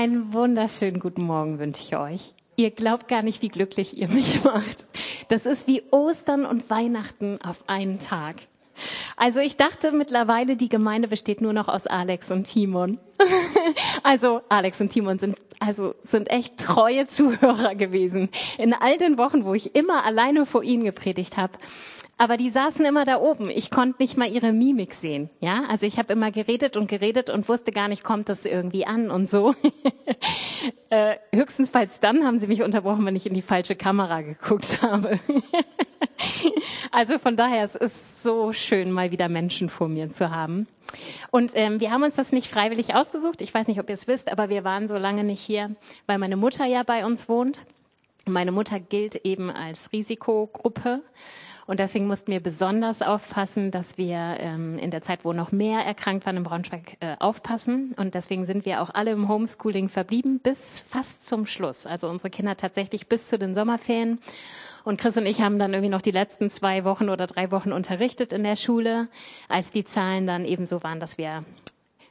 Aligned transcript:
Einen 0.00 0.32
wunderschönen 0.32 0.98
guten 0.98 1.24
Morgen 1.24 1.58
wünsche 1.58 1.82
ich 1.82 1.94
euch. 1.94 2.32
Ihr 2.56 2.70
glaubt 2.70 3.06
gar 3.06 3.20
nicht, 3.20 3.42
wie 3.42 3.48
glücklich 3.48 3.98
ihr 3.98 4.08
mich 4.08 4.42
macht. 4.44 4.88
Das 5.28 5.44
ist 5.44 5.68
wie 5.68 5.82
Ostern 5.90 6.46
und 6.46 6.70
Weihnachten 6.70 7.38
auf 7.42 7.68
einen 7.68 7.98
Tag. 7.98 8.36
Also 9.18 9.40
ich 9.40 9.58
dachte 9.58 9.92
mittlerweile, 9.92 10.56
die 10.56 10.70
Gemeinde 10.70 11.06
besteht 11.06 11.42
nur 11.42 11.52
noch 11.52 11.68
aus 11.68 11.86
Alex 11.86 12.30
und 12.30 12.44
Timon. 12.44 12.98
also 14.02 14.40
Alex 14.48 14.80
und 14.80 14.88
Timon 14.88 15.18
sind 15.18 15.36
also 15.58 15.94
sind 16.02 16.30
echt 16.30 16.56
treue 16.56 17.06
Zuhörer 17.06 17.74
gewesen. 17.74 18.30
In 18.56 18.72
all 18.72 18.96
den 18.96 19.18
Wochen, 19.18 19.44
wo 19.44 19.52
ich 19.52 19.74
immer 19.74 20.06
alleine 20.06 20.46
vor 20.46 20.62
ihnen 20.62 20.84
gepredigt 20.84 21.36
habe, 21.36 21.58
aber 22.20 22.36
die 22.36 22.50
saßen 22.50 22.84
immer 22.84 23.06
da 23.06 23.16
oben. 23.16 23.48
Ich 23.48 23.70
konnte 23.70 24.02
nicht 24.02 24.18
mal 24.18 24.30
ihre 24.30 24.52
Mimik 24.52 24.92
sehen. 24.92 25.30
Ja, 25.40 25.64
also 25.70 25.86
ich 25.86 25.98
habe 25.98 26.12
immer 26.12 26.30
geredet 26.30 26.76
und 26.76 26.86
geredet 26.86 27.30
und 27.30 27.48
wusste 27.48 27.72
gar 27.72 27.88
nicht, 27.88 28.04
kommt 28.04 28.28
das 28.28 28.44
irgendwie 28.44 28.86
an 28.86 29.10
und 29.10 29.30
so. 29.30 29.54
äh, 30.90 31.16
höchstens 31.32 31.72
dann 32.02 32.26
haben 32.26 32.38
sie 32.38 32.46
mich 32.46 32.62
unterbrochen, 32.62 33.06
wenn 33.06 33.16
ich 33.16 33.24
in 33.24 33.32
die 33.32 33.40
falsche 33.40 33.74
Kamera 33.74 34.20
geguckt 34.20 34.82
habe. 34.82 35.18
also 36.92 37.18
von 37.18 37.38
daher, 37.38 37.64
es 37.64 37.74
ist 37.74 38.22
so 38.22 38.52
schön, 38.52 38.92
mal 38.92 39.12
wieder 39.12 39.30
Menschen 39.30 39.70
vor 39.70 39.88
mir 39.88 40.10
zu 40.10 40.30
haben. 40.30 40.66
Und 41.30 41.52
ähm, 41.54 41.80
wir 41.80 41.90
haben 41.90 42.02
uns 42.02 42.16
das 42.16 42.32
nicht 42.32 42.48
freiwillig 42.50 42.94
ausgesucht. 42.94 43.40
Ich 43.40 43.54
weiß 43.54 43.66
nicht, 43.66 43.80
ob 43.80 43.88
ihr 43.88 43.94
es 43.94 44.08
wisst, 44.08 44.30
aber 44.30 44.50
wir 44.50 44.62
waren 44.62 44.88
so 44.88 44.98
lange 44.98 45.24
nicht 45.24 45.40
hier, 45.40 45.74
weil 46.06 46.18
meine 46.18 46.36
Mutter 46.36 46.66
ja 46.66 46.82
bei 46.82 47.06
uns 47.06 47.30
wohnt. 47.30 47.64
Meine 48.26 48.52
Mutter 48.52 48.78
gilt 48.78 49.24
eben 49.24 49.50
als 49.50 49.90
Risikogruppe. 49.90 51.00
Und 51.70 51.78
deswegen 51.78 52.08
mussten 52.08 52.32
wir 52.32 52.40
besonders 52.40 53.00
aufpassen, 53.00 53.70
dass 53.70 53.96
wir 53.96 54.16
ähm, 54.40 54.76
in 54.76 54.90
der 54.90 55.02
Zeit, 55.02 55.24
wo 55.24 55.32
noch 55.32 55.52
mehr 55.52 55.78
erkrankt 55.78 56.26
waren 56.26 56.38
in 56.38 56.42
Braunschweig, 56.42 56.96
äh, 56.98 57.14
aufpassen. 57.20 57.94
Und 57.96 58.16
deswegen 58.16 58.44
sind 58.44 58.66
wir 58.66 58.82
auch 58.82 58.90
alle 58.92 59.12
im 59.12 59.28
Homeschooling 59.28 59.88
verblieben 59.88 60.40
bis 60.40 60.80
fast 60.80 61.24
zum 61.24 61.46
Schluss. 61.46 61.86
Also 61.86 62.08
unsere 62.08 62.28
Kinder 62.28 62.56
tatsächlich 62.56 63.06
bis 63.06 63.28
zu 63.28 63.38
den 63.38 63.54
Sommerferien. 63.54 64.18
Und 64.82 65.00
Chris 65.00 65.16
und 65.16 65.26
ich 65.26 65.42
haben 65.42 65.60
dann 65.60 65.72
irgendwie 65.72 65.92
noch 65.92 66.02
die 66.02 66.10
letzten 66.10 66.50
zwei 66.50 66.82
Wochen 66.82 67.08
oder 67.08 67.28
drei 67.28 67.52
Wochen 67.52 67.70
unterrichtet 67.70 68.32
in 68.32 68.42
der 68.42 68.56
Schule, 68.56 69.06
als 69.48 69.70
die 69.70 69.84
Zahlen 69.84 70.26
dann 70.26 70.46
eben 70.46 70.66
so 70.66 70.82
waren, 70.82 70.98
dass 70.98 71.18
wir 71.18 71.44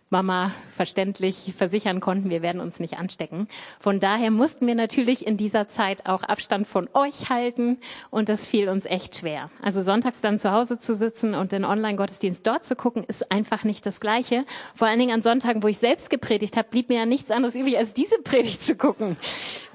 Mama 0.09 0.51
verständlich 0.75 1.53
versichern 1.55 1.99
konnten, 1.99 2.29
wir 2.29 2.41
werden 2.41 2.61
uns 2.61 2.79
nicht 2.79 2.97
anstecken. 2.97 3.47
Von 3.79 3.99
daher 3.99 4.31
mussten 4.31 4.65
wir 4.65 4.75
natürlich 4.75 5.27
in 5.27 5.37
dieser 5.37 5.67
Zeit 5.67 6.05
auch 6.07 6.23
Abstand 6.23 6.65
von 6.65 6.89
euch 6.93 7.29
halten 7.29 7.77
und 8.09 8.29
das 8.29 8.47
fiel 8.47 8.69
uns 8.69 8.85
echt 8.85 9.17
schwer. 9.17 9.51
Also 9.61 9.81
sonntags 9.81 10.21
dann 10.21 10.39
zu 10.39 10.51
Hause 10.51 10.79
zu 10.79 10.95
sitzen 10.95 11.35
und 11.35 11.51
den 11.51 11.63
Online-Gottesdienst 11.63 12.45
dort 12.45 12.65
zu 12.65 12.75
gucken, 12.75 13.03
ist 13.03 13.31
einfach 13.31 13.63
nicht 13.63 13.85
das 13.85 13.99
Gleiche. 13.99 14.45
Vor 14.73 14.87
allen 14.87 14.99
Dingen 14.99 15.13
an 15.13 15.21
Sonntagen, 15.21 15.61
wo 15.61 15.67
ich 15.67 15.77
selbst 15.77 16.09
gepredigt 16.09 16.57
habe, 16.57 16.69
blieb 16.69 16.89
mir 16.89 16.99
ja 16.99 17.05
nichts 17.05 17.29
anderes 17.29 17.55
übrig, 17.55 17.77
als 17.77 17.93
diese 17.93 18.17
Predigt 18.19 18.63
zu 18.63 18.75
gucken. 18.75 19.17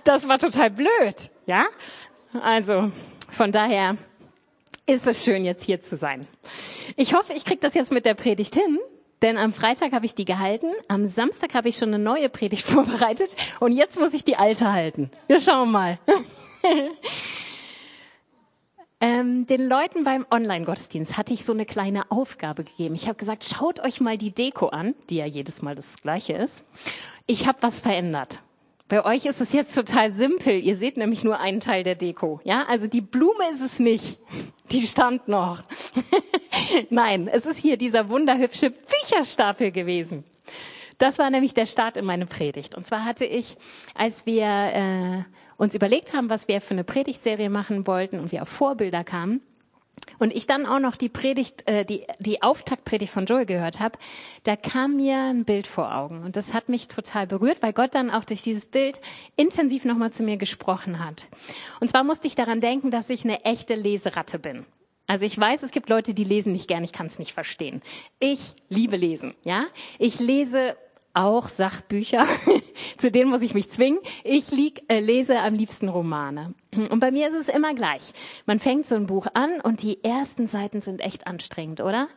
Das 0.03 0.29
war 0.29 0.39
total 0.39 0.71
blöd, 0.71 1.31
ja? 1.47 1.65
Also 2.43 2.91
von 3.31 3.53
daher 3.53 3.97
ist 4.87 5.07
es 5.07 5.25
schön, 5.25 5.45
jetzt 5.45 5.65
hier 5.65 5.81
zu 5.81 5.97
sein. 5.97 6.27
Ich 6.97 7.15
hoffe, 7.15 7.33
ich 7.35 7.45
kriege 7.45 7.61
das 7.61 7.75
jetzt 7.75 7.93
mit 7.93 8.05
der 8.05 8.15
Predigt 8.15 8.55
hin. 8.55 8.79
Denn 9.25 9.39
am 9.39 9.55
Freitag 9.55 9.93
habe 9.93 10.05
ich 10.05 10.15
die 10.15 10.27
gehalten, 10.27 10.71
am 10.87 11.07
Samstag 11.07 11.55
habe 11.55 11.71
ich 11.71 11.79
schon 11.79 11.89
eine 11.89 11.99
neue 11.99 12.29
Predigt 12.29 12.63
vorbereitet 12.67 13.37
und 13.59 13.73
jetzt 13.73 13.99
muss 13.99 14.13
ich 14.13 14.23
die 14.23 14.37
alte 14.37 14.71
halten. 14.71 15.11
Wir 15.29 15.41
schauen 15.41 15.73
mal. 15.73 15.99
ähm, 19.01 19.47
den 19.47 19.67
Leuten 19.67 20.05
beim 20.05 20.27
Online-Gottesdienst 20.31 21.17
hatte 21.17 21.33
ich 21.33 21.47
so 21.47 21.55
eine 21.55 21.65
kleine 21.65 22.11
Aufgabe 22.11 22.65
gegeben. 22.65 22.97
Ich 22.97 23.09
habe 23.09 23.17
gesagt, 23.17 23.45
schaut 23.45 23.81
euch 23.81 24.03
mal 24.03 24.19
die 24.19 24.31
Deko 24.31 24.69
an, 24.69 24.95
die 25.09 25.17
ja 25.17 25.25
jedes 25.25 25.63
Mal 25.63 25.75
das 25.75 26.03
gleiche 26.03 26.35
ist. 26.35 26.63
Ich 27.27 27.49
habe 27.49 27.63
was 27.63 27.81
verändert. 27.81 28.43
Bei 28.89 29.05
euch 29.05 29.25
ist 29.25 29.41
es 29.41 29.53
jetzt 29.53 29.75
total 29.75 30.13
simpel. 30.13 30.59
Ihr 30.61 30.77
seht 30.77 30.99
nämlich 30.99 31.25
nur 31.25 31.41
einen 31.41 31.61
Teil 31.61 31.85
der 31.85 31.95
Deko. 31.95 32.41
Ja, 32.45 32.65
also 32.69 32.87
die 32.87 33.01
Blume 33.01 33.51
ist 33.53 33.63
es 33.63 33.79
nicht. 33.79 34.21
Die 34.71 34.83
stand 34.83 35.27
noch. 35.27 35.63
Nein, 36.91 37.29
es 37.29 37.47
ist 37.47 37.57
hier 37.57 37.79
dieser 37.79 38.11
wunderhübsche 38.11 38.71
Bücherstapel 38.71 39.71
gewesen. 39.71 40.25
Das 40.99 41.19
war 41.19 41.31
nämlich 41.31 41.55
der 41.55 41.67
Start 41.67 41.97
in 41.97 42.05
meine 42.05 42.27
Predigt. 42.27 42.75
Und 42.75 42.87
zwar 42.87 43.05
hatte 43.05 43.25
ich, 43.25 43.57
als 43.95 44.27
wir 44.27 44.45
äh, 44.45 45.23
uns 45.57 45.75
überlegt 45.75 46.13
haben, 46.13 46.29
was 46.29 46.47
wir 46.47 46.61
für 46.61 46.75
eine 46.75 46.85
Predigtserie 46.85 47.49
machen 47.49 47.87
wollten 47.87 48.21
und 48.21 48.33
wir 48.33 48.43
auf 48.43 48.49
Vorbilder 48.49 49.03
kamen, 49.03 49.41
und 50.19 50.35
ich 50.35 50.47
dann 50.47 50.67
auch 50.67 50.79
noch 50.79 50.97
die 50.97 51.09
Predigt, 51.09 51.69
äh, 51.69 51.85
die, 51.85 52.05
die 52.19 52.43
Auftaktpredigt 52.43 53.13
von 53.13 53.27
Joel 53.27 53.47
gehört 53.47 53.81
habe, 53.81 53.99
da 54.45 54.57
kam 54.57 54.97
mir 54.97 55.17
ein 55.17 55.45
Bild 55.45 55.67
vor 55.67 55.95
Augen. 55.95 56.23
Und 56.23 56.37
das 56.37 56.55
hat 56.55 56.69
mich 56.69 56.89
total 56.89 57.27
berührt, 57.27 57.63
weil 57.63 57.73
Gott 57.73 57.95
dann 57.95 58.11
auch 58.11 58.25
durch 58.25 58.43
dieses 58.43 58.67
Bild 58.67 59.01
intensiv 59.37 59.85
nochmal 59.85 60.13
zu 60.13 60.23
mir 60.23 60.37
gesprochen 60.37 61.05
hat. 61.05 61.29
Und 61.81 61.89
zwar 61.89 62.05
musste 62.05 62.27
ich 62.27 62.35
daran 62.35 62.61
denken, 62.61 62.91
dass 62.91 63.11
ich 63.11 63.25
eine 63.25 63.45
echte 63.45 63.75
Leseratte 63.75 64.39
bin. 64.39 64.65
Also 65.07 65.27
ich 65.27 65.39
weiß, 65.39 65.63
es 65.63 65.71
gibt 65.71 65.91
Leute, 65.91 66.15
die 66.15 66.25
lesen 66.25 66.53
nicht 66.53 66.69
gern, 66.69 66.83
ich 66.83 66.93
kann 66.93 67.07
es 67.07 67.19
nicht 67.19 67.33
verstehen. 67.33 67.83
Ich 68.21 68.55
liebe 68.69 68.97
lesen, 68.97 69.35
ja. 69.45 69.67
Ich 69.99 70.19
lese 70.19 70.77
auch 71.13 71.49
Sachbücher, 71.49 72.27
zu 72.99 73.11
denen 73.11 73.31
muss 73.31 73.43
ich 73.43 73.55
mich 73.55 73.71
zwingen. 73.71 74.01
Ich 74.25 74.51
lieg, 74.51 74.83
äh, 74.89 75.01
lese 75.01 75.39
am 75.39 75.55
liebsten 75.55 75.89
Romane. 75.89 76.55
Und 76.77 76.99
bei 77.01 77.11
mir 77.11 77.29
ist 77.29 77.35
es 77.35 77.49
immer 77.49 77.75
gleich. 77.75 78.13
Man 78.47 78.59
fängt 78.59 78.87
so 78.87 78.95
ein 78.95 79.07
Buch 79.07 79.27
an 79.35 79.61
und 79.61 79.83
die 79.83 80.03
ersten 80.05 80.47
Seiten 80.47 80.81
sind 80.81 81.01
echt 81.01 81.27
anstrengend, 81.27 81.81
oder? 81.81 82.09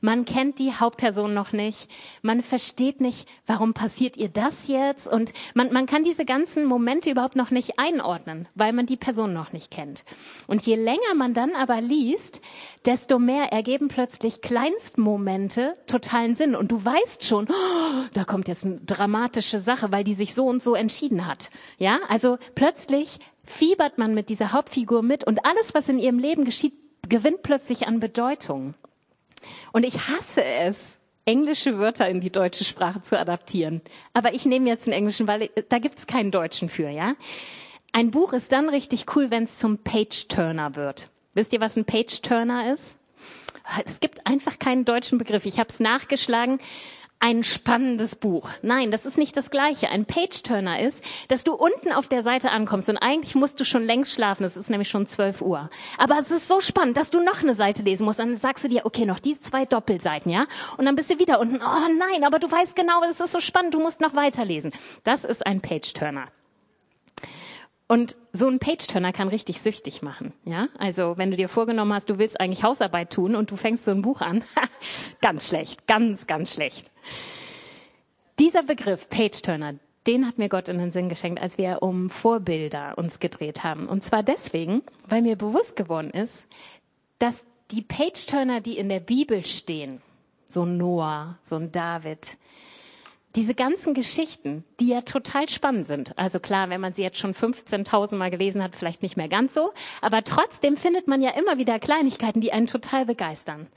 Man 0.00 0.24
kennt 0.24 0.58
die 0.58 0.72
Hauptperson 0.74 1.32
noch 1.34 1.52
nicht. 1.52 1.88
Man 2.22 2.42
versteht 2.42 3.00
nicht, 3.00 3.28
warum 3.46 3.74
passiert 3.74 4.16
ihr 4.16 4.28
das 4.28 4.68
jetzt? 4.68 5.06
Und 5.06 5.32
man, 5.54 5.72
man 5.72 5.86
kann 5.86 6.04
diese 6.04 6.24
ganzen 6.24 6.64
Momente 6.64 7.10
überhaupt 7.10 7.36
noch 7.36 7.50
nicht 7.50 7.78
einordnen, 7.78 8.48
weil 8.54 8.72
man 8.72 8.86
die 8.86 8.96
Person 8.96 9.32
noch 9.32 9.52
nicht 9.52 9.70
kennt. 9.70 10.04
Und 10.46 10.66
je 10.66 10.76
länger 10.76 11.14
man 11.16 11.34
dann 11.34 11.54
aber 11.54 11.80
liest, 11.80 12.40
desto 12.84 13.18
mehr 13.18 13.52
ergeben 13.52 13.88
plötzlich 13.88 14.42
Kleinstmomente 14.42 15.74
totalen 15.86 16.34
Sinn. 16.34 16.54
Und 16.54 16.72
du 16.72 16.84
weißt 16.84 17.24
schon, 17.24 17.46
oh, 17.48 18.04
da 18.12 18.24
kommt 18.24 18.48
jetzt 18.48 18.64
eine 18.64 18.80
dramatische 18.80 19.60
Sache, 19.60 19.92
weil 19.92 20.04
die 20.04 20.14
sich 20.14 20.34
so 20.34 20.46
und 20.46 20.62
so 20.62 20.74
entschieden 20.74 21.26
hat. 21.26 21.50
Ja, 21.78 22.00
also 22.08 22.38
plötzlich 22.54 23.18
fiebert 23.50 23.98
man 23.98 24.14
mit 24.14 24.28
dieser 24.28 24.52
Hauptfigur 24.52 25.02
mit 25.02 25.24
und 25.24 25.44
alles, 25.44 25.74
was 25.74 25.88
in 25.88 25.98
ihrem 25.98 26.18
Leben 26.18 26.44
geschieht, 26.44 26.74
gewinnt 27.08 27.42
plötzlich 27.42 27.86
an 27.86 28.00
Bedeutung. 28.00 28.74
Und 29.72 29.84
ich 29.84 30.08
hasse 30.08 30.44
es, 30.44 30.96
englische 31.24 31.78
Wörter 31.78 32.08
in 32.08 32.20
die 32.20 32.30
deutsche 32.30 32.64
Sprache 32.64 33.02
zu 33.02 33.18
adaptieren. 33.18 33.80
Aber 34.14 34.34
ich 34.34 34.44
nehme 34.46 34.68
jetzt 34.68 34.86
einen 34.86 34.94
englischen, 34.94 35.28
weil 35.28 35.50
da 35.68 35.78
gibt's 35.78 36.06
keinen 36.06 36.30
deutschen 36.30 36.68
für, 36.68 36.88
ja? 36.88 37.14
Ein 37.92 38.10
Buch 38.10 38.32
ist 38.32 38.52
dann 38.52 38.68
richtig 38.68 39.16
cool, 39.16 39.30
wenn 39.30 39.44
es 39.44 39.58
zum 39.58 39.78
Page-Turner 39.78 40.76
wird. 40.76 41.10
Wisst 41.34 41.52
ihr, 41.52 41.60
was 41.60 41.76
ein 41.76 41.84
Page-Turner 41.84 42.72
ist? 42.72 42.96
Es 43.84 44.00
gibt 44.00 44.26
einfach 44.26 44.58
keinen 44.58 44.84
deutschen 44.84 45.18
Begriff. 45.18 45.44
Ich 45.44 45.58
habe 45.58 45.70
es 45.70 45.80
nachgeschlagen 45.80 46.60
ein 47.20 47.44
spannendes 47.44 48.16
Buch. 48.16 48.48
Nein, 48.62 48.90
das 48.90 49.04
ist 49.04 49.18
nicht 49.18 49.36
das 49.36 49.50
Gleiche. 49.50 49.90
Ein 49.90 50.06
Page-Turner 50.06 50.80
ist, 50.80 51.04
dass 51.28 51.44
du 51.44 51.52
unten 51.54 51.92
auf 51.92 52.08
der 52.08 52.22
Seite 52.22 52.50
ankommst 52.50 52.88
und 52.88 52.96
eigentlich 52.96 53.34
musst 53.34 53.60
du 53.60 53.64
schon 53.64 53.84
längst 53.84 54.14
schlafen. 54.14 54.42
Es 54.44 54.56
ist 54.56 54.70
nämlich 54.70 54.88
schon 54.88 55.06
12 55.06 55.42
Uhr. 55.42 55.68
Aber 55.98 56.18
es 56.18 56.30
ist 56.30 56.48
so 56.48 56.60
spannend, 56.60 56.96
dass 56.96 57.10
du 57.10 57.22
noch 57.22 57.42
eine 57.42 57.54
Seite 57.54 57.82
lesen 57.82 58.06
musst. 58.06 58.18
Dann 58.18 58.36
sagst 58.38 58.64
du 58.64 58.68
dir, 58.68 58.86
okay, 58.86 59.04
noch 59.04 59.20
die 59.20 59.38
zwei 59.38 59.66
Doppelseiten, 59.66 60.32
ja? 60.32 60.46
Und 60.78 60.86
dann 60.86 60.94
bist 60.94 61.10
du 61.10 61.18
wieder 61.18 61.40
unten. 61.40 61.56
Oh 61.56 61.92
nein, 61.98 62.24
aber 62.24 62.38
du 62.38 62.50
weißt 62.50 62.74
genau, 62.74 63.02
es 63.04 63.20
ist 63.20 63.32
so 63.32 63.40
spannend, 63.40 63.74
du 63.74 63.80
musst 63.80 64.00
noch 64.00 64.14
weiterlesen. 64.14 64.72
Das 65.04 65.24
ist 65.24 65.46
ein 65.46 65.60
Page-Turner. 65.60 66.28
Und 67.90 68.16
so 68.32 68.46
ein 68.46 68.60
Page-Turner 68.60 69.12
kann 69.12 69.26
richtig 69.26 69.60
süchtig 69.60 70.00
machen. 70.00 70.32
Ja, 70.44 70.68
also 70.78 71.14
wenn 71.16 71.32
du 71.32 71.36
dir 71.36 71.48
vorgenommen 71.48 71.92
hast, 71.92 72.08
du 72.08 72.20
willst 72.20 72.38
eigentlich 72.38 72.62
Hausarbeit 72.62 73.12
tun 73.12 73.34
und 73.34 73.50
du 73.50 73.56
fängst 73.56 73.84
so 73.84 73.90
ein 73.90 74.00
Buch 74.00 74.20
an, 74.20 74.44
ganz 75.20 75.48
schlecht, 75.48 75.88
ganz, 75.88 76.28
ganz 76.28 76.54
schlecht. 76.54 76.92
Dieser 78.38 78.62
Begriff 78.62 79.08
Page-Turner, 79.08 79.74
den 80.06 80.24
hat 80.24 80.38
mir 80.38 80.48
Gott 80.48 80.68
in 80.68 80.78
den 80.78 80.92
Sinn 80.92 81.08
geschenkt, 81.08 81.42
als 81.42 81.58
wir 81.58 81.82
um 81.82 82.10
Vorbilder 82.10 82.96
uns 82.96 83.18
gedreht 83.18 83.64
haben. 83.64 83.88
Und 83.88 84.04
zwar 84.04 84.22
deswegen, 84.22 84.82
weil 85.08 85.22
mir 85.22 85.34
bewusst 85.34 85.74
geworden 85.74 86.10
ist, 86.10 86.46
dass 87.18 87.44
die 87.72 87.82
Page-Turner, 87.82 88.60
die 88.60 88.78
in 88.78 88.88
der 88.88 89.00
Bibel 89.00 89.44
stehen, 89.44 90.00
so 90.46 90.62
ein 90.62 90.76
Noah, 90.76 91.38
so 91.42 91.56
ein 91.56 91.72
David, 91.72 92.38
diese 93.36 93.54
ganzen 93.54 93.94
Geschichten, 93.94 94.64
die 94.80 94.88
ja 94.88 95.02
total 95.02 95.48
spannend 95.48 95.86
sind. 95.86 96.18
Also 96.18 96.40
klar, 96.40 96.68
wenn 96.68 96.80
man 96.80 96.92
sie 96.92 97.02
jetzt 97.02 97.18
schon 97.18 97.32
15.000 97.32 98.16
Mal 98.16 98.30
gelesen 98.30 98.62
hat, 98.62 98.74
vielleicht 98.74 99.02
nicht 99.02 99.16
mehr 99.16 99.28
ganz 99.28 99.54
so. 99.54 99.72
Aber 100.00 100.24
trotzdem 100.24 100.76
findet 100.76 101.06
man 101.06 101.22
ja 101.22 101.30
immer 101.30 101.58
wieder 101.58 101.78
Kleinigkeiten, 101.78 102.40
die 102.40 102.52
einen 102.52 102.66
total 102.66 103.06
begeistern. 103.06 103.68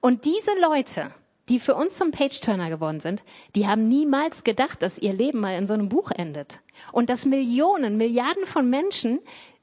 Und 0.00 0.24
diese 0.24 0.58
Leute, 0.60 1.12
die 1.48 1.60
für 1.60 1.74
uns 1.74 1.96
zum 1.96 2.10
Page-Turner 2.10 2.70
geworden 2.70 3.00
sind, 3.00 3.22
die 3.54 3.66
haben 3.66 3.88
niemals 3.88 4.44
gedacht, 4.44 4.82
dass 4.82 4.98
ihr 4.98 5.12
Leben 5.12 5.40
mal 5.40 5.56
in 5.56 5.66
so 5.66 5.74
einem 5.74 5.88
Buch 5.88 6.10
endet. 6.10 6.60
Und 6.92 7.10
dass 7.10 7.26
Millionen, 7.26 7.98
Milliarden 7.98 8.46
von 8.46 8.70
Menschen 8.70 9.18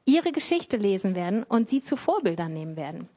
ihre 0.06 0.32
Geschichte 0.32 0.78
lesen 0.78 1.16
werden 1.16 1.44
und 1.44 1.70
sie 1.70 1.82
zu 1.82 1.96
Vorbildern 1.96 2.54
nehmen 2.54 2.76
werden. 2.76 3.10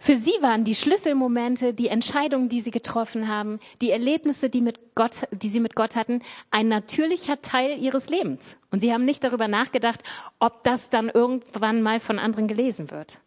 Für 0.00 0.16
sie 0.16 0.32
waren 0.40 0.64
die 0.64 0.74
Schlüsselmomente, 0.74 1.74
die 1.74 1.88
Entscheidungen, 1.88 2.48
die 2.48 2.62
sie 2.62 2.70
getroffen 2.70 3.28
haben, 3.28 3.60
die 3.82 3.90
Erlebnisse, 3.90 4.48
die, 4.48 4.62
mit 4.62 4.94
Gott, 4.94 5.28
die 5.30 5.50
sie 5.50 5.60
mit 5.60 5.76
Gott 5.76 5.94
hatten, 5.94 6.22
ein 6.50 6.68
natürlicher 6.68 7.42
Teil 7.42 7.78
ihres 7.78 8.08
Lebens. 8.08 8.56
Und 8.70 8.80
sie 8.80 8.92
haben 8.92 9.04
nicht 9.04 9.22
darüber 9.22 9.46
nachgedacht, 9.46 10.02
ob 10.38 10.62
das 10.62 10.88
dann 10.88 11.10
irgendwann 11.10 11.82
mal 11.82 12.00
von 12.00 12.18
anderen 12.18 12.48
gelesen 12.48 12.90
wird. 12.90 13.18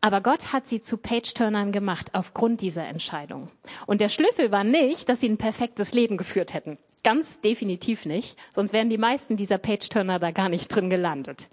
Aber 0.00 0.22
Gott 0.22 0.52
hat 0.54 0.66
sie 0.66 0.80
zu 0.80 0.96
Page-Turnern 0.96 1.72
gemacht 1.72 2.14
aufgrund 2.14 2.62
dieser 2.62 2.86
Entscheidung. 2.86 3.50
Und 3.86 4.00
der 4.00 4.08
Schlüssel 4.08 4.50
war 4.50 4.64
nicht, 4.64 5.08
dass 5.08 5.20
sie 5.20 5.28
ein 5.28 5.36
perfektes 5.36 5.92
Leben 5.92 6.16
geführt 6.16 6.54
hätten. 6.54 6.78
Ganz 7.04 7.40
definitiv 7.40 8.06
nicht. 8.06 8.38
Sonst 8.52 8.72
wären 8.72 8.88
die 8.88 8.98
meisten 8.98 9.36
dieser 9.36 9.58
Page-Turner 9.58 10.18
da 10.18 10.30
gar 10.30 10.48
nicht 10.48 10.68
drin 10.68 10.88
gelandet. 10.88 11.48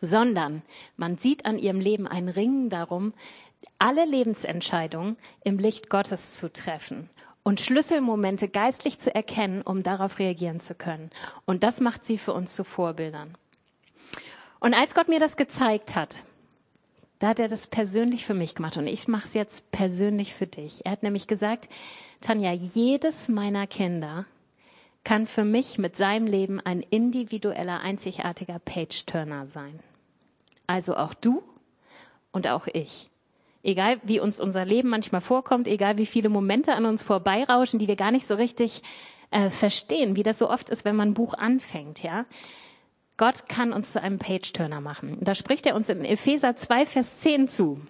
Sondern 0.00 0.62
man 0.96 1.18
sieht 1.18 1.44
an 1.46 1.58
ihrem 1.58 1.80
Leben 1.80 2.06
ein 2.06 2.28
Ringen 2.28 2.70
darum, 2.70 3.12
alle 3.78 4.04
Lebensentscheidungen 4.04 5.16
im 5.44 5.58
Licht 5.58 5.90
Gottes 5.90 6.36
zu 6.36 6.52
treffen 6.52 7.10
und 7.42 7.60
Schlüsselmomente 7.60 8.48
geistlich 8.48 8.98
zu 8.98 9.14
erkennen, 9.14 9.62
um 9.62 9.82
darauf 9.82 10.18
reagieren 10.18 10.60
zu 10.60 10.74
können. 10.74 11.10
Und 11.46 11.62
das 11.62 11.80
macht 11.80 12.06
sie 12.06 12.18
für 12.18 12.32
uns 12.32 12.54
zu 12.54 12.64
Vorbildern. 12.64 13.36
Und 14.60 14.74
als 14.74 14.94
Gott 14.94 15.08
mir 15.08 15.20
das 15.20 15.36
gezeigt 15.36 15.96
hat, 15.96 16.24
da 17.18 17.28
hat 17.28 17.38
er 17.38 17.48
das 17.48 17.66
persönlich 17.66 18.24
für 18.24 18.34
mich 18.34 18.54
gemacht 18.54 18.76
und 18.76 18.86
ich 18.86 19.06
mache 19.08 19.26
es 19.26 19.34
jetzt 19.34 19.70
persönlich 19.70 20.34
für 20.34 20.46
dich. 20.46 20.86
Er 20.86 20.92
hat 20.92 21.02
nämlich 21.02 21.26
gesagt, 21.26 21.68
Tanja, 22.20 22.52
jedes 22.52 23.28
meiner 23.28 23.66
Kinder 23.66 24.24
kann 25.04 25.26
für 25.26 25.44
mich 25.44 25.78
mit 25.78 25.96
seinem 25.96 26.26
Leben 26.26 26.60
ein 26.60 26.80
individueller, 26.80 27.80
einzigartiger 27.80 28.58
Page-Turner 28.58 29.46
sein. 29.46 29.80
Also 30.70 30.96
auch 30.96 31.14
du 31.14 31.42
und 32.30 32.46
auch 32.46 32.68
ich. 32.68 33.10
Egal 33.64 33.98
wie 34.04 34.20
uns 34.20 34.38
unser 34.38 34.64
Leben 34.64 34.88
manchmal 34.88 35.20
vorkommt, 35.20 35.66
egal 35.66 35.98
wie 35.98 36.06
viele 36.06 36.28
Momente 36.28 36.74
an 36.74 36.86
uns 36.86 37.02
vorbeirauschen, 37.02 37.80
die 37.80 37.88
wir 37.88 37.96
gar 37.96 38.12
nicht 38.12 38.24
so 38.24 38.36
richtig 38.36 38.82
äh, 39.32 39.50
verstehen, 39.50 40.14
wie 40.14 40.22
das 40.22 40.38
so 40.38 40.48
oft 40.48 40.70
ist, 40.70 40.84
wenn 40.84 40.94
man 40.94 41.08
ein 41.08 41.14
Buch 41.14 41.34
anfängt, 41.34 42.04
ja. 42.04 42.24
Gott 43.16 43.48
kann 43.48 43.72
uns 43.72 43.90
zu 43.90 44.00
einem 44.00 44.20
Page-Turner 44.20 44.80
machen. 44.80 45.18
Da 45.20 45.34
spricht 45.34 45.66
er 45.66 45.74
uns 45.74 45.88
in 45.88 46.04
Epheser 46.04 46.54
2, 46.54 46.86
Vers 46.86 47.18
10 47.18 47.48
zu. 47.48 47.80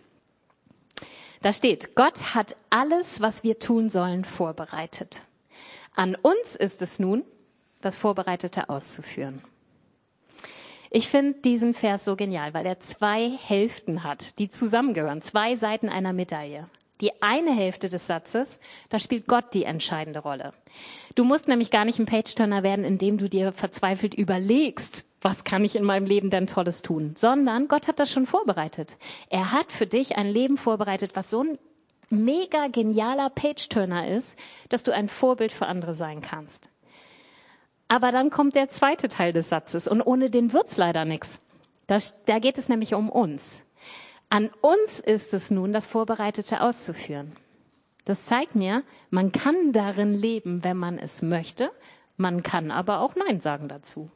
Da 1.43 1.53
steht, 1.53 1.95
Gott 1.97 2.35
hat 2.35 2.57
alles, 2.71 3.21
was 3.21 3.45
wir 3.45 3.59
tun 3.59 3.91
sollen, 3.91 4.25
vorbereitet. 4.25 5.21
An 5.95 6.15
uns 6.15 6.57
ist 6.57 6.81
es 6.81 6.99
nun, 6.99 7.25
das 7.83 7.99
Vorbereitete 7.99 8.71
auszuführen. 8.71 9.45
Ich 10.93 11.09
finde 11.09 11.39
diesen 11.41 11.73
Vers 11.73 12.05
so 12.05 12.17
genial, 12.17 12.53
weil 12.53 12.67
er 12.67 12.81
zwei 12.81 13.31
Hälften 13.31 14.03
hat, 14.03 14.41
die 14.41 14.49
zusammengehören, 14.49 15.23
zwei 15.23 15.55
Seiten 15.55 15.89
einer 15.89 16.13
Medaille. 16.13 16.69
Die 17.01 17.23
eine 17.23 17.55
Hälfte 17.55 17.89
des 17.89 18.09
Satzes, 18.09 18.59
da 18.89 18.99
spielt 18.99 19.29
Gott 19.29 19.55
die 19.55 19.63
entscheidende 19.63 20.19
Rolle. 20.19 20.53
Du 21.15 21.23
musst 21.23 21.47
nämlich 21.47 21.71
gar 21.71 21.85
nicht 21.85 22.01
ein 22.01 22.07
Page-Turner 22.07 22.65
werden, 22.65 22.85
indem 22.85 23.19
du 23.19 23.29
dir 23.29 23.53
verzweifelt 23.53 24.15
überlegst, 24.15 25.05
was 25.23 25.45
kann 25.45 25.65
ich 25.65 25.77
in 25.77 25.85
meinem 25.85 26.07
Leben 26.07 26.29
denn 26.29 26.49
Tolles 26.49 26.83
tun, 26.83 27.15
sondern 27.17 27.69
Gott 27.69 27.87
hat 27.87 28.01
das 28.01 28.11
schon 28.11 28.27
vorbereitet. 28.27 28.97
Er 29.29 29.53
hat 29.53 29.71
für 29.71 29.87
dich 29.87 30.17
ein 30.17 30.29
Leben 30.29 30.57
vorbereitet, 30.57 31.13
was 31.15 31.31
so 31.31 31.45
ein 31.45 31.59
mega 32.11 32.67
genialer 32.67 33.31
Page-Turner 33.31 34.09
ist, 34.09 34.37
dass 34.69 34.83
du 34.83 34.93
ein 34.93 35.09
Vorbild 35.09 35.53
für 35.53 35.67
andere 35.67 35.95
sein 35.95 36.21
kannst. 36.21 36.69
Aber 37.91 38.13
dann 38.13 38.31
kommt 38.31 38.55
der 38.55 38.69
zweite 38.69 39.09
Teil 39.09 39.33
des 39.33 39.49
Satzes 39.49 39.89
und 39.89 40.01
ohne 40.01 40.31
den 40.31 40.53
wird's 40.53 40.77
leider 40.77 41.05
nichts. 41.05 41.41
Da, 41.89 41.99
da 42.27 42.39
geht 42.39 42.57
es 42.57 42.69
nämlich 42.69 42.95
um 42.95 43.11
uns. 43.11 43.59
An 44.29 44.49
uns 44.61 45.01
ist 45.01 45.35
es 45.35 45.51
nun, 45.51 45.73
das 45.73 45.89
Vorbereitete 45.89 46.61
auszuführen. 46.61 47.33
Das 48.05 48.27
zeigt 48.27 48.55
mir, 48.55 48.85
man 49.11 49.33
kann 49.33 49.73
darin 49.73 50.15
leben, 50.15 50.63
wenn 50.63 50.77
man 50.77 50.99
es 50.99 51.21
möchte. 51.21 51.73
Man 52.17 52.45
kann 52.45 52.71
aber 52.71 53.01
auch 53.01 53.17
Nein 53.17 53.41
sagen 53.41 53.67
dazu. 53.67 54.09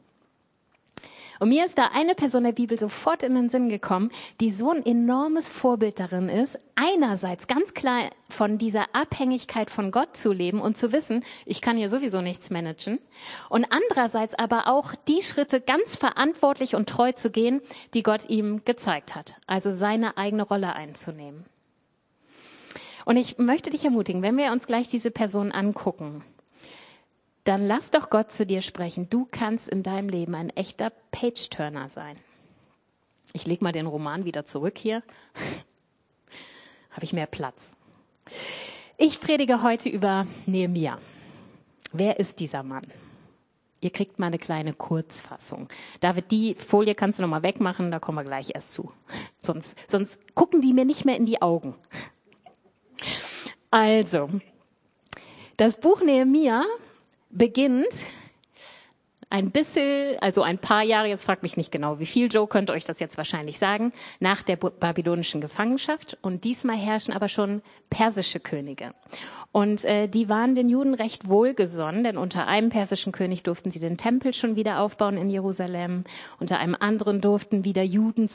Und 1.39 1.49
mir 1.49 1.65
ist 1.65 1.77
da 1.77 1.89
eine 1.93 2.15
Person 2.15 2.43
der 2.43 2.51
Bibel 2.51 2.79
sofort 2.79 3.23
in 3.23 3.35
den 3.35 3.49
Sinn 3.49 3.69
gekommen, 3.69 4.11
die 4.39 4.51
so 4.51 4.71
ein 4.71 4.85
enormes 4.85 5.49
Vorbild 5.49 5.99
darin 5.99 6.29
ist, 6.29 6.57
einerseits 6.75 7.47
ganz 7.47 7.73
klar 7.73 8.09
von 8.29 8.57
dieser 8.57 8.85
Abhängigkeit 8.93 9.69
von 9.69 9.91
Gott 9.91 10.17
zu 10.17 10.31
leben 10.31 10.61
und 10.61 10.77
zu 10.77 10.91
wissen, 10.91 11.23
ich 11.45 11.61
kann 11.61 11.77
hier 11.77 11.89
sowieso 11.89 12.21
nichts 12.21 12.49
managen, 12.49 12.99
und 13.49 13.65
andererseits 13.69 14.35
aber 14.35 14.67
auch 14.67 14.93
die 15.07 15.21
Schritte 15.21 15.61
ganz 15.61 15.95
verantwortlich 15.95 16.75
und 16.75 16.89
treu 16.89 17.11
zu 17.11 17.29
gehen, 17.29 17.61
die 17.93 18.03
Gott 18.03 18.29
ihm 18.29 18.63
gezeigt 18.65 19.15
hat, 19.15 19.35
also 19.47 19.71
seine 19.71 20.17
eigene 20.17 20.43
Rolle 20.43 20.73
einzunehmen. 20.73 21.45
Und 23.05 23.17
ich 23.17 23.37
möchte 23.37 23.69
dich 23.69 23.85
ermutigen, 23.85 24.23
wenn 24.23 24.35
wir 24.35 24.51
uns 24.51 24.65
gleich 24.67 24.89
diese 24.89 25.11
Person 25.11 25.51
angucken, 25.51 26.23
dann 27.45 27.65
lass 27.65 27.91
doch 27.91 28.09
Gott 28.09 28.31
zu 28.31 28.45
dir 28.45 28.61
sprechen. 28.61 29.09
Du 29.09 29.27
kannst 29.29 29.69
in 29.69 29.83
deinem 29.83 30.09
Leben 30.09 30.35
ein 30.35 30.49
echter 30.49 30.91
Page-Turner 31.11 31.89
sein. 31.89 32.17
Ich 33.33 33.45
leg 33.45 33.61
mal 33.61 33.71
den 33.71 33.85
Roman 33.85 34.25
wieder 34.25 34.45
zurück 34.45 34.77
hier. 34.77 35.03
Habe 36.91 37.03
ich 37.03 37.13
mehr 37.13 37.27
Platz. 37.27 37.73
Ich 38.97 39.21
predige 39.21 39.61
heute 39.61 39.89
über 39.89 40.25
Nehemia. 40.45 40.97
Wer 41.93 42.19
ist 42.19 42.39
dieser 42.39 42.63
Mann? 42.63 42.87
Ihr 43.79 43.91
kriegt 43.91 44.17
mal 44.17 44.27
eine 44.27 44.39
kleine 44.39 44.73
Kurzfassung. 44.73 45.69
David, 45.99 46.31
die 46.31 46.55
Folie 46.55 46.95
kannst 46.95 47.19
du 47.19 47.23
noch 47.23 47.29
mal 47.29 47.43
wegmachen, 47.43 47.91
da 47.91 47.99
kommen 47.99 48.17
wir 48.17 48.23
gleich 48.23 48.55
erst 48.55 48.73
zu. 48.73 48.91
Sonst, 49.41 49.77
sonst 49.87 50.19
gucken 50.33 50.61
die 50.61 50.73
mir 50.73 50.85
nicht 50.85 51.05
mehr 51.05 51.17
in 51.17 51.27
die 51.27 51.43
Augen. 51.43 51.75
Also, 53.69 54.29
das 55.57 55.79
Buch 55.79 56.01
Nehemia 56.01 56.65
beginnt 57.35 58.07
ein 59.29 59.51
bisschen, 59.51 60.17
also 60.19 60.43
ein 60.43 60.59
paar 60.59 60.83
Jahre, 60.83 61.07
jetzt 61.07 61.25
fragt 61.25 61.43
mich 61.43 61.57
nicht 61.57 61.71
genau, 61.71 61.99
wie 61.99 62.05
viel, 62.05 62.31
Joe 62.31 62.47
könnte 62.47 62.73
euch 62.73 62.83
das 62.83 62.99
jetzt 62.99 63.17
wahrscheinlich 63.17 63.57
sagen, 63.57 63.91
nach 64.19 64.43
der 64.43 64.55
babylonischen 64.55 65.41
Gefangenschaft. 65.41 66.17
Und 66.21 66.43
diesmal 66.43 66.77
herrschen 66.77 67.13
aber 67.13 67.27
schon 67.27 67.61
persische 67.89 68.39
Könige. 68.39 68.93
Und 69.51 69.83
äh, 69.85 70.07
die 70.07 70.29
waren 70.29 70.55
den 70.55 70.69
Juden 70.69 70.93
recht 70.93 71.27
wohlgesonnen, 71.27 72.03
denn 72.03 72.17
unter 72.17 72.47
einem 72.47 72.69
persischen 72.69 73.11
König 73.11 73.43
durften 73.43 73.71
sie 73.71 73.79
den 73.79 73.97
Tempel 73.97 74.33
schon 74.33 74.55
wieder 74.55 74.79
aufbauen 74.79 75.17
in 75.17 75.29
Jerusalem. 75.29 76.03
Unter 76.39 76.59
einem 76.59 76.75
anderen 76.79 77.19
durften 77.19 77.65
wieder 77.65 77.83
Juden 77.83 78.27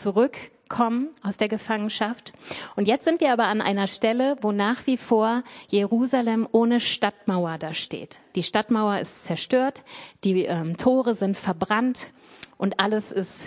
zurückkommen 0.70 1.10
aus 1.22 1.36
der 1.36 1.48
Gefangenschaft. 1.48 2.32
Und 2.76 2.86
jetzt 2.86 3.04
sind 3.04 3.20
wir 3.20 3.32
aber 3.32 3.46
an 3.46 3.60
einer 3.60 3.88
Stelle, 3.88 4.36
wo 4.40 4.52
nach 4.52 4.86
wie 4.86 4.96
vor 4.96 5.42
Jerusalem 5.68 6.48
ohne 6.52 6.80
Stadtmauer 6.80 7.58
da 7.58 7.74
steht. 7.74 8.20
Die 8.36 8.42
Stadtmauer 8.42 9.00
ist 9.00 9.24
zerstört, 9.24 9.84
die 10.24 10.44
ähm, 10.44 10.76
Tore 10.76 11.14
sind 11.14 11.36
verbrannt 11.36 12.12
und 12.56 12.78
alles 12.80 13.10
ist 13.12 13.44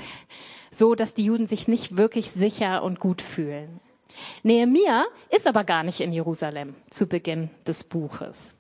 so, 0.71 0.95
dass 0.95 1.13
die 1.13 1.25
Juden 1.25 1.47
sich 1.47 1.67
nicht 1.67 1.97
wirklich 1.97 2.31
sicher 2.31 2.83
und 2.83 2.99
gut 2.99 3.21
fühlen. 3.21 3.79
Nehemia 4.43 5.05
ist 5.29 5.47
aber 5.47 5.63
gar 5.63 5.83
nicht 5.83 6.01
in 6.01 6.13
Jerusalem 6.13 6.75
zu 6.89 7.07
Beginn 7.07 7.49
des 7.65 7.83
Buches. 7.83 8.55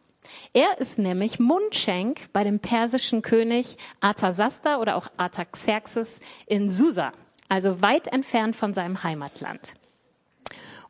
Er 0.53 0.79
ist 0.79 0.97
nämlich 0.97 1.39
Mundschenk 1.39 2.31
bei 2.31 2.43
dem 2.43 2.59
persischen 2.59 3.21
König 3.21 3.77
Arthasasta 3.99 4.77
oder 4.77 4.95
auch 4.95 5.07
Artaxerxes 5.17 6.21
in 6.47 6.69
Susa, 6.69 7.11
also 7.49 7.81
weit 7.81 8.07
entfernt 8.07 8.55
von 8.55 8.73
seinem 8.73 9.03
Heimatland. 9.03 9.75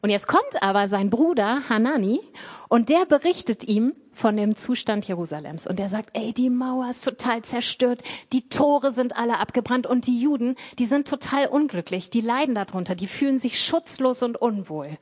Und 0.04 0.10
jetzt 0.10 0.28
kommt 0.28 0.62
aber 0.62 0.90
sein 0.90 1.10
Bruder 1.10 1.62
Hanani 1.70 2.20
und 2.68 2.90
der 2.90 3.06
berichtet 3.06 3.64
ihm 3.64 3.94
von 4.12 4.36
dem 4.36 4.58
Zustand 4.58 5.08
Jerusalems. 5.08 5.66
Und 5.66 5.80
er 5.80 5.88
sagt, 5.88 6.10
ey, 6.12 6.34
die 6.34 6.50
Mauer 6.50 6.90
ist 6.90 7.06
total 7.06 7.42
zerstört, 7.44 8.04
die 8.34 8.50
Tore 8.50 8.92
sind 8.92 9.16
alle 9.16 9.40
abgebrannt 9.40 9.88
und 9.88 10.06
die 10.06 10.20
Juden, 10.20 10.58
die 10.78 10.88
sind 10.88 11.08
total 11.08 11.48
unglücklich, 11.48 12.10
die 12.10 12.20
leiden 12.20 12.54
darunter, 12.54 12.96
die 12.96 13.08
fühlen 13.08 13.40
sich 13.40 13.64
schutzlos 13.64 14.24
und 14.24 14.36
unwohl. 14.36 14.98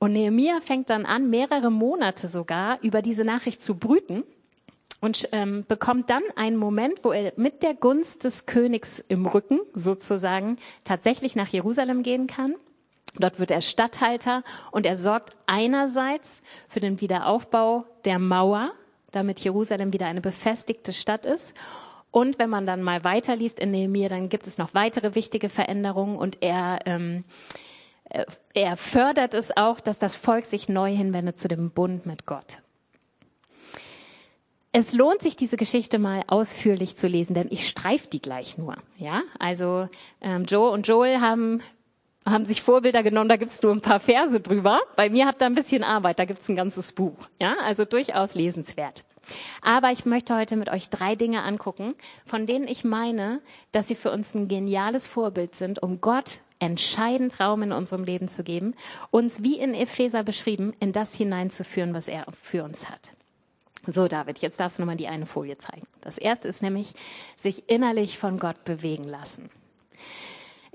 Und 0.00 0.12
Nehemiah 0.12 0.60
fängt 0.60 0.90
dann 0.90 1.06
an, 1.06 1.30
mehrere 1.30 1.70
Monate 1.70 2.26
sogar 2.26 2.78
über 2.82 3.02
diese 3.02 3.24
Nachricht 3.24 3.62
zu 3.62 3.76
brüten 3.76 4.24
und 5.04 5.28
ähm, 5.32 5.66
bekommt 5.68 6.08
dann 6.08 6.22
einen 6.34 6.56
Moment, 6.56 7.00
wo 7.02 7.12
er 7.12 7.34
mit 7.36 7.62
der 7.62 7.74
Gunst 7.74 8.24
des 8.24 8.46
Königs 8.46 9.00
im 9.00 9.26
Rücken 9.26 9.60
sozusagen 9.74 10.56
tatsächlich 10.82 11.36
nach 11.36 11.48
Jerusalem 11.48 12.02
gehen 12.02 12.26
kann. 12.26 12.54
Dort 13.18 13.38
wird 13.38 13.50
er 13.50 13.60
Statthalter 13.60 14.42
und 14.70 14.86
er 14.86 14.96
sorgt 14.96 15.36
einerseits 15.46 16.40
für 16.70 16.80
den 16.80 17.02
Wiederaufbau 17.02 17.84
der 18.06 18.18
Mauer, 18.18 18.72
damit 19.10 19.40
Jerusalem 19.40 19.92
wieder 19.92 20.06
eine 20.06 20.22
befestigte 20.22 20.94
Stadt 20.94 21.26
ist. 21.26 21.54
Und 22.10 22.38
wenn 22.38 22.48
man 22.48 22.66
dann 22.66 22.82
mal 22.82 23.04
weiterliest 23.04 23.60
in 23.60 23.72
Nehemiah, 23.72 24.08
dann 24.08 24.30
gibt 24.30 24.46
es 24.46 24.56
noch 24.56 24.72
weitere 24.72 25.14
wichtige 25.14 25.50
Veränderungen 25.50 26.16
und 26.16 26.38
er, 26.40 26.78
ähm, 26.86 27.24
äh, 28.08 28.24
er 28.54 28.78
fördert 28.78 29.34
es 29.34 29.54
auch, 29.54 29.80
dass 29.80 29.98
das 29.98 30.16
Volk 30.16 30.46
sich 30.46 30.70
neu 30.70 30.96
hinwendet 30.96 31.38
zu 31.38 31.46
dem 31.46 31.70
Bund 31.70 32.06
mit 32.06 32.24
Gott. 32.24 32.62
Es 34.76 34.92
lohnt 34.92 35.22
sich, 35.22 35.36
diese 35.36 35.56
Geschichte 35.56 36.00
mal 36.00 36.24
ausführlich 36.26 36.96
zu 36.96 37.06
lesen, 37.06 37.34
denn 37.34 37.46
ich 37.48 37.68
streif 37.68 38.08
die 38.08 38.20
gleich 38.20 38.58
nur. 38.58 38.74
Ja, 38.98 39.22
also 39.38 39.88
ähm, 40.20 40.46
Joe 40.46 40.68
und 40.70 40.88
Joel 40.88 41.20
haben 41.20 41.60
haben 42.26 42.44
sich 42.44 42.60
Vorbilder 42.60 43.04
genommen, 43.04 43.28
da 43.28 43.36
gibt's 43.36 43.62
nur 43.62 43.70
ein 43.70 43.82
paar 43.82 44.00
Verse 44.00 44.40
drüber. 44.40 44.80
Bei 44.96 45.10
mir 45.10 45.26
habt 45.26 45.40
ihr 45.40 45.46
ein 45.46 45.54
bisschen 45.54 45.84
Arbeit, 45.84 46.18
da 46.18 46.24
gibt's 46.24 46.48
ein 46.48 46.56
ganzes 46.56 46.90
Buch. 46.90 47.14
Ja, 47.40 47.54
also 47.62 47.84
durchaus 47.84 48.34
lesenswert. 48.34 49.04
Aber 49.62 49.92
ich 49.92 50.06
möchte 50.06 50.34
heute 50.34 50.56
mit 50.56 50.68
euch 50.68 50.88
drei 50.88 51.14
Dinge 51.14 51.42
angucken, 51.42 51.94
von 52.26 52.44
denen 52.44 52.66
ich 52.66 52.82
meine, 52.82 53.42
dass 53.70 53.86
sie 53.86 53.94
für 53.94 54.10
uns 54.10 54.34
ein 54.34 54.48
geniales 54.48 55.06
Vorbild 55.06 55.54
sind, 55.54 55.84
um 55.84 56.00
Gott 56.00 56.40
entscheidend 56.58 57.38
Raum 57.38 57.62
in 57.62 57.70
unserem 57.70 58.02
Leben 58.02 58.26
zu 58.26 58.42
geben, 58.42 58.74
uns 59.12 59.44
wie 59.44 59.56
in 59.56 59.72
Epheser 59.72 60.24
beschrieben, 60.24 60.72
in 60.80 60.90
das 60.90 61.14
hineinzuführen, 61.14 61.94
was 61.94 62.08
er 62.08 62.26
für 62.42 62.64
uns 62.64 62.90
hat. 62.90 63.12
So, 63.86 64.08
David, 64.08 64.38
jetzt 64.38 64.60
darfst 64.60 64.78
du 64.78 64.82
nochmal 64.82 64.96
die 64.96 65.08
eine 65.08 65.26
Folie 65.26 65.58
zeigen. 65.58 65.86
Das 66.00 66.18
erste 66.18 66.48
ist 66.48 66.62
nämlich, 66.62 66.94
sich 67.36 67.68
innerlich 67.68 68.18
von 68.18 68.38
Gott 68.38 68.64
bewegen 68.64 69.04
lassen. 69.04 69.50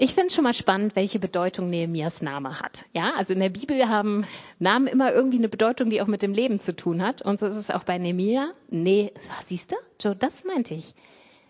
Ich 0.01 0.13
finde 0.13 0.33
schon 0.33 0.45
mal 0.45 0.53
spannend, 0.53 0.95
welche 0.95 1.19
Bedeutung 1.19 1.69
Nehemias 1.69 2.21
Name 2.21 2.61
hat. 2.61 2.85
Ja, 2.93 3.15
also 3.17 3.33
in 3.33 3.41
der 3.41 3.49
Bibel 3.49 3.89
haben 3.89 4.25
Namen 4.57 4.87
immer 4.87 5.11
irgendwie 5.11 5.39
eine 5.39 5.49
Bedeutung, 5.49 5.89
die 5.89 6.01
auch 6.01 6.07
mit 6.07 6.21
dem 6.21 6.33
Leben 6.33 6.61
zu 6.61 6.73
tun 6.73 7.03
hat. 7.03 7.21
Und 7.21 7.37
so 7.37 7.47
ist 7.47 7.55
es 7.55 7.69
auch 7.69 7.83
bei 7.83 7.97
Nehemia. 7.97 8.53
Nee, 8.69 9.11
siehst 9.45 9.71
du? 9.71 9.75
Joe, 9.99 10.15
das 10.15 10.45
meinte 10.45 10.73
ich. 10.73 10.93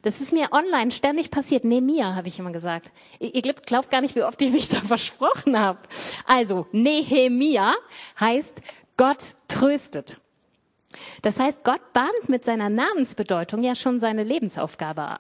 Das 0.01 0.19
ist 0.19 0.33
mir 0.33 0.51
online 0.51 0.89
ständig 0.89 1.29
passiert. 1.29 1.63
Nehemia, 1.63 2.15
habe 2.15 2.27
ich 2.27 2.39
immer 2.39 2.51
gesagt. 2.51 2.91
Ihr, 3.19 3.41
glaubt 3.41 3.91
gar 3.91 4.01
nicht, 4.01 4.15
wie 4.15 4.23
oft 4.23 4.41
ich 4.41 4.51
mich 4.51 4.67
da 4.69 4.81
versprochen 4.81 5.59
habe. 5.59 5.79
Also, 6.25 6.65
Nehemia 6.71 7.75
heißt 8.19 8.61
Gott 8.97 9.35
tröstet. 9.47 10.19
Das 11.21 11.39
heißt, 11.39 11.63
Gott 11.63 11.93
bahnt 11.93 12.29
mit 12.29 12.43
seiner 12.43 12.69
Namensbedeutung 12.69 13.63
ja 13.63 13.75
schon 13.75 13.99
seine 13.99 14.23
Lebensaufgabe 14.23 15.19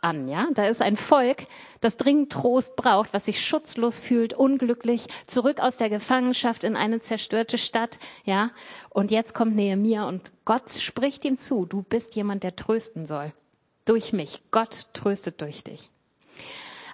an, 0.00 0.28
ja. 0.28 0.48
Da 0.54 0.66
ist 0.66 0.82
ein 0.82 0.96
Volk, 0.96 1.46
das 1.80 1.96
dringend 1.96 2.32
Trost 2.32 2.76
braucht, 2.76 3.12
was 3.12 3.26
sich 3.26 3.44
schutzlos 3.44 3.98
fühlt, 3.98 4.34
unglücklich, 4.34 5.06
zurück 5.26 5.60
aus 5.60 5.76
der 5.76 5.90
Gefangenschaft 5.90 6.64
in 6.64 6.76
eine 6.76 7.00
zerstörte 7.00 7.58
Stadt, 7.58 7.98
ja. 8.24 8.50
Und 8.90 9.10
jetzt 9.10 9.34
kommt 9.34 9.56
Nehemia 9.56 10.06
und 10.06 10.32
Gott 10.44 10.70
spricht 10.70 11.24
ihm 11.24 11.36
zu, 11.36 11.66
du 11.66 11.82
bist 11.82 12.14
jemand, 12.14 12.42
der 12.42 12.56
trösten 12.56 13.06
soll. 13.06 13.32
Durch 13.84 14.12
mich. 14.12 14.42
Gott 14.50 14.88
tröstet 14.92 15.40
durch 15.40 15.62
dich. 15.62 15.90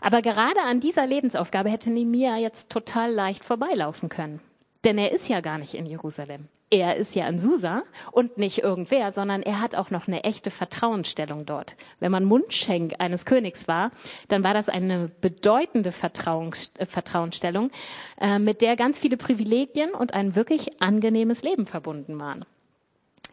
Aber 0.01 0.21
gerade 0.21 0.61
an 0.63 0.81
dieser 0.81 1.07
Lebensaufgabe 1.07 1.71
hätte 1.71 1.91
Nehemia 1.91 2.37
jetzt 2.37 2.71
total 2.71 3.13
leicht 3.13 3.45
vorbeilaufen 3.45 4.09
können. 4.09 4.41
Denn 4.85 4.99
er 4.99 5.13
ist 5.13 5.29
ja 5.29 5.41
gar 5.41 5.59
nicht 5.59 5.75
in 5.75 5.87
Jerusalem. 5.87 6.49
Er 6.71 6.97
ist 6.97 7.15
ja 7.15 7.29
in 7.29 7.39
Susa 7.39 7.83
und 8.13 8.39
nicht 8.39 8.63
irgendwer, 8.63 9.13
sondern 9.13 9.43
er 9.43 9.61
hat 9.61 9.75
auch 9.75 9.91
noch 9.91 10.09
eine 10.09 10.25
echte 10.25 10.51
Vertrauensstellung 10.51 11.45
dort. 11.45 11.77
Wenn 12.01 12.11
man 12.11 12.25
Mundschenk 12.25 12.95
eines 12.99 13.27
Königs 13.27 13.69
war, 13.69 13.91
dann 14.29 14.43
war 14.43 14.55
das 14.55 14.71
eine 14.71 15.11
bedeutende 15.21 15.91
äh, 15.91 16.87
Vertrauensstellung, 16.87 17.71
äh, 18.19 18.39
mit 18.39 18.63
der 18.63 18.77
ganz 18.77 18.99
viele 18.99 19.19
Privilegien 19.19 19.93
und 19.93 20.15
ein 20.15 20.35
wirklich 20.35 20.81
angenehmes 20.81 21.43
Leben 21.43 21.67
verbunden 21.67 22.19
waren. 22.19 22.47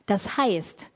Das 0.06 0.36
heißt, 0.36 0.88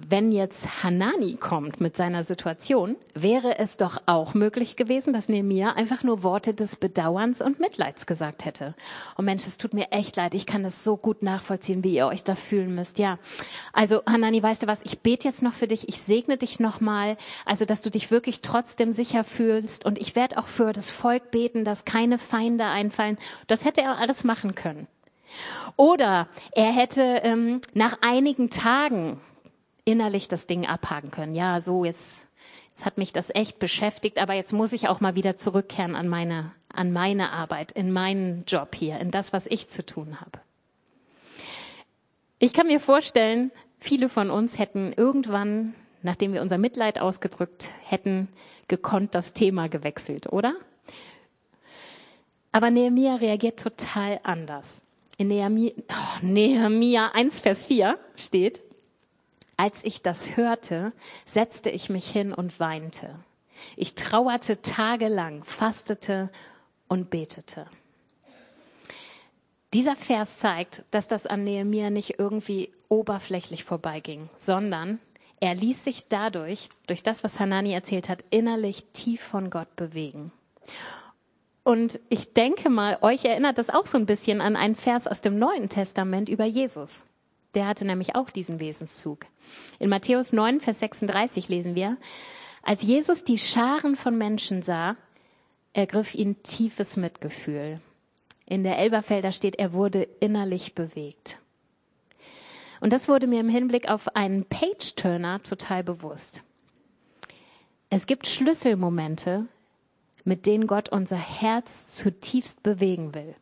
wenn 0.00 0.30
jetzt 0.30 0.84
Hanani 0.84 1.34
kommt 1.34 1.80
mit 1.80 1.96
seiner 1.96 2.22
Situation, 2.22 2.94
wäre 3.14 3.58
es 3.58 3.76
doch 3.76 4.00
auch 4.06 4.32
möglich 4.32 4.76
gewesen, 4.76 5.12
dass 5.12 5.28
Nehemiah 5.28 5.72
einfach 5.72 6.04
nur 6.04 6.22
Worte 6.22 6.54
des 6.54 6.76
Bedauerns 6.76 7.42
und 7.42 7.58
Mitleids 7.58 8.06
gesagt 8.06 8.44
hätte. 8.44 8.76
Oh 9.18 9.22
Mensch, 9.22 9.44
es 9.44 9.58
tut 9.58 9.74
mir 9.74 9.90
echt 9.90 10.14
leid, 10.14 10.34
ich 10.34 10.46
kann 10.46 10.62
das 10.62 10.84
so 10.84 10.96
gut 10.96 11.24
nachvollziehen, 11.24 11.82
wie 11.82 11.96
ihr 11.96 12.06
euch 12.06 12.22
da 12.22 12.36
fühlen 12.36 12.76
müsst. 12.76 13.00
Ja, 13.00 13.18
also 13.72 14.02
Hanani, 14.06 14.40
weißt 14.40 14.62
du 14.62 14.66
was, 14.68 14.84
ich 14.84 15.00
bete 15.00 15.26
jetzt 15.26 15.42
noch 15.42 15.52
für 15.52 15.66
dich, 15.66 15.88
ich 15.88 16.00
segne 16.00 16.36
dich 16.36 16.60
nochmal, 16.60 17.16
also 17.44 17.64
dass 17.64 17.82
du 17.82 17.90
dich 17.90 18.12
wirklich 18.12 18.40
trotzdem 18.40 18.92
sicher 18.92 19.24
fühlst 19.24 19.84
und 19.84 19.98
ich 19.98 20.14
werde 20.14 20.38
auch 20.38 20.46
für 20.46 20.72
das 20.72 20.90
Volk 20.90 21.32
beten, 21.32 21.64
dass 21.64 21.84
keine 21.84 22.18
Feinde 22.18 22.66
einfallen. 22.66 23.18
Das 23.48 23.64
hätte 23.64 23.80
er 23.80 23.98
alles 23.98 24.22
machen 24.22 24.54
können. 24.54 24.86
Oder 25.76 26.28
er 26.52 26.72
hätte 26.72 27.02
ähm, 27.02 27.60
nach 27.74 27.98
einigen 28.00 28.50
Tagen 28.50 29.20
innerlich 29.88 30.28
das 30.28 30.46
Ding 30.46 30.66
abhaken 30.66 31.10
können. 31.10 31.34
Ja, 31.34 31.60
so 31.60 31.84
jetzt, 31.84 32.28
jetzt 32.70 32.84
hat 32.84 32.98
mich 32.98 33.14
das 33.14 33.34
echt 33.34 33.58
beschäftigt, 33.58 34.18
aber 34.18 34.34
jetzt 34.34 34.52
muss 34.52 34.72
ich 34.74 34.88
auch 34.88 35.00
mal 35.00 35.14
wieder 35.14 35.36
zurückkehren 35.36 35.96
an 35.96 36.08
meine, 36.08 36.52
an 36.72 36.92
meine 36.92 37.32
Arbeit, 37.32 37.72
in 37.72 37.90
meinen 37.90 38.44
Job 38.46 38.74
hier, 38.74 38.98
in 38.98 39.10
das, 39.10 39.32
was 39.32 39.46
ich 39.46 39.68
zu 39.68 39.84
tun 39.84 40.20
habe. 40.20 40.40
Ich 42.38 42.52
kann 42.52 42.66
mir 42.66 42.80
vorstellen, 42.80 43.50
viele 43.78 44.10
von 44.10 44.30
uns 44.30 44.58
hätten 44.58 44.92
irgendwann, 44.92 45.74
nachdem 46.02 46.34
wir 46.34 46.42
unser 46.42 46.58
Mitleid 46.58 47.00
ausgedrückt 47.00 47.70
hätten, 47.82 48.28
gekonnt 48.68 49.14
das 49.14 49.32
Thema 49.32 49.68
gewechselt, 49.68 50.30
oder? 50.30 50.54
Aber 52.52 52.70
Nehemiah 52.70 53.16
reagiert 53.16 53.58
total 53.58 54.20
anders. 54.22 54.82
In 55.16 55.28
Nehemiah, 55.28 55.72
oh, 55.90 56.18
Nehemiah 56.20 57.10
1, 57.14 57.40
Vers 57.40 57.66
4 57.66 57.98
steht, 58.16 58.62
als 59.58 59.84
ich 59.84 60.00
das 60.00 60.36
hörte, 60.36 60.92
setzte 61.26 61.68
ich 61.68 61.90
mich 61.90 62.08
hin 62.08 62.32
und 62.32 62.58
weinte. 62.60 63.10
Ich 63.76 63.94
trauerte 63.94 64.62
tagelang, 64.62 65.44
fastete 65.44 66.30
und 66.86 67.10
betete. 67.10 67.66
Dieser 69.74 69.96
Vers 69.96 70.38
zeigt, 70.38 70.84
dass 70.92 71.08
das 71.08 71.26
an 71.26 71.44
Nehemiah 71.44 71.90
nicht 71.90 72.18
irgendwie 72.18 72.72
oberflächlich 72.88 73.64
vorbeiging, 73.64 74.30
sondern 74.38 75.00
er 75.40 75.54
ließ 75.54 75.84
sich 75.84 76.08
dadurch, 76.08 76.70
durch 76.86 77.02
das, 77.02 77.22
was 77.22 77.38
Hanani 77.38 77.72
erzählt 77.72 78.08
hat, 78.08 78.24
innerlich 78.30 78.86
tief 78.92 79.20
von 79.20 79.50
Gott 79.50 79.74
bewegen. 79.76 80.32
Und 81.64 82.00
ich 82.08 82.32
denke 82.32 82.70
mal, 82.70 82.98
euch 83.02 83.24
erinnert 83.24 83.58
das 83.58 83.70
auch 83.70 83.86
so 83.86 83.98
ein 83.98 84.06
bisschen 84.06 84.40
an 84.40 84.56
einen 84.56 84.76
Vers 84.76 85.06
aus 85.06 85.20
dem 85.20 85.38
Neuen 85.38 85.68
Testament 85.68 86.28
über 86.28 86.44
Jesus. 86.44 87.04
Der 87.58 87.66
hatte 87.66 87.84
nämlich 87.84 88.14
auch 88.14 88.30
diesen 88.30 88.60
Wesenszug. 88.60 89.26
In 89.80 89.88
Matthäus 89.88 90.32
9, 90.32 90.60
Vers 90.60 90.78
36 90.78 91.48
lesen 91.48 91.74
wir, 91.74 91.96
als 92.62 92.82
Jesus 92.82 93.24
die 93.24 93.36
Scharen 93.36 93.96
von 93.96 94.16
Menschen 94.16 94.62
sah, 94.62 94.94
ergriff 95.72 96.14
ihn 96.14 96.40
tiefes 96.44 96.96
Mitgefühl. 96.96 97.80
In 98.46 98.62
der 98.62 98.78
Elberfelder 98.78 99.32
steht, 99.32 99.58
er 99.58 99.72
wurde 99.72 100.04
innerlich 100.20 100.76
bewegt. 100.76 101.40
Und 102.80 102.92
das 102.92 103.08
wurde 103.08 103.26
mir 103.26 103.40
im 103.40 103.48
Hinblick 103.48 103.88
auf 103.88 104.14
einen 104.14 104.44
Page-Turner 104.44 105.42
total 105.42 105.82
bewusst. 105.82 106.44
Es 107.90 108.06
gibt 108.06 108.28
Schlüsselmomente, 108.28 109.46
mit 110.22 110.46
denen 110.46 110.68
Gott 110.68 110.90
unser 110.90 111.16
Herz 111.16 111.88
zutiefst 111.88 112.62
bewegen 112.62 113.16
will. 113.16 113.34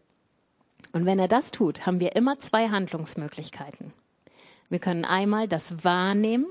Und 0.92 1.04
wenn 1.04 1.18
er 1.18 1.28
das 1.28 1.50
tut, 1.50 1.84
haben 1.84 2.00
wir 2.00 2.16
immer 2.16 2.38
zwei 2.38 2.70
Handlungsmöglichkeiten. 2.70 3.92
Wir 4.68 4.78
können 4.78 5.04
einmal 5.04 5.48
das 5.48 5.84
wahrnehmen 5.84 6.46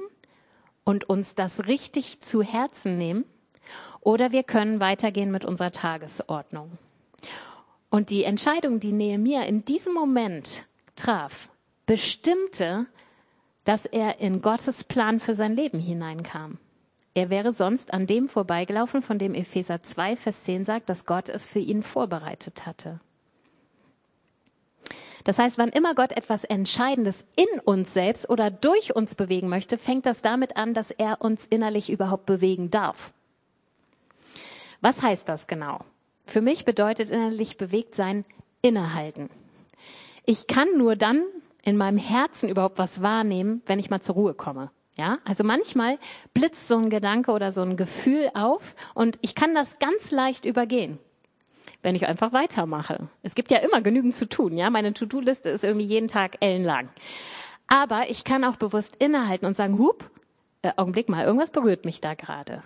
und 0.83 1.09
uns 1.09 1.35
das 1.35 1.67
richtig 1.67 2.21
zu 2.21 2.41
Herzen 2.41 2.97
nehmen, 2.97 3.25
oder 3.99 4.31
wir 4.31 4.43
können 4.43 4.79
weitergehen 4.79 5.31
mit 5.31 5.45
unserer 5.45 5.71
Tagesordnung. 5.71 6.77
Und 7.89 8.11
die 8.11 8.23
Entscheidung, 8.23 8.79
die 8.79 8.91
Nehemiah 8.91 9.43
in 9.43 9.65
diesem 9.65 9.93
Moment 9.93 10.67
traf, 10.95 11.49
bestimmte, 11.85 12.85
dass 13.63 13.85
er 13.85 14.19
in 14.19 14.41
Gottes 14.41 14.83
Plan 14.83 15.19
für 15.19 15.33
sein 15.33 15.55
Leben 15.55 15.79
hineinkam. 15.79 16.59
Er 17.15 17.29
wäre 17.29 17.51
sonst 17.51 17.93
an 17.93 18.05
dem 18.05 18.27
vorbeigelaufen, 18.27 19.01
von 19.01 19.17
dem 19.17 19.33
Epheser 19.33 19.81
2, 19.81 20.17
Vers 20.17 20.43
10 20.43 20.65
sagt, 20.65 20.89
dass 20.89 21.05
Gott 21.05 21.29
es 21.29 21.47
für 21.47 21.59
ihn 21.59 21.81
vorbereitet 21.81 22.65
hatte. 22.65 22.99
Das 25.25 25.39
heißt, 25.39 25.57
wann 25.57 25.69
immer 25.69 25.95
Gott 25.95 26.11
etwas 26.11 26.43
Entscheidendes 26.43 27.25
in 27.35 27.59
uns 27.59 27.91
selbst 27.91 28.29
oder 28.29 28.51
durch 28.51 28.95
uns 28.95 29.15
bewegen 29.15 29.49
möchte, 29.49 29.77
fängt 29.77 30.05
das 30.05 30.21
damit 30.21 30.55
an, 30.55 30.73
dass 30.73 30.91
er 30.91 31.19
uns 31.19 31.47
innerlich 31.47 31.89
überhaupt 31.89 32.27
bewegen 32.27 32.69
darf. 32.69 33.11
Was 34.81 35.01
heißt 35.01 35.27
das 35.27 35.47
genau? 35.47 35.79
Für 36.27 36.41
mich 36.41 36.63
bedeutet 36.63 37.09
innerlich 37.09 37.57
bewegt 37.57 37.95
sein 37.95 38.23
innehalten. 38.61 39.29
Ich 40.25 40.45
kann 40.45 40.77
nur 40.77 40.95
dann 40.95 41.23
in 41.63 41.75
meinem 41.75 41.97
Herzen 41.97 42.47
überhaupt 42.47 42.77
was 42.77 43.01
wahrnehmen, 43.01 43.63
wenn 43.65 43.79
ich 43.79 43.89
mal 43.89 44.01
zur 44.01 44.15
Ruhe 44.15 44.33
komme. 44.35 44.69
Ja, 44.95 45.17
also 45.25 45.43
manchmal 45.43 45.97
blitzt 46.35 46.67
so 46.67 46.77
ein 46.77 46.91
Gedanke 46.91 47.31
oder 47.31 47.51
so 47.51 47.63
ein 47.63 47.77
Gefühl 47.77 48.29
auf 48.35 48.75
und 48.93 49.17
ich 49.21 49.33
kann 49.33 49.55
das 49.55 49.79
ganz 49.79 50.11
leicht 50.11 50.45
übergehen 50.45 50.99
wenn 51.85 51.95
ich 51.95 52.07
einfach 52.07 52.33
weitermache. 52.33 53.09
Es 53.21 53.35
gibt 53.35 53.51
ja 53.51 53.59
immer 53.59 53.79
genügend 53.79 54.15
zu 54.15 54.27
tun, 54.27 54.57
ja. 54.57 54.71
Meine 54.71 54.95
To-Do-Liste 54.95 55.51
ist 55.51 55.63
irgendwie 55.63 55.85
jeden 55.85 56.07
Tag 56.07 56.37
ellenlang. 56.39 56.89
Aber 57.67 58.09
ich 58.09 58.23
kann 58.23 58.43
auch 58.43 58.55
bewusst 58.55 58.95
innehalten 58.95 59.45
und 59.45 59.55
sagen, 59.55 59.77
hup, 59.77 60.09
äh, 60.63 60.71
Augenblick 60.77 61.09
mal, 61.09 61.25
irgendwas 61.25 61.51
berührt 61.51 61.85
mich 61.85 62.01
da 62.01 62.15
gerade. 62.15 62.63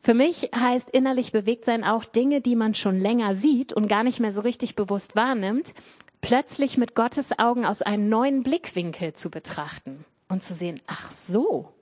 Für 0.00 0.14
mich 0.14 0.50
heißt 0.54 0.90
innerlich 0.90 1.30
bewegt 1.30 1.64
sein 1.64 1.84
auch 1.84 2.04
Dinge, 2.04 2.40
die 2.40 2.56
man 2.56 2.74
schon 2.74 2.98
länger 2.98 3.34
sieht 3.34 3.72
und 3.72 3.86
gar 3.86 4.02
nicht 4.02 4.18
mehr 4.18 4.32
so 4.32 4.40
richtig 4.40 4.74
bewusst 4.74 5.14
wahrnimmt, 5.14 5.72
plötzlich 6.20 6.78
mit 6.78 6.96
Gottes 6.96 7.38
Augen 7.38 7.64
aus 7.64 7.82
einem 7.82 8.08
neuen 8.08 8.42
Blickwinkel 8.42 9.12
zu 9.12 9.30
betrachten 9.30 10.04
und 10.28 10.42
zu 10.42 10.54
sehen, 10.54 10.80
ach 10.88 11.12
so, 11.12 11.72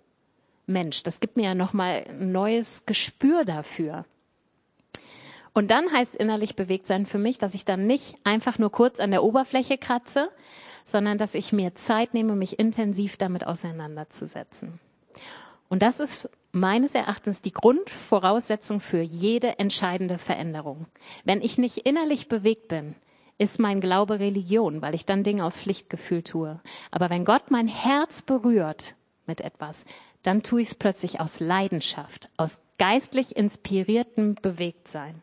Mensch, 0.66 1.02
das 1.02 1.20
gibt 1.20 1.38
mir 1.38 1.44
ja 1.44 1.54
nochmal 1.54 2.04
ein 2.08 2.30
neues 2.30 2.84
Gespür 2.84 3.46
dafür. 3.46 4.04
Und 5.54 5.70
dann 5.70 5.90
heißt 5.90 6.16
innerlich 6.16 6.56
bewegt 6.56 6.87
sein 6.87 7.06
für 7.06 7.18
mich, 7.18 7.38
dass 7.38 7.54
ich 7.54 7.64
dann 7.64 7.87
nicht 7.87 8.16
einfach 8.25 8.58
nur 8.58 8.70
kurz 8.70 8.99
an 8.99 9.12
der 9.12 9.23
Oberfläche 9.23 9.78
kratze, 9.78 10.28
sondern 10.84 11.16
dass 11.16 11.34
ich 11.34 11.52
mir 11.52 11.76
Zeit 11.76 12.12
nehme, 12.12 12.34
mich 12.34 12.58
intensiv 12.58 13.16
damit 13.16 13.46
auseinanderzusetzen. 13.46 14.80
Und 15.68 15.82
das 15.82 16.00
ist 16.00 16.28
meines 16.52 16.94
Erachtens 16.94 17.40
die 17.40 17.52
Grundvoraussetzung 17.52 18.80
für 18.80 19.00
jede 19.00 19.58
entscheidende 19.58 20.18
Veränderung. 20.18 20.87
Wenn 21.25 21.40
ich 21.40 21.56
nicht 21.56 21.78
innerlich 21.78 22.28
bewegt 22.28 22.68
bin, 22.68 22.96
ist 23.38 23.58
mein 23.58 23.80
Glaube 23.80 24.20
Religion, 24.20 24.82
weil 24.82 24.94
ich 24.94 25.06
dann 25.06 25.25
Dinge 25.25 25.44
aus 25.44 25.58
Pflichtgefühl 25.58 26.23
tue. 26.23 26.61
Aber 26.90 27.11
wenn 27.11 27.25
Gott 27.25 27.50
mein 27.50 27.68
Herz 27.68 28.23
berührt 28.23 28.94
mit 29.26 29.40
etwas, 29.40 29.84
dann 30.23 30.42
tue 30.42 30.62
ich 30.62 30.68
es 30.68 30.75
plötzlich 30.75 31.20
aus 31.20 31.40
Leidenschaft, 31.40 32.30
aus 32.37 32.61
geistlich 32.78 33.37
inspiriertem 33.37 34.37
Bewegtsein. 34.37 35.23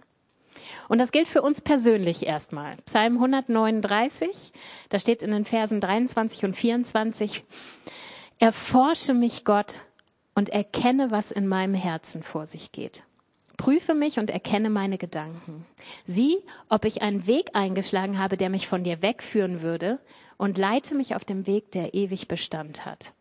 Und 0.87 0.99
das 0.99 1.11
gilt 1.11 1.27
für 1.27 1.41
uns 1.41 1.61
persönlich 1.61 2.25
erstmal. 2.25 2.77
Psalm 2.85 3.13
139, 3.15 4.51
da 4.89 4.99
steht 4.99 5.23
in 5.23 5.31
den 5.31 5.45
Versen 5.45 5.81
23 5.81 6.45
und 6.45 6.55
24, 6.55 7.43
Erforsche 8.39 9.13
mich, 9.13 9.45
Gott, 9.45 9.81
und 10.33 10.49
erkenne, 10.49 11.11
was 11.11 11.31
in 11.31 11.47
meinem 11.47 11.75
Herzen 11.75 12.23
vor 12.23 12.45
sich 12.45 12.71
geht. 12.71 13.03
Prüfe 13.57 13.93
mich 13.93 14.17
und 14.17 14.31
erkenne 14.31 14.71
meine 14.71 14.97
Gedanken. 14.97 15.67
Sieh, 16.07 16.37
ob 16.67 16.85
ich 16.85 17.03
einen 17.03 17.27
Weg 17.27 17.51
eingeschlagen 17.53 18.17
habe, 18.17 18.37
der 18.37 18.49
mich 18.49 18.67
von 18.67 18.83
dir 18.83 19.03
wegführen 19.03 19.61
würde, 19.61 19.99
und 20.37 20.57
leite 20.57 20.95
mich 20.95 21.13
auf 21.15 21.23
dem 21.23 21.45
Weg, 21.45 21.71
der 21.71 21.93
ewig 21.93 22.27
Bestand 22.27 22.85
hat. 22.85 23.13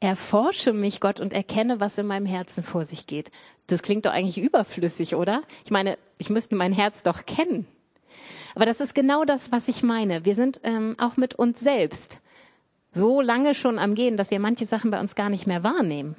Erforsche 0.00 0.72
mich, 0.72 1.00
Gott, 1.00 1.20
und 1.20 1.32
erkenne, 1.34 1.78
was 1.78 1.98
in 1.98 2.06
meinem 2.06 2.26
Herzen 2.26 2.64
vor 2.64 2.84
sich 2.84 3.06
geht. 3.06 3.30
Das 3.66 3.82
klingt 3.82 4.06
doch 4.06 4.12
eigentlich 4.12 4.38
überflüssig, 4.38 5.14
oder? 5.14 5.42
Ich 5.64 5.70
meine, 5.70 5.98
ich 6.18 6.30
müsste 6.30 6.54
mein 6.54 6.72
Herz 6.72 7.02
doch 7.02 7.26
kennen. 7.26 7.66
Aber 8.54 8.66
das 8.66 8.80
ist 8.80 8.94
genau 8.94 9.24
das, 9.24 9.52
was 9.52 9.68
ich 9.68 9.82
meine. 9.82 10.24
Wir 10.24 10.34
sind 10.34 10.60
ähm, 10.64 10.96
auch 10.98 11.16
mit 11.16 11.34
uns 11.34 11.60
selbst 11.60 12.20
so 12.92 13.20
lange 13.20 13.54
schon 13.54 13.78
am 13.78 13.94
Gehen, 13.94 14.16
dass 14.16 14.30
wir 14.30 14.40
manche 14.40 14.64
Sachen 14.64 14.90
bei 14.90 14.98
uns 14.98 15.14
gar 15.14 15.28
nicht 15.28 15.46
mehr 15.46 15.62
wahrnehmen. 15.62 16.16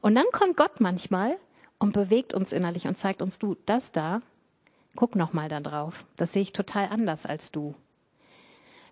Und 0.00 0.14
dann 0.14 0.26
kommt 0.32 0.56
Gott 0.56 0.80
manchmal 0.80 1.36
und 1.78 1.92
bewegt 1.92 2.34
uns 2.34 2.52
innerlich 2.52 2.86
und 2.86 2.96
zeigt 2.96 3.22
uns, 3.22 3.38
du, 3.38 3.56
das 3.66 3.90
da, 3.90 4.22
guck 4.94 5.16
noch 5.16 5.32
mal 5.32 5.48
da 5.48 5.60
drauf. 5.60 6.04
Das 6.16 6.32
sehe 6.32 6.42
ich 6.42 6.52
total 6.52 6.88
anders 6.88 7.26
als 7.26 7.50
du. 7.50 7.74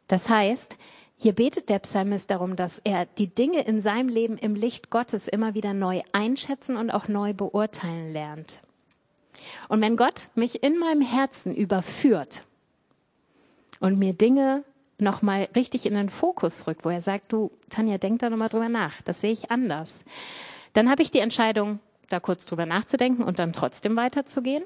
Das 0.08 0.28
heißt, 0.28 0.76
hier 1.22 1.34
betet 1.34 1.68
der 1.68 1.80
Psalmist 1.80 2.30
darum, 2.30 2.56
dass 2.56 2.78
er 2.78 3.04
die 3.04 3.26
Dinge 3.26 3.60
in 3.66 3.82
seinem 3.82 4.08
Leben 4.08 4.38
im 4.38 4.54
Licht 4.54 4.88
Gottes 4.88 5.28
immer 5.28 5.54
wieder 5.54 5.74
neu 5.74 6.00
einschätzen 6.12 6.78
und 6.78 6.90
auch 6.90 7.08
neu 7.08 7.34
beurteilen 7.34 8.10
lernt. 8.10 8.62
Und 9.68 9.82
wenn 9.82 9.98
Gott 9.98 10.30
mich 10.34 10.62
in 10.62 10.78
meinem 10.78 11.02
Herzen 11.02 11.54
überführt 11.54 12.46
und 13.80 13.98
mir 13.98 14.14
Dinge 14.14 14.64
nochmal 14.96 15.50
richtig 15.54 15.84
in 15.84 15.92
den 15.92 16.08
Fokus 16.08 16.66
rückt, 16.66 16.86
wo 16.86 16.88
er 16.88 17.02
sagt, 17.02 17.30
du, 17.34 17.50
Tanja, 17.68 17.98
denk 17.98 18.20
da 18.20 18.30
nochmal 18.30 18.48
drüber 18.48 18.70
nach, 18.70 19.02
das 19.02 19.20
sehe 19.20 19.32
ich 19.32 19.50
anders. 19.50 20.00
Dann 20.72 20.88
habe 20.88 21.02
ich 21.02 21.10
die 21.10 21.18
Entscheidung, 21.18 21.80
da 22.08 22.18
kurz 22.18 22.46
drüber 22.46 22.64
nachzudenken 22.64 23.24
und 23.24 23.38
dann 23.38 23.52
trotzdem 23.52 23.94
weiterzugehen. 23.94 24.64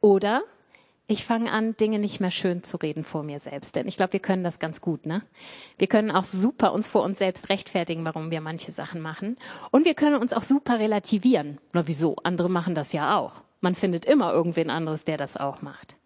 Oder 0.00 0.42
ich 1.10 1.24
fange 1.24 1.50
an, 1.50 1.76
Dinge 1.76 1.98
nicht 1.98 2.20
mehr 2.20 2.30
schön 2.30 2.62
zu 2.62 2.76
reden 2.76 3.04
vor 3.04 3.22
mir 3.22 3.40
selbst. 3.40 3.74
Denn 3.76 3.88
ich 3.88 3.96
glaube, 3.96 4.12
wir 4.12 4.20
können 4.20 4.44
das 4.44 4.58
ganz 4.58 4.80
gut, 4.80 5.06
ne? 5.06 5.22
Wir 5.78 5.88
können 5.88 6.10
auch 6.10 6.24
super 6.24 6.72
uns 6.72 6.88
vor 6.88 7.02
uns 7.02 7.18
selbst 7.18 7.48
rechtfertigen, 7.48 8.04
warum 8.04 8.30
wir 8.30 8.40
manche 8.40 8.70
Sachen 8.70 9.00
machen. 9.00 9.36
Und 9.70 9.84
wir 9.84 9.94
können 9.94 10.20
uns 10.20 10.32
auch 10.32 10.42
super 10.42 10.78
relativieren. 10.78 11.58
Na 11.72 11.86
wieso? 11.86 12.16
Andere 12.22 12.48
machen 12.48 12.74
das 12.74 12.92
ja 12.92 13.18
auch. 13.18 13.42
Man 13.60 13.74
findet 13.74 14.04
immer 14.04 14.32
irgendwen 14.32 14.70
anderes, 14.70 15.04
der 15.04 15.16
das 15.16 15.36
auch 15.36 15.62
macht. 15.62 15.96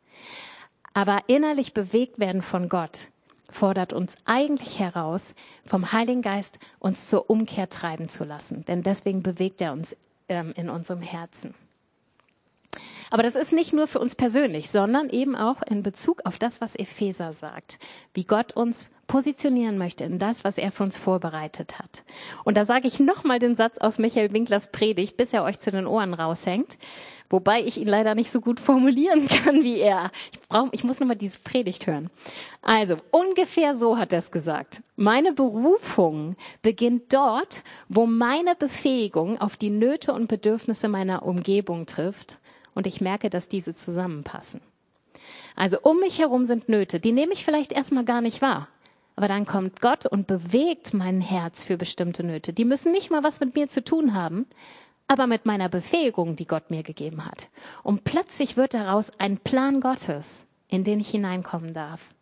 Aber 0.95 1.23
innerlich 1.27 1.75
bewegt 1.75 2.19
werden 2.19 2.43
von 2.43 2.69
Gott 2.69 3.09
fordert 3.51 3.93
uns 3.93 4.17
eigentlich 4.25 4.79
heraus, 4.79 5.35
vom 5.65 5.93
Heiligen 5.93 6.23
Geist 6.23 6.59
uns 6.79 7.07
zur 7.07 7.29
Umkehr 7.29 7.69
treiben 7.69 8.09
zu 8.09 8.25
lassen. 8.25 8.65
Denn 8.65 8.83
deswegen 8.83 9.23
bewegt 9.23 9.61
er 9.61 9.73
uns 9.73 9.97
ähm, 10.29 10.53
in 10.57 10.71
unserem 10.71 11.03
Herzen. 11.03 11.55
Aber 13.15 13.23
das 13.23 13.37
ist 13.37 13.53
nicht 13.53 13.73
nur 13.73 13.87
für 13.87 14.01
uns 14.01 14.17
persönlich, 14.17 14.73
sondern 14.73 15.09
eben 15.09 15.37
auch 15.37 15.63
in 15.63 15.85
Bezug 15.85 16.23
auf 16.25 16.37
das, 16.37 16.61
was 16.61 16.75
Epheser 16.75 17.33
sagt, 17.33 17.79
wie 18.13 18.25
Gott 18.25 18.57
uns 18.57 18.89
positionieren 19.07 19.79
möchte 19.79 20.03
in 20.03 20.19
das, 20.19 20.43
was 20.43 20.59
er 20.59 20.73
für 20.73 20.83
uns 20.83 20.99
vorbereitet 20.99 21.79
hat. 21.79 22.03
Und 22.43 22.57
da 22.57 22.65
sage 22.65 22.89
ich 22.89 22.99
nochmal 22.99 23.39
den 23.39 23.55
Satz 23.55 23.79
aus 23.79 23.99
Michael 23.99 24.33
Winklers 24.33 24.73
Predigt, 24.73 25.17
bis 25.17 25.33
er 25.33 25.45
euch 25.45 25.61
zu 25.61 25.71
den 25.71 25.87
Ohren 25.87 26.13
raushängt, 26.13 26.77
wobei 27.31 27.63
ich 27.63 27.81
ihn 27.81 27.87
leider 27.87 28.17
nicht 28.17 28.33
so 28.33 28.41
gut 28.41 28.59
formulieren 28.59 29.29
kann 29.45 29.63
wie 29.63 29.79
er. 29.79 30.11
Ich, 30.33 30.41
brauch, 30.49 30.71
ich 30.73 30.83
muss 30.83 30.99
nochmal 30.99 31.15
diese 31.15 31.39
Predigt 31.39 31.87
hören. 31.87 32.11
Also, 32.63 32.97
ungefähr 33.13 33.77
so 33.77 33.97
hat 33.97 34.13
er 34.13 34.19
es 34.19 34.33
gesagt. 34.33 34.83
Meine 34.97 35.33
Berufung 35.33 36.35
beginnt 36.63 37.13
dort, 37.13 37.63
wo 37.89 38.07
meine 38.07 38.57
Befähigung 38.57 39.41
auf 39.41 39.57
die 39.57 39.71
Nöte 39.71 40.13
und 40.13 40.27
Bedürfnisse 40.27 40.89
meiner 40.89 41.23
Umgebung 41.23 41.87
trifft 41.87 42.41
und 42.75 42.87
ich 42.87 43.01
merke, 43.01 43.31
dass 43.31 43.49
diese 43.49 43.75
zusammenpassen. 43.75 44.61
Also 45.57 45.79
um 45.83 46.01
mich 46.01 46.19
herum 46.19 46.47
sind 46.47 46.69
Nöte, 46.69 47.01
die 47.01 47.13
nehme 47.13 47.33
ich 47.33 47.45
vielleicht 47.45 47.73
erstmal 47.73 48.05
gar 48.05 48.21
nicht 48.21 48.43
wahr. 48.43 48.69
Aber 49.17 49.29
dann 49.29 49.47
kommt 49.47 49.81
Gott 49.81 50.07
und 50.07 50.27
bewegt 50.27 50.93
mein 50.93 51.21
Herz 51.21 51.63
für 51.63 51.77
bestimmte 51.77 52.25
Nöte. 52.25 52.53
Die 52.53 52.65
müssen 52.65 52.91
nicht 52.91 53.11
mal 53.11 53.23
was 53.23 53.39
mit 53.39 53.55
mir 53.55 53.69
zu 53.69 53.85
tun 53.85 54.15
haben, 54.15 54.47
aber 55.07 55.27
mit 55.27 55.47
meiner 55.47 55.69
Befähigung, 55.69 56.35
die 56.35 56.47
Gott 56.47 56.71
mir 56.71 56.83
gegeben 56.83 57.25
hat. 57.25 57.49
Und 57.83 58.05
plötzlich 58.05 58.57
wird 58.57 58.75
daraus 58.75 59.13
ein 59.21 59.39
Plan 59.39 59.81
Gottes, 59.81 60.45
in 60.67 60.83
den 60.83 60.99
ich 60.99 61.11
hineinkommen 61.11 61.75
darf. 61.75 62.15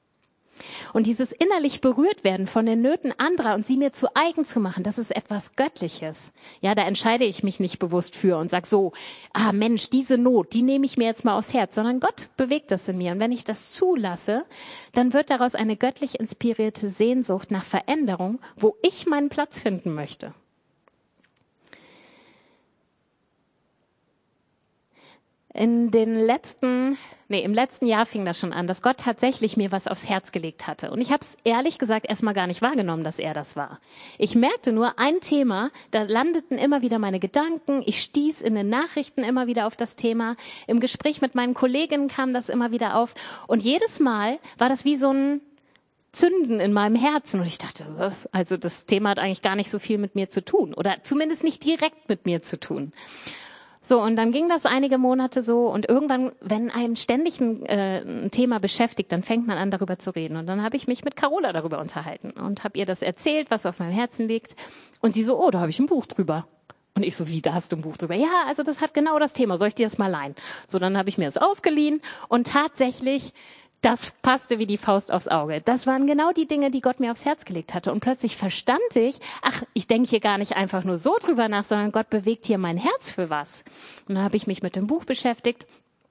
Und 0.92 1.07
dieses 1.07 1.33
innerlich 1.33 1.81
berührt 1.81 2.25
werden 2.25 2.46
von 2.46 2.66
den 2.66 2.83
Nöten 2.83 3.12
anderer 3.18 3.55
und 3.55 3.66
sie 3.66 3.77
mir 3.77 3.92
zu 3.92 4.14
eigen 4.14 4.44
zu 4.44 4.61
machen, 4.61 4.83
das 4.83 4.98
ist 4.98 5.14
etwas 5.14 5.57
Göttliches. 5.57 6.33
Ja, 6.61 6.75
da 6.75 6.83
entscheide 6.83 7.25
ich 7.25 7.42
mich 7.42 7.61
nicht 7.61 7.79
bewusst 7.79 8.16
für 8.16 8.37
und 8.37 8.51
sag 8.51 8.66
so, 8.66 8.92
ah 9.33 9.53
Mensch, 9.53 9.90
diese 9.90 10.18
Not, 10.18 10.53
die 10.53 10.62
nehme 10.62 10.87
ich 10.87 10.96
mir 10.96 11.05
jetzt 11.05 11.25
mal 11.25 11.37
aufs 11.37 11.53
Herz, 11.53 11.75
sondern 11.75 12.01
Gott 12.01 12.29
bewegt 12.37 12.70
das 12.70 12.88
in 12.88 12.98
mir. 12.98 13.12
Und 13.12 13.20
wenn 13.20 13.33
ich 13.33 13.44
das 13.44 13.72
zulasse, 13.72 14.44
dann 14.92 15.12
wird 15.12 15.31
daraus 15.31 15.55
eine 15.55 15.77
göttlich 15.77 16.18
inspirierte 16.18 16.88
Sehnsucht 16.88 17.51
nach 17.51 17.64
Veränderung, 17.64 18.40
wo 18.57 18.77
ich 18.83 19.07
meinen 19.07 19.29
Platz 19.29 19.61
finden 19.61 19.94
möchte. 19.94 20.35
In 25.54 25.90
den 25.90 26.18
letzten, 26.18 26.96
nee, 27.28 27.42
im 27.42 27.52
letzten 27.52 27.86
Jahr 27.86 28.06
fing 28.06 28.24
das 28.24 28.38
schon 28.38 28.54
an, 28.54 28.66
dass 28.66 28.80
Gott 28.80 28.98
tatsächlich 28.98 29.56
mir 29.56 29.70
was 29.70 29.86
aufs 29.86 30.08
Herz 30.08 30.32
gelegt 30.32 30.66
hatte. 30.66 30.90
Und 30.90 31.00
ich 31.00 31.12
habe 31.12 31.22
es 31.22 31.36
ehrlich 31.44 31.78
gesagt 31.78 32.08
erstmal 32.08 32.32
gar 32.32 32.46
nicht 32.46 32.62
wahrgenommen, 32.62 33.04
dass 33.04 33.18
er 33.18 33.34
das 33.34 33.54
war. 33.54 33.78
Ich 34.16 34.34
merkte 34.34 34.72
nur 34.72 34.98
ein 34.98 35.20
Thema, 35.20 35.70
da 35.90 36.02
landeten 36.02 36.56
immer 36.56 36.80
wieder 36.80 36.98
meine 36.98 37.20
Gedanken. 37.20 37.82
Ich 37.84 38.00
stieß 38.00 38.40
in 38.40 38.54
den 38.54 38.70
Nachrichten 38.70 39.24
immer 39.24 39.46
wieder 39.46 39.66
auf 39.66 39.76
das 39.76 39.94
Thema. 39.94 40.36
Im 40.66 40.80
Gespräch 40.80 41.20
mit 41.20 41.34
meinen 41.34 41.52
Kolleginnen 41.52 42.08
kam 42.08 42.32
das 42.32 42.48
immer 42.48 42.70
wieder 42.70 42.96
auf. 42.96 43.14
Und 43.46 43.62
jedes 43.62 44.00
Mal 44.00 44.38
war 44.56 44.70
das 44.70 44.86
wie 44.86 44.96
so 44.96 45.12
ein 45.12 45.42
Zünden 46.12 46.60
in 46.60 46.72
meinem 46.72 46.96
Herzen. 46.96 47.40
Und 47.40 47.46
ich 47.46 47.58
dachte, 47.58 48.14
also 48.32 48.56
das 48.56 48.86
Thema 48.86 49.10
hat 49.10 49.18
eigentlich 49.18 49.42
gar 49.42 49.56
nicht 49.56 49.70
so 49.70 49.78
viel 49.78 49.98
mit 49.98 50.14
mir 50.14 50.30
zu 50.30 50.42
tun. 50.42 50.72
Oder 50.72 51.02
zumindest 51.02 51.44
nicht 51.44 51.62
direkt 51.64 52.08
mit 52.08 52.24
mir 52.24 52.40
zu 52.40 52.58
tun. 52.58 52.92
So, 53.85 54.01
und 54.01 54.14
dann 54.14 54.31
ging 54.31 54.49
das 54.49 54.64
einige 54.64 54.97
Monate 54.97 55.42
so 55.42 55.66
und 55.66 55.88
irgendwann, 55.88 56.31
wenn 56.40 56.71
einem 56.71 56.95
ständig 56.95 57.40
ein, 57.40 57.66
äh, 57.66 58.03
ein 58.07 58.31
Thema 58.31 58.61
beschäftigt, 58.61 59.11
dann 59.11 59.25
fängt 59.25 59.49
man 59.49 59.59
an, 59.59 59.73
darüber 59.73 59.99
zu 59.99 60.14
reden. 60.14 60.37
Und 60.37 60.47
dann 60.47 60.62
habe 60.62 60.77
ich 60.77 60.87
mich 60.87 61.05
mit 61.05 61.16
Carola 61.16 61.53
darüber 61.53 61.81
unterhalten 61.81 62.31
und 62.31 62.62
habe 62.62 62.79
ihr 62.79 62.87
das 62.87 63.03
erzählt, 63.03 63.51
was 63.51 63.66
auf 63.66 63.81
meinem 63.81 63.90
Herzen 63.90 64.29
liegt. 64.29 64.55
Und 65.01 65.14
sie 65.14 65.25
so, 65.25 65.37
oh, 65.37 65.51
da 65.51 65.59
habe 65.59 65.71
ich 65.71 65.81
ein 65.81 65.87
Buch 65.87 66.07
drüber. 66.07 66.47
Und 66.95 67.03
ich 67.03 67.16
so, 67.16 67.27
wie, 67.27 67.42
da 67.42 67.55
hast 67.55 67.73
du 67.73 67.77
ein 67.77 67.83
Buch 67.83 67.97
drüber? 67.97 68.14
Ja, 68.14 68.45
also 68.47 68.62
das 68.62 68.81
hat 68.81 68.95
genau 68.95 69.18
das 69.18 69.33
Thema. 69.33 69.57
Soll 69.57 69.68
ich 69.68 69.75
dir 69.75 69.87
das 69.87 69.99
mal 69.99 70.11
leihen? 70.11 70.37
So, 70.68 70.79
dann 70.79 70.97
habe 70.97 71.09
ich 71.09 71.18
mir 71.18 71.25
das 71.25 71.38
ausgeliehen 71.38 72.03
und 72.29 72.47
tatsächlich 72.47 73.33
das 73.83 74.12
passte 74.23 74.59
wie 74.59 74.66
die 74.66 74.79
Faust 74.79 75.12
aufs 75.12 75.29
Auge. 75.29 75.61
Das 75.61 75.87
waren 75.87 76.07
genau 76.07 76.33
die 76.33 76.47
Dinge, 76.47 76.71
die 76.71 76.81
Gott 76.81 77.01
mir 77.01 77.11
aufs 77.11 77.25
Herz 77.25 77.45
gelegt 77.45 77.75
hatte. 77.75 77.92
Und 77.92 78.01
plötzlich 78.01 78.37
verstand 78.37 78.81
ich, 78.95 79.18
ach, 79.42 79.64
ich 79.75 79.88
denke 79.88 80.09
hier 80.09 80.21
gar 80.21 80.38
nicht 80.38 80.57
einfach 80.57 80.85
nur 80.85 80.97
so 80.97 81.16
drüber 81.21 81.49
nach, 81.49 81.64
sondern 81.64 81.92
Gott 81.92 82.09
bewegt 82.09 82.47
hier 82.47 82.59
mein 82.59 82.77
Herz 82.77 83.11
für 83.11 83.29
was. 83.29 83.64
Und 84.09 84.14
dann 84.14 84.25
habe 84.25 84.37
ich 84.37 84.47
mich 84.47 84.62
mit 84.62 84.77
dem 84.77 84.87
Buch 84.87 85.05
beschäftigt 85.05 85.66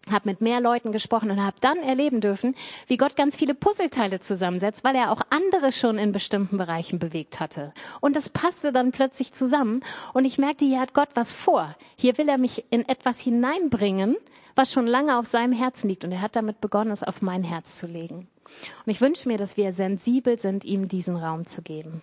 habe 0.10 0.30
mit 0.30 0.42
mehr 0.42 0.60
Leuten 0.60 0.92
gesprochen 0.92 1.30
und 1.30 1.44
habe 1.44 1.58
dann 1.62 1.78
erleben 1.78 2.22
dürfen, 2.22 2.56
wie 2.88 2.98
Gott 2.98 3.16
ganz 3.16 3.38
viele 3.38 3.54
Puzzleteile 3.54 4.20
zusammensetzt, 4.20 4.84
weil 4.84 4.96
er 4.96 5.12
auch 5.12 5.22
andere 5.30 5.72
schon 5.72 5.98
in 5.98 6.12
bestimmten 6.12 6.58
Bereichen 6.58 6.98
bewegt 6.98 7.40
hatte. 7.40 7.72
Und 8.00 8.16
das 8.16 8.30
passte 8.30 8.72
dann 8.72 8.92
plötzlich 8.92 9.34
zusammen 9.34 9.84
und 10.14 10.26
ich 10.26 10.38
merkte, 10.38 10.66
hier 10.66 10.80
hat 10.80 10.94
Gott 10.94 11.10
was 11.14 11.32
vor. 11.32 11.76
Hier 11.98 12.18
will 12.18 12.30
er 12.30 12.38
mich 12.38 12.66
in 12.72 12.88
etwas 12.88 13.20
hineinbringen, 13.20 14.16
was 14.56 14.72
schon 14.72 14.88
lange 14.88 15.18
auf 15.18 15.28
seinem 15.28 15.54
Herzen 15.54 15.88
liegt 15.88 16.04
und 16.04 16.12
er 16.12 16.22
hat 16.22 16.36
damit 16.36 16.62
begonnen, 16.62 16.92
es 16.92 17.04
auf 17.04 17.22
mein 17.22 17.44
Herz 17.44 17.78
zu 17.78 17.88
legen. 17.88 18.28
Und 18.86 18.92
ich 18.92 19.02
wünsche 19.02 19.28
mir, 19.28 19.38
dass 19.38 19.56
wir 19.56 19.72
sensibel 19.72 20.40
sind, 20.40 20.66
ihm 20.66 20.88
diesen 20.88 21.16
Raum 21.16 21.46
zu 21.46 21.62
geben. 21.62 22.02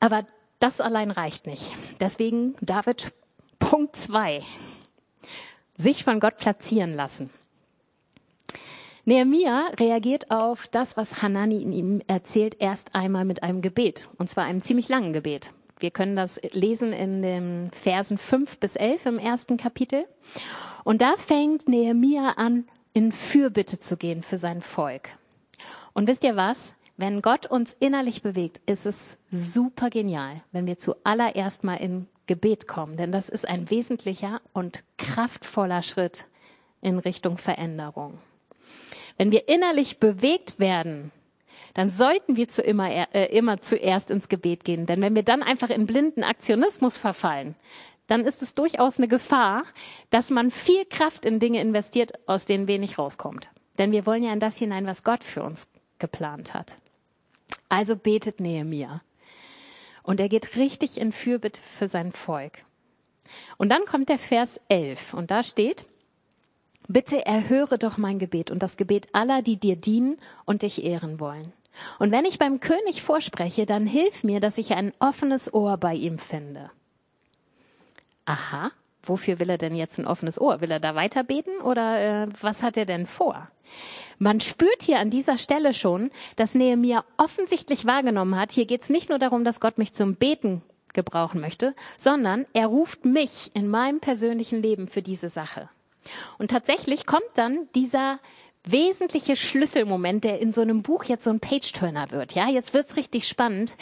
Aber 0.00 0.26
das 0.58 0.80
allein 0.80 1.10
reicht 1.10 1.46
nicht. 1.46 1.72
Deswegen, 2.00 2.54
David, 2.60 3.12
Punkt 3.58 3.96
zwei. 3.96 4.42
Sich 5.76 6.04
von 6.04 6.20
Gott 6.20 6.36
platzieren 6.38 6.94
lassen. 6.94 7.30
Nehemia 9.04 9.68
reagiert 9.78 10.32
auf 10.32 10.66
das, 10.66 10.96
was 10.96 11.22
Hanani 11.22 11.62
in 11.62 11.72
ihm 11.72 12.02
erzählt, 12.08 12.56
erst 12.58 12.94
einmal 12.96 13.24
mit 13.24 13.42
einem 13.42 13.62
Gebet. 13.62 14.08
Und 14.18 14.28
zwar 14.28 14.44
einem 14.44 14.62
ziemlich 14.62 14.88
langen 14.88 15.12
Gebet. 15.12 15.52
Wir 15.78 15.90
können 15.90 16.16
das 16.16 16.40
lesen 16.52 16.92
in 16.92 17.22
den 17.22 17.70
Versen 17.70 18.18
5 18.18 18.58
bis 18.58 18.76
11 18.76 19.06
im 19.06 19.18
ersten 19.18 19.58
Kapitel. 19.58 20.06
Und 20.82 21.02
da 21.02 21.14
fängt 21.16 21.68
Nehemia 21.68 22.30
an, 22.36 22.66
in 22.94 23.12
Fürbitte 23.12 23.78
zu 23.78 23.96
gehen 23.96 24.22
für 24.22 24.38
sein 24.38 24.62
Volk. 24.62 25.10
Und 25.92 26.08
wisst 26.08 26.24
ihr 26.24 26.34
was? 26.34 26.72
Wenn 26.96 27.20
Gott 27.20 27.46
uns 27.46 27.74
innerlich 27.74 28.22
bewegt, 28.22 28.60
ist 28.66 28.86
es 28.86 29.18
super 29.30 29.90
genial, 29.90 30.42
wenn 30.50 30.66
wir 30.66 30.78
zuallererst 30.78 31.62
mal 31.62 31.76
in 31.76 32.08
Gebet 32.26 32.66
kommen. 32.68 32.96
Denn 32.96 33.12
das 33.12 33.28
ist 33.28 33.48
ein 33.48 33.70
wesentlicher 33.70 34.40
und 34.52 34.82
kraftvoller 34.98 35.82
Schritt 35.82 36.26
in 36.80 36.98
Richtung 36.98 37.38
Veränderung. 37.38 38.18
Wenn 39.16 39.30
wir 39.30 39.48
innerlich 39.48 39.98
bewegt 39.98 40.58
werden, 40.58 41.10
dann 41.74 41.90
sollten 41.90 42.36
wir 42.36 42.48
zu 42.48 42.62
immer, 42.62 42.90
äh, 43.14 43.26
immer 43.36 43.60
zuerst 43.60 44.10
ins 44.10 44.28
Gebet 44.28 44.64
gehen. 44.64 44.86
Denn 44.86 45.02
wenn 45.02 45.14
wir 45.14 45.22
dann 45.22 45.42
einfach 45.42 45.70
in 45.70 45.86
blinden 45.86 46.24
Aktionismus 46.24 46.96
verfallen, 46.96 47.54
dann 48.06 48.24
ist 48.24 48.42
es 48.42 48.54
durchaus 48.54 48.98
eine 48.98 49.08
Gefahr, 49.08 49.64
dass 50.10 50.30
man 50.30 50.50
viel 50.50 50.84
Kraft 50.84 51.24
in 51.24 51.38
Dinge 51.38 51.60
investiert, 51.60 52.12
aus 52.26 52.44
denen 52.44 52.68
wenig 52.68 52.98
rauskommt. 52.98 53.50
Denn 53.78 53.92
wir 53.92 54.06
wollen 54.06 54.22
ja 54.22 54.32
in 54.32 54.40
das 54.40 54.56
hinein, 54.56 54.86
was 54.86 55.02
Gott 55.02 55.24
für 55.24 55.42
uns 55.42 55.68
geplant 55.98 56.54
hat. 56.54 56.78
Also 57.68 57.96
betet 57.96 58.40
Nehemiah. 58.40 59.02
Und 60.06 60.20
er 60.20 60.28
geht 60.28 60.56
richtig 60.56 60.98
in 60.98 61.12
Fürbitte 61.12 61.60
für 61.60 61.88
sein 61.88 62.12
Volk. 62.12 62.64
Und 63.58 63.68
dann 63.68 63.84
kommt 63.84 64.08
der 64.08 64.18
Vers 64.18 64.60
11 64.68 65.12
und 65.12 65.30
da 65.30 65.42
steht, 65.42 65.84
Bitte 66.88 67.26
erhöre 67.26 67.78
doch 67.78 67.96
mein 67.96 68.20
Gebet 68.20 68.52
und 68.52 68.62
das 68.62 68.76
Gebet 68.76 69.08
aller, 69.12 69.42
die 69.42 69.56
dir 69.56 69.74
dienen 69.74 70.18
und 70.44 70.62
dich 70.62 70.84
ehren 70.84 71.18
wollen. 71.18 71.52
Und 71.98 72.12
wenn 72.12 72.24
ich 72.24 72.38
beim 72.38 72.60
König 72.60 73.02
vorspreche, 73.02 73.66
dann 73.66 73.86
hilf 73.86 74.22
mir, 74.22 74.38
dass 74.38 74.56
ich 74.56 74.74
ein 74.74 74.92
offenes 75.00 75.52
Ohr 75.52 75.76
bei 75.76 75.94
ihm 75.94 76.18
finde. 76.18 76.70
Aha, 78.24 78.70
wofür 79.08 79.38
will 79.38 79.50
er 79.50 79.58
denn 79.58 79.74
jetzt 79.74 79.98
ein 79.98 80.06
offenes 80.06 80.40
Ohr? 80.40 80.60
Will 80.60 80.70
er 80.70 80.80
da 80.80 80.94
weiter 80.94 81.24
beten 81.24 81.60
oder 81.62 82.24
äh, 82.24 82.28
was 82.40 82.62
hat 82.62 82.76
er 82.76 82.86
denn 82.86 83.06
vor? 83.06 83.48
Man 84.18 84.40
spürt 84.40 84.82
hier 84.82 84.98
an 84.98 85.10
dieser 85.10 85.38
Stelle 85.38 85.74
schon, 85.74 86.10
dass 86.36 86.54
Nehemiah 86.54 87.04
offensichtlich 87.16 87.84
wahrgenommen 87.84 88.38
hat, 88.38 88.52
hier 88.52 88.66
geht 88.66 88.82
es 88.82 88.88
nicht 88.88 89.08
nur 89.08 89.18
darum, 89.18 89.44
dass 89.44 89.60
Gott 89.60 89.78
mich 89.78 89.92
zum 89.92 90.14
Beten 90.14 90.62
gebrauchen 90.94 91.40
möchte, 91.40 91.74
sondern 91.98 92.46
er 92.54 92.66
ruft 92.66 93.04
mich 93.04 93.50
in 93.54 93.68
meinem 93.68 94.00
persönlichen 94.00 94.62
Leben 94.62 94.88
für 94.88 95.02
diese 95.02 95.28
Sache. 95.28 95.68
Und 96.38 96.50
tatsächlich 96.50 97.06
kommt 97.06 97.30
dann 97.34 97.68
dieser 97.74 98.18
wesentliche 98.64 99.36
Schlüsselmoment, 99.36 100.24
der 100.24 100.40
in 100.40 100.52
so 100.52 100.60
einem 100.60 100.82
Buch 100.82 101.04
jetzt 101.04 101.24
so 101.24 101.30
ein 101.30 101.40
Page-Turner 101.40 102.10
wird. 102.10 102.34
Ja, 102.34 102.48
jetzt 102.48 102.74
wird's 102.74 102.96
richtig 102.96 103.28
spannend. 103.28 103.76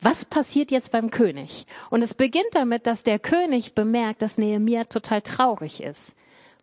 Was 0.00 0.24
passiert 0.24 0.70
jetzt 0.70 0.92
beim 0.92 1.10
König? 1.10 1.66
Und 1.90 2.02
es 2.02 2.14
beginnt 2.14 2.52
damit, 2.52 2.86
dass 2.86 3.02
der 3.02 3.18
König 3.18 3.74
bemerkt, 3.74 4.22
dass 4.22 4.38
Nehemiah 4.38 4.84
total 4.84 5.22
traurig 5.22 5.82
ist. 5.82 6.14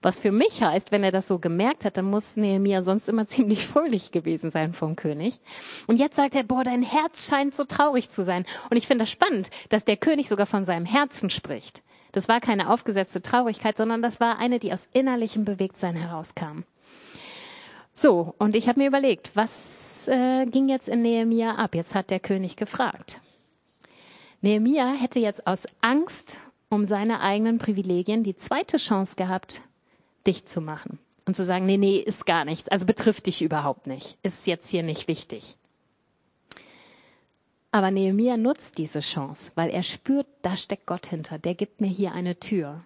Was 0.02 0.20
für 0.20 0.32
mich 0.32 0.62
heißt, 0.62 0.92
wenn 0.92 1.04
er 1.04 1.12
das 1.12 1.28
so 1.28 1.40
gemerkt 1.40 1.84
hat, 1.84 1.98
dann 1.98 2.06
muss 2.06 2.38
Nehemiah 2.38 2.82
sonst 2.82 3.10
immer 3.10 3.28
ziemlich 3.28 3.66
fröhlich 3.66 4.12
gewesen 4.12 4.52
sein 4.52 4.72
vom 4.72 4.96
König. 4.96 5.40
Und 5.88 6.00
jetzt 6.00 6.16
sagt 6.16 6.36
er, 6.36 6.44
boah, 6.44 6.64
dein 6.64 6.84
Herz 6.84 7.28
scheint 7.28 7.54
so 7.54 7.66
traurig 7.66 8.10
zu 8.10 8.24
sein. 8.24 8.46
Und 8.70 8.78
ich 8.78 8.88
finde 8.88 9.04
das 9.04 9.12
spannend, 9.12 9.50
dass 9.70 9.84
der 9.84 9.98
König 9.98 10.30
sogar 10.30 10.46
von 10.46 10.64
seinem 10.64 10.86
Herzen 10.86 11.30
spricht. 11.30 11.84
Das 12.14 12.30
war 12.30 12.40
keine 12.40 12.70
aufgesetzte 12.70 13.22
Traurigkeit, 13.22 13.76
sondern 13.76 14.02
das 14.02 14.22
war 14.22 14.38
eine, 14.38 14.60
die 14.60 14.72
aus 14.72 14.88
innerlichem 14.94 15.44
Bewegtsein 15.44 15.96
herauskam. 15.96 16.64
So, 17.98 18.36
und 18.40 18.58
ich 18.58 18.68
habe 18.68 18.82
mir 18.82 18.88
überlegt, 18.88 19.32
was 19.36 20.10
äh, 20.10 20.46
ging 20.46 20.68
jetzt 20.68 20.90
in 20.90 21.02
Nehemia 21.02 21.56
ab? 21.56 21.76
Jetzt 21.76 21.96
hat 21.96 22.12
der 22.12 22.20
König 22.20 22.58
gefragt. 22.58 23.22
Nehemia 24.42 24.94
hätte 24.94 25.20
jetzt 25.20 25.48
aus 25.48 25.66
Angst 25.82 26.40
um 26.70 26.86
seine 26.86 27.22
eigenen 27.22 27.58
Privilegien 27.58 28.24
die 28.24 28.36
zweite 28.36 28.78
Chance 28.78 29.16
gehabt, 29.16 29.62
dicht 30.28 30.50
zu 30.50 30.60
machen 30.60 31.00
und 31.26 31.36
zu 31.36 31.46
sagen, 31.46 31.66
nee, 31.66 31.78
nee, 31.78 31.98
ist 31.98 32.26
gar 32.26 32.44
nichts, 32.44 32.68
also 32.68 32.86
betrifft 32.86 33.28
dich 33.28 33.42
überhaupt 33.42 33.88
nicht, 33.88 34.18
ist 34.24 34.46
jetzt 34.46 34.68
hier 34.70 34.84
nicht 34.84 35.08
wichtig. 35.08 35.56
Aber 37.72 37.92
Nehemiah 37.92 38.38
nutzt 38.38 38.78
diese 38.78 39.00
Chance, 39.00 39.52
weil 39.56 39.70
er 39.70 39.84
spürt, 39.84 40.28
da 40.42 40.58
steckt 40.58 40.86
Gott 40.86 41.08
hinter, 41.08 41.40
der 41.40 41.56
gibt 41.56 41.82
mir 41.82 41.88
hier 41.88 42.14
eine 42.14 42.40
Tür. 42.40 42.84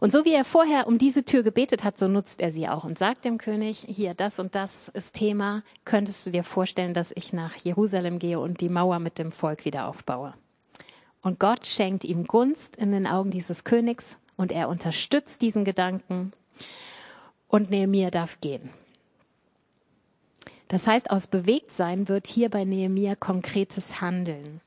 Und 0.00 0.12
so 0.12 0.24
wie 0.24 0.32
er 0.32 0.46
vorher 0.46 0.86
um 0.86 0.96
diese 0.96 1.24
Tür 1.24 1.42
gebetet 1.42 1.84
hat, 1.84 1.98
so 1.98 2.08
nutzt 2.08 2.40
er 2.40 2.50
sie 2.50 2.68
auch 2.68 2.84
und 2.84 2.98
sagt 2.98 3.26
dem 3.26 3.36
König, 3.36 3.84
hier, 3.86 4.14
das 4.14 4.38
und 4.38 4.54
das 4.54 4.88
ist 4.88 5.14
Thema, 5.14 5.62
könntest 5.84 6.24
du 6.24 6.30
dir 6.30 6.42
vorstellen, 6.42 6.94
dass 6.94 7.12
ich 7.14 7.34
nach 7.34 7.54
Jerusalem 7.56 8.18
gehe 8.18 8.40
und 8.40 8.62
die 8.62 8.70
Mauer 8.70 8.98
mit 8.98 9.18
dem 9.18 9.30
Volk 9.30 9.66
wieder 9.66 9.86
aufbaue. 9.86 10.32
Und 11.20 11.38
Gott 11.38 11.66
schenkt 11.66 12.04
ihm 12.04 12.26
Gunst 12.26 12.76
in 12.76 12.92
den 12.92 13.06
Augen 13.06 13.30
dieses 13.30 13.64
Königs 13.64 14.18
und 14.38 14.52
er 14.52 14.70
unterstützt 14.70 15.42
diesen 15.42 15.66
Gedanken 15.66 16.32
und 17.48 17.68
Nehemiah 17.68 18.10
darf 18.10 18.40
gehen. 18.40 18.70
Das 20.68 20.86
heißt, 20.86 21.10
aus 21.10 21.26
Bewegtsein 21.26 22.08
wird 22.08 22.26
hier 22.26 22.48
bei 22.48 22.64
Nehemia 22.64 23.16
konkretes 23.16 24.00
Handeln. 24.00 24.62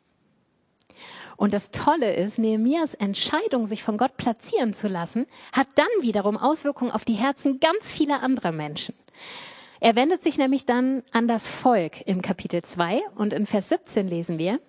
Und 1.43 1.53
das 1.53 1.71
Tolle 1.71 2.15
ist, 2.15 2.39
Nehemias 2.39 2.93
Entscheidung, 2.93 3.65
sich 3.65 3.83
von 3.83 3.97
Gott 3.97 4.15
platzieren 4.15 4.73
zu 4.73 4.87
lassen, 4.87 5.25
hat 5.51 5.67
dann 5.75 5.89
wiederum 5.99 6.37
Auswirkungen 6.37 6.89
auf 6.89 7.03
die 7.03 7.15
Herzen 7.15 7.59
ganz 7.59 7.91
vieler 7.91 8.23
anderer 8.23 8.53
Menschen. 8.53 8.95
Er 9.81 9.97
wendet 9.97 10.23
sich 10.23 10.37
nämlich 10.37 10.65
dann 10.65 11.03
an 11.11 11.27
das 11.27 11.49
Volk 11.49 12.07
im 12.07 12.21
Kapitel 12.21 12.61
2 12.61 13.01
und 13.15 13.33
in 13.33 13.45
Vers 13.45 13.67
17 13.67 14.07
lesen 14.07 14.37
wir, 14.37 14.61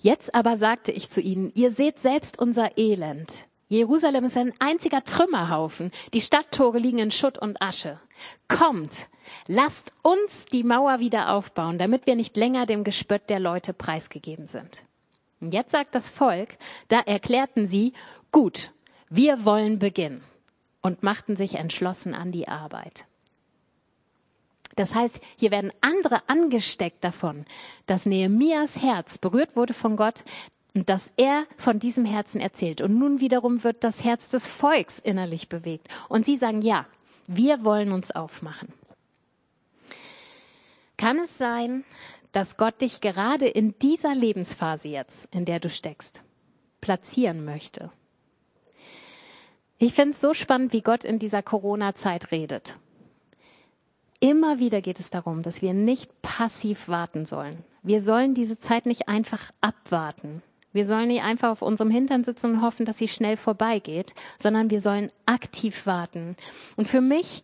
Jetzt 0.00 0.34
aber 0.34 0.56
sagte 0.56 0.90
ich 0.90 1.10
zu 1.10 1.20
ihnen, 1.20 1.52
ihr 1.54 1.70
seht 1.70 2.00
selbst 2.00 2.40
unser 2.40 2.76
Elend. 2.76 3.46
Jerusalem 3.68 4.24
ist 4.24 4.36
ein 4.36 4.52
einziger 4.58 5.04
Trümmerhaufen. 5.04 5.92
Die 6.12 6.22
Stadttore 6.22 6.80
liegen 6.80 6.98
in 6.98 7.12
Schutt 7.12 7.38
und 7.38 7.62
Asche. 7.62 8.00
Kommt, 8.48 9.06
lasst 9.46 9.92
uns 10.02 10.46
die 10.46 10.64
Mauer 10.64 10.98
wieder 10.98 11.32
aufbauen, 11.32 11.78
damit 11.78 12.08
wir 12.08 12.16
nicht 12.16 12.36
länger 12.36 12.66
dem 12.66 12.82
Gespött 12.82 13.30
der 13.30 13.38
Leute 13.38 13.72
preisgegeben 13.72 14.48
sind. 14.48 14.89
Und 15.40 15.54
jetzt 15.54 15.70
sagt 15.70 15.94
das 15.94 16.10
Volk, 16.10 16.56
da 16.88 17.00
erklärten 17.00 17.66
sie, 17.66 17.92
gut, 18.30 18.72
wir 19.08 19.44
wollen 19.44 19.78
beginnen 19.78 20.22
und 20.82 21.02
machten 21.02 21.36
sich 21.36 21.54
entschlossen 21.54 22.14
an 22.14 22.32
die 22.32 22.48
Arbeit. 22.48 23.06
Das 24.76 24.94
heißt, 24.94 25.20
hier 25.36 25.50
werden 25.50 25.72
andere 25.80 26.22
angesteckt 26.28 27.02
davon, 27.02 27.44
dass 27.86 28.06
Nehemias 28.06 28.82
Herz 28.82 29.18
berührt 29.18 29.56
wurde 29.56 29.74
von 29.74 29.96
Gott, 29.96 30.24
und 30.74 30.88
dass 30.88 31.12
er 31.16 31.46
von 31.56 31.78
diesem 31.78 32.04
Herzen 32.04 32.40
erzählt. 32.40 32.80
Und 32.80 32.98
nun 32.98 33.20
wiederum 33.20 33.64
wird 33.64 33.82
das 33.84 34.04
Herz 34.04 34.30
des 34.30 34.46
Volks 34.46 34.98
innerlich 34.98 35.48
bewegt. 35.48 35.88
Und 36.08 36.26
sie 36.26 36.36
sagen, 36.36 36.62
ja, 36.62 36.86
wir 37.26 37.64
wollen 37.64 37.92
uns 37.92 38.10
aufmachen. 38.12 38.72
Kann 40.96 41.18
es 41.18 41.38
sein, 41.38 41.84
dass 42.32 42.56
Gott 42.56 42.80
dich 42.80 43.00
gerade 43.00 43.46
in 43.46 43.78
dieser 43.78 44.14
Lebensphase 44.14 44.88
jetzt, 44.88 45.34
in 45.34 45.44
der 45.44 45.60
du 45.60 45.68
steckst, 45.68 46.22
platzieren 46.80 47.44
möchte? 47.44 47.90
Ich 49.78 49.94
finde 49.94 50.12
es 50.12 50.20
so 50.20 50.34
spannend, 50.34 50.72
wie 50.72 50.82
Gott 50.82 51.04
in 51.04 51.18
dieser 51.18 51.42
Corona-Zeit 51.42 52.32
redet. 52.32 52.76
Immer 54.20 54.58
wieder 54.58 54.82
geht 54.82 55.00
es 55.00 55.10
darum, 55.10 55.42
dass 55.42 55.62
wir 55.62 55.72
nicht 55.72 56.20
passiv 56.20 56.88
warten 56.88 57.24
sollen. 57.24 57.64
Wir 57.82 58.02
sollen 58.02 58.34
diese 58.34 58.58
Zeit 58.58 58.84
nicht 58.84 59.08
einfach 59.08 59.50
abwarten. 59.62 60.42
Wir 60.72 60.84
sollen 60.86 61.08
nicht 61.08 61.22
einfach 61.22 61.48
auf 61.48 61.62
unserem 61.62 61.90
Hintern 61.90 62.22
sitzen 62.22 62.52
und 62.52 62.62
hoffen, 62.62 62.84
dass 62.84 62.98
sie 62.98 63.08
schnell 63.08 63.38
vorbeigeht, 63.38 64.14
sondern 64.38 64.70
wir 64.70 64.82
sollen 64.82 65.10
aktiv 65.24 65.86
warten. 65.86 66.36
Und 66.76 66.86
für 66.86 67.00
mich 67.00 67.42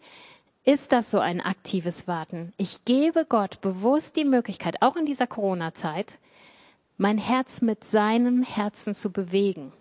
ist 0.66 0.92
das 0.92 1.10
so 1.10 1.18
ein 1.18 1.40
aktives 1.40 2.06
Warten. 2.06 2.52
Ich 2.58 2.84
gebe 2.84 3.24
Gott 3.24 3.62
bewusst 3.62 4.16
die 4.16 4.26
Möglichkeit, 4.26 4.82
auch 4.82 4.96
in 4.96 5.06
dieser 5.06 5.26
Corona-Zeit, 5.26 6.18
mein 6.98 7.16
Herz 7.16 7.62
mit 7.62 7.84
seinem 7.84 8.42
Herzen 8.42 8.92
zu 8.92 9.10
bewegen. 9.10 9.72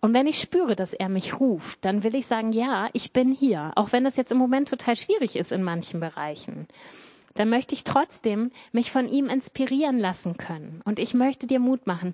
Und 0.00 0.12
wenn 0.12 0.26
ich 0.26 0.38
spüre, 0.38 0.76
dass 0.76 0.92
er 0.92 1.08
mich 1.08 1.40
ruft, 1.40 1.82
dann 1.86 2.02
will 2.02 2.14
ich 2.14 2.26
sagen, 2.26 2.52
ja, 2.52 2.90
ich 2.92 3.12
bin 3.12 3.32
hier, 3.32 3.72
auch 3.76 3.92
wenn 3.92 4.04
das 4.04 4.16
jetzt 4.16 4.32
im 4.32 4.38
Moment 4.38 4.68
total 4.68 4.96
schwierig 4.96 5.36
ist 5.36 5.52
in 5.52 5.62
manchen 5.62 6.00
Bereichen 6.00 6.68
dann 7.34 7.50
möchte 7.50 7.74
ich 7.74 7.84
trotzdem 7.84 8.50
mich 8.72 8.90
von 8.90 9.08
ihm 9.08 9.26
inspirieren 9.26 9.98
lassen 9.98 10.36
können. 10.36 10.80
Und 10.84 10.98
ich 10.98 11.14
möchte 11.14 11.46
dir 11.46 11.58
Mut 11.58 11.86
machen. 11.86 12.12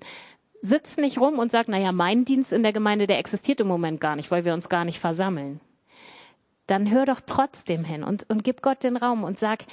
Sitz 0.61 0.97
nicht 0.97 1.19
rum 1.19 1.39
und 1.39 1.51
sag, 1.51 1.67
naja, 1.67 1.91
mein 1.91 2.25
Dienst 2.25 2.53
in 2.53 2.63
der 2.63 2.73
Gemeinde, 2.73 3.07
der 3.07 3.19
existiert 3.19 3.59
im 3.61 3.67
Moment 3.67 4.01
gar 4.01 4.15
nicht, 4.15 4.29
weil 4.29 4.45
wir 4.45 4.53
uns 4.53 4.69
gar 4.69 4.85
nicht 4.85 4.99
versammeln. 4.99 5.59
Dann 6.71 6.89
hör 6.89 7.05
doch 7.05 7.19
trotzdem 7.25 7.83
hin 7.83 8.01
und, 8.01 8.29
und 8.29 8.45
gib 8.45 8.61
Gott 8.61 8.83
den 8.83 8.95
Raum 8.95 9.25
und 9.25 9.37
sag, 9.37 9.65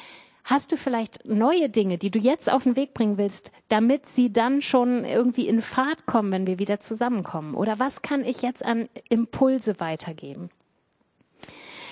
Hast 0.42 0.72
du 0.72 0.78
vielleicht 0.78 1.26
neue 1.26 1.68
Dinge, 1.68 1.98
die 1.98 2.10
du 2.10 2.18
jetzt 2.18 2.50
auf 2.50 2.62
den 2.62 2.74
Weg 2.74 2.94
bringen 2.94 3.18
willst, 3.18 3.52
damit 3.68 4.06
sie 4.06 4.32
dann 4.32 4.62
schon 4.62 5.04
irgendwie 5.04 5.46
in 5.46 5.60
Fahrt 5.60 6.06
kommen, 6.06 6.32
wenn 6.32 6.46
wir 6.46 6.58
wieder 6.58 6.80
zusammenkommen? 6.80 7.54
Oder 7.54 7.78
was 7.78 8.00
kann 8.00 8.24
ich 8.24 8.40
jetzt 8.40 8.64
an 8.64 8.88
Impulse 9.10 9.78
weitergeben? 9.78 10.48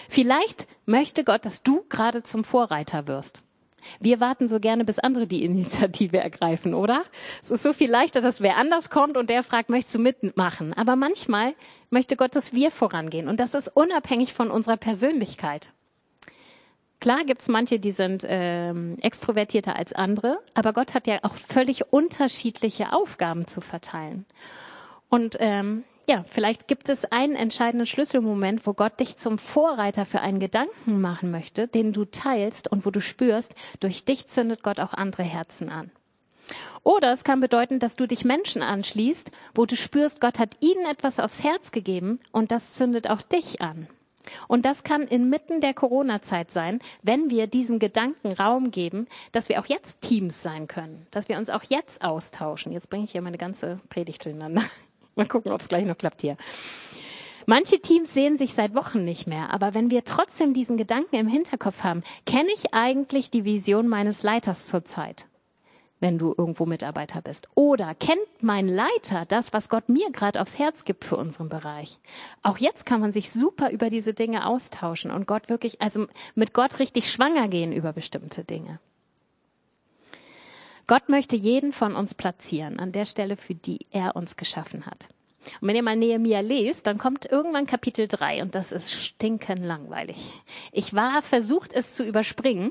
Vielleicht 0.09 0.69
möchte 0.87 1.23
Gott, 1.23 1.45
dass 1.45 1.62
du 1.62 1.85
gerade 1.90 2.23
zum 2.23 2.45
Vorreiter 2.45 3.07
wirst. 3.07 3.42
Wir 4.01 4.20
warten 4.20 4.49
so 4.49 4.61
gerne, 4.61 4.85
bis 4.85 4.99
andere 4.99 5.27
die 5.27 5.44
Initiative 5.44 6.18
ergreifen, 6.18 6.75
oder? 6.75 7.05
Es 7.42 7.51
ist 7.51 7.62
so 7.62 7.72
viel 7.72 7.90
leichter, 7.90 8.20
dass 8.20 8.40
wer 8.40 8.57
anders 8.57 8.90
kommt 8.90 9.16
und 9.16 9.31
der 9.31 9.42
fragt, 9.42 9.70
möchtest 9.70 9.94
du 9.94 9.99
mitmachen? 9.99 10.72
Aber 10.72 10.96
manchmal 10.96 11.55
möchte 11.90 12.16
Gott, 12.16 12.35
dass 12.35 12.53
wir 12.53 12.70
vorangehen. 12.70 13.29
Und 13.29 13.40
das 13.40 13.55
ist 13.55 13.68
unabhängig 13.68 14.33
von 14.33 14.51
unserer 14.51 14.77
Persönlichkeit. 14.77 15.72
Klar 17.01 17.25
gibt's 17.25 17.49
manche, 17.49 17.79
die 17.79 17.90
sind 17.90 18.25
ähm, 18.27 18.96
extrovertierter 19.01 19.77
als 19.77 19.92
andere, 19.92 20.38
aber 20.55 20.72
Gott 20.72 20.94
hat 20.94 21.07
ja 21.07 21.18
auch 21.22 21.35
völlig 21.35 21.92
unterschiedliche 21.92 22.92
Aufgaben 22.92 23.46
zu 23.46 23.61
verteilen. 23.61 24.25
Und 25.09 25.37
ähm, 25.40 25.85
ja, 26.09 26.25
vielleicht 26.29 26.69
gibt 26.69 26.88
es 26.88 27.05
einen 27.05 27.35
entscheidenden 27.35 27.87
Schlüsselmoment, 27.87 28.66
wo 28.66 28.75
Gott 28.75 29.01
dich 29.01 29.16
zum 29.16 29.38
Vorreiter 29.38 30.07
für 30.07 30.21
einen 30.21 30.38
Gedanken 30.38 31.01
machen 31.01 31.31
möchte, 31.31 31.66
den 31.66 31.92
du 31.92 32.05
teilst 32.05 32.69
und 32.71 32.87
wo 32.87 32.90
du 32.90 33.01
spürst, 33.01 33.55
durch 33.81 34.05
dich 34.05 34.27
zündet 34.27 34.62
Gott 34.62 34.79
auch 34.79 34.92
andere 34.92 35.25
Herzen 35.25 35.69
an. 35.69 35.90
Oder 36.85 37.12
es 37.12 37.25
kann 37.25 37.40
bedeuten, 37.40 37.81
dass 37.81 37.97
du 37.97 38.07
dich 38.07 38.25
Menschen 38.25 38.62
anschließt, 38.62 39.33
wo 39.55 39.66
du 39.66 39.75
spürst, 39.75 40.21
Gott 40.21 40.38
hat 40.38 40.57
ihnen 40.61 40.87
etwas 40.87 41.19
aufs 41.19 41.42
Herz 41.42 41.73
gegeben 41.73 42.21
und 42.31 42.53
das 42.53 42.75
zündet 42.75 43.11
auch 43.11 43.23
dich 43.23 43.61
an. 43.61 43.88
Und 44.47 44.64
das 44.64 44.85
kann 44.85 45.03
inmitten 45.03 45.61
der 45.61 45.75
Corona-Zeit 45.75 46.51
sein, 46.51 46.81
wenn 47.03 47.31
wir 47.31 47.47
diesem 47.47 47.79
Gedanken 47.79 48.33
Raum 48.33 48.71
geben, 48.71 49.07
dass 49.33 49.49
wir 49.49 49.61
auch 49.61 49.66
jetzt 49.66 50.03
Teams 50.03 50.42
sein 50.42 50.69
können, 50.69 51.07
dass 51.11 51.29
wir 51.29 51.38
uns 51.38 51.51
auch 51.51 51.62
jetzt 51.64 52.05
austauschen. 52.05 52.73
Jetzt 52.73 52.90
bringe 52.90 53.05
ich 53.05 53.12
hier 53.12 53.23
meine 53.23 53.38
ganze 53.38 53.81
Predigt 53.88 54.25
durcheinander. 54.25 54.62
Mal 55.16 55.26
gucken, 55.26 55.50
ob 55.50 55.61
es 55.61 55.68
gleich 55.68 55.85
noch 55.85 55.98
klappt 55.98 56.20
hier. 56.20 56.37
Manche 57.46 57.81
Teams 57.81 58.12
sehen 58.12 58.37
sich 58.37 58.55
seit 58.55 58.74
Wochen 58.74 59.05
nicht 59.05 59.26
mehr, 59.26 59.52
aber 59.52 59.72
wenn 59.72 59.90
wir 59.90 60.05
trotzdem 60.05 60.52
diesen 60.52 60.76
Gedanken 60.76 61.16
im 61.16 61.29
Hinterkopf 61.29 61.85
haben, 61.85 62.02
kenne 62.26 62.48
ich 62.52 62.74
eigentlich 62.74 63.31
die 63.31 63.44
Vision 63.44 63.88
meines 63.88 64.24
Leiters 64.24 64.66
zurzeit, 64.66 65.26
wenn 66.00 66.18
du 66.18 66.35
irgendwo 66.37 66.66
Mitarbeiter 66.66 67.22
bist. 67.22 67.48
Oder 67.55 67.94
kennt 67.94 68.18
mein 68.42 68.66
Leiter 68.66 69.26
das, 69.26 69.52
was 69.52 69.68
Gott 69.68 69.88
mir 69.88 70.11
gerade 70.11 70.40
aufs 70.40 70.59
Herz 70.59 70.85
gibt 70.85 71.05
für 71.05 71.16
unseren 71.16 71.48
Bereich? 71.48 72.00
Auch 72.42 72.59
jetzt 72.59 72.85
kann 72.85 73.00
man 73.00 73.12
sich 73.12 73.31
super 73.31 73.70
über 73.70 73.90
diese 73.90 74.12
Dinge 74.12 74.44
austauschen 74.44 75.12
und 75.12 75.29
Gott 75.29 75.48
wirklich, 75.48 75.81
also 75.81 76.09
mit 76.35 76.52
Gott 76.52 76.81
richtig 76.81 77.11
schwanger 77.12 77.46
gehen 77.46 77.72
über 77.72 77.92
bestimmte 77.92 78.42
Dinge. 78.42 78.81
Gott 80.87 81.09
möchte 81.09 81.35
jeden 81.35 81.72
von 81.72 81.96
uns 81.96 82.14
platzieren 82.14 82.79
an 82.79 82.92
der 82.92 83.07
Stelle, 83.07 83.37
für 83.37 83.55
die 83.55 83.81
er 83.90 84.14
uns 84.14 84.37
geschaffen 84.37 84.87
hat. 84.87 85.09
Und 85.61 85.68
wenn 85.68 85.77
ihr 85.77 85.83
mal 85.83 85.96
Nehemiah 85.96 86.40
lest, 86.40 86.87
dann 86.87 86.99
kommt 86.99 87.27
irgendwann 87.27 87.66
Kapitel 87.66 88.09
3 88.09 88.42
und 88.42 88.55
das 88.55 88.72
ist 88.72 88.92
stinken 88.92 89.64
langweilig. 89.64 90.16
Ich 90.72 90.94
war 90.94 91.22
versucht, 91.22 91.72
es 91.72 91.94
zu 91.94 92.05
überspringen, 92.05 92.70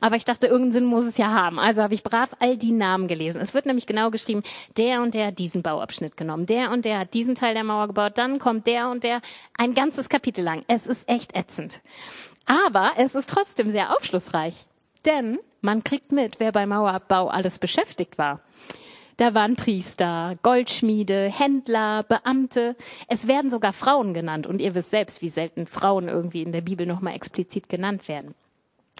aber 0.00 0.16
ich 0.16 0.24
dachte, 0.24 0.46
irgendeinen 0.46 0.72
Sinn 0.72 0.84
muss 0.84 1.04
es 1.04 1.18
ja 1.18 1.32
haben. 1.32 1.58
Also 1.58 1.82
habe 1.82 1.94
ich 1.94 2.02
brav 2.02 2.30
all 2.40 2.56
die 2.56 2.72
Namen 2.72 3.08
gelesen. 3.08 3.40
Es 3.40 3.54
wird 3.54 3.66
nämlich 3.66 3.86
genau 3.86 4.10
geschrieben, 4.10 4.42
der 4.76 5.02
und 5.02 5.14
der 5.14 5.28
hat 5.28 5.38
diesen 5.38 5.62
Bauabschnitt 5.62 6.16
genommen, 6.16 6.46
der 6.46 6.70
und 6.70 6.84
der 6.84 7.00
hat 7.00 7.14
diesen 7.14 7.34
Teil 7.34 7.54
der 7.54 7.64
Mauer 7.64 7.86
gebaut, 7.86 8.18
dann 8.18 8.38
kommt 8.38 8.66
der 8.66 8.90
und 8.90 9.04
der 9.04 9.20
ein 9.56 9.74
ganzes 9.74 10.08
Kapitel 10.08 10.44
lang. 10.44 10.62
Es 10.68 10.86
ist 10.86 11.08
echt 11.08 11.34
ätzend. 11.34 11.80
Aber 12.46 12.92
es 12.96 13.14
ist 13.14 13.30
trotzdem 13.30 13.70
sehr 13.70 13.96
aufschlussreich. 13.96 14.66
Denn 15.06 15.38
man 15.64 15.82
kriegt 15.82 16.12
mit, 16.12 16.38
wer 16.38 16.52
bei 16.52 16.66
Mauerabbau 16.66 17.28
alles 17.28 17.58
beschäftigt 17.58 18.18
war. 18.18 18.40
Da 19.16 19.32
waren 19.34 19.56
Priester, 19.56 20.32
Goldschmiede, 20.42 21.30
Händler, 21.30 22.02
Beamte. 22.02 22.76
Es 23.06 23.28
werden 23.28 23.50
sogar 23.50 23.72
Frauen 23.72 24.12
genannt. 24.12 24.46
Und 24.46 24.60
ihr 24.60 24.74
wisst 24.74 24.90
selbst, 24.90 25.22
wie 25.22 25.28
selten 25.28 25.66
Frauen 25.66 26.08
irgendwie 26.08 26.42
in 26.42 26.52
der 26.52 26.62
Bibel 26.62 26.86
nochmal 26.86 27.14
explizit 27.14 27.68
genannt 27.68 28.08
werden. 28.08 28.34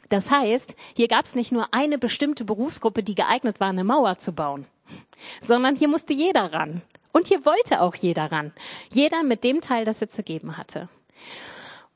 Das 0.08 0.30
heißt, 0.30 0.74
hier 0.94 1.08
gab 1.08 1.24
es 1.24 1.34
nicht 1.34 1.50
nur 1.50 1.72
eine 1.72 1.98
bestimmte 1.98 2.44
Berufsgruppe, 2.44 3.02
die 3.02 3.14
geeignet 3.14 3.58
war, 3.58 3.70
eine 3.70 3.84
Mauer 3.84 4.18
zu 4.18 4.32
bauen, 4.32 4.66
sondern 5.40 5.76
hier 5.76 5.88
musste 5.88 6.12
jeder 6.12 6.52
ran. 6.52 6.82
Und 7.12 7.28
hier 7.28 7.44
wollte 7.44 7.80
auch 7.80 7.94
jeder 7.94 8.30
ran. 8.30 8.52
Jeder 8.92 9.22
mit 9.22 9.44
dem 9.44 9.60
Teil, 9.60 9.84
das 9.84 10.00
er 10.00 10.10
zu 10.10 10.22
geben 10.22 10.56
hatte. 10.56 10.88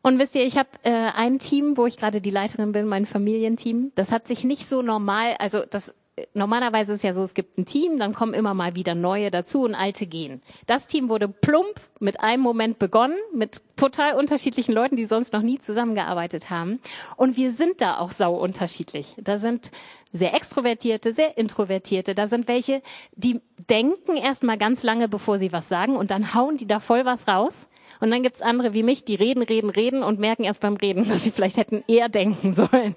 Und 0.03 0.19
wisst 0.19 0.35
ihr, 0.35 0.45
ich 0.45 0.57
habe 0.57 0.69
äh, 0.85 0.91
ein 0.91 1.39
Team, 1.39 1.77
wo 1.77 1.87
ich 1.87 1.97
gerade 1.97 2.21
die 2.21 2.31
Leiterin 2.31 2.73
bin, 2.73 2.87
mein 2.87 3.07
Familienteam. 3.07 3.93
Das 3.95 4.13
hat 4.13 4.29
sich 4.29 4.45
nicht 4.45 4.69
so 4.69 4.83
normal, 4.83 5.35
also 5.39 5.65
das 5.69 5.95
normalerweise 6.35 6.93
ist 6.93 7.03
ja 7.03 7.13
so, 7.13 7.23
es 7.23 7.35
gibt 7.35 7.59
ein 7.59 7.67
Team, 7.67 7.99
dann 7.99 8.15
kommen 8.15 8.35
immer 8.35 8.55
mal 8.55 8.75
wieder 8.75 8.95
neue 8.95 9.31
dazu 9.31 9.63
und 9.63 9.75
alte 9.75 10.07
gehen. 10.07 10.41
Das 10.67 10.87
Team 10.87 11.09
wurde 11.09 11.29
plump 11.29 11.81
mit 12.01 12.21
einem 12.21 12.43
Moment 12.43 12.79
begonnen, 12.79 13.17
mit 13.35 13.59
total 13.77 14.15
unterschiedlichen 14.15 14.73
Leuten, 14.73 14.97
die 14.97 15.05
sonst 15.05 15.33
noch 15.33 15.43
nie 15.43 15.59
zusammengearbeitet 15.59 16.51
haben. 16.51 16.81
Und 17.17 17.37
wir 17.37 17.53
sind 17.53 17.81
da 17.81 17.99
auch 17.99 18.11
sau 18.11 18.35
unterschiedlich. 18.35 19.15
Da 19.19 19.39
sind 19.39 19.71
sehr 20.13 20.35
extrovertierte, 20.35 21.13
sehr 21.13 21.37
introvertierte. 21.37 22.15
Da 22.15 22.29
sind 22.29 22.49
welche, 22.49 22.83
die 23.15 23.41
denken 23.69 24.17
erst 24.17 24.43
mal 24.43 24.59
ganz 24.59 24.83
lange, 24.83 25.09
bevor 25.09 25.39
sie 25.39 25.53
was 25.53 25.69
sagen 25.69 25.97
und 25.97 26.11
dann 26.11 26.35
hauen 26.35 26.57
die 26.57 26.67
da 26.67 26.81
voll 26.81 27.05
was 27.05 27.29
raus. 27.29 27.67
Und 28.01 28.11
dann 28.11 28.23
gibt's 28.23 28.43
andere 28.43 28.75
wie 28.75 28.83
mich, 28.83 29.05
die 29.05 29.15
reden, 29.15 29.43
reden, 29.43 29.71
reden 29.71 30.03
und 30.03 30.19
merken 30.19 30.45
erst 30.45 30.61
beim 30.61 30.77
Reden, 30.77 31.09
dass 31.09 31.25
sie 31.25 31.31
vielleicht 31.31 31.57
hätten 31.57 31.85
eher 31.89 32.09
denken 32.09 32.53
sollen. 32.53 32.97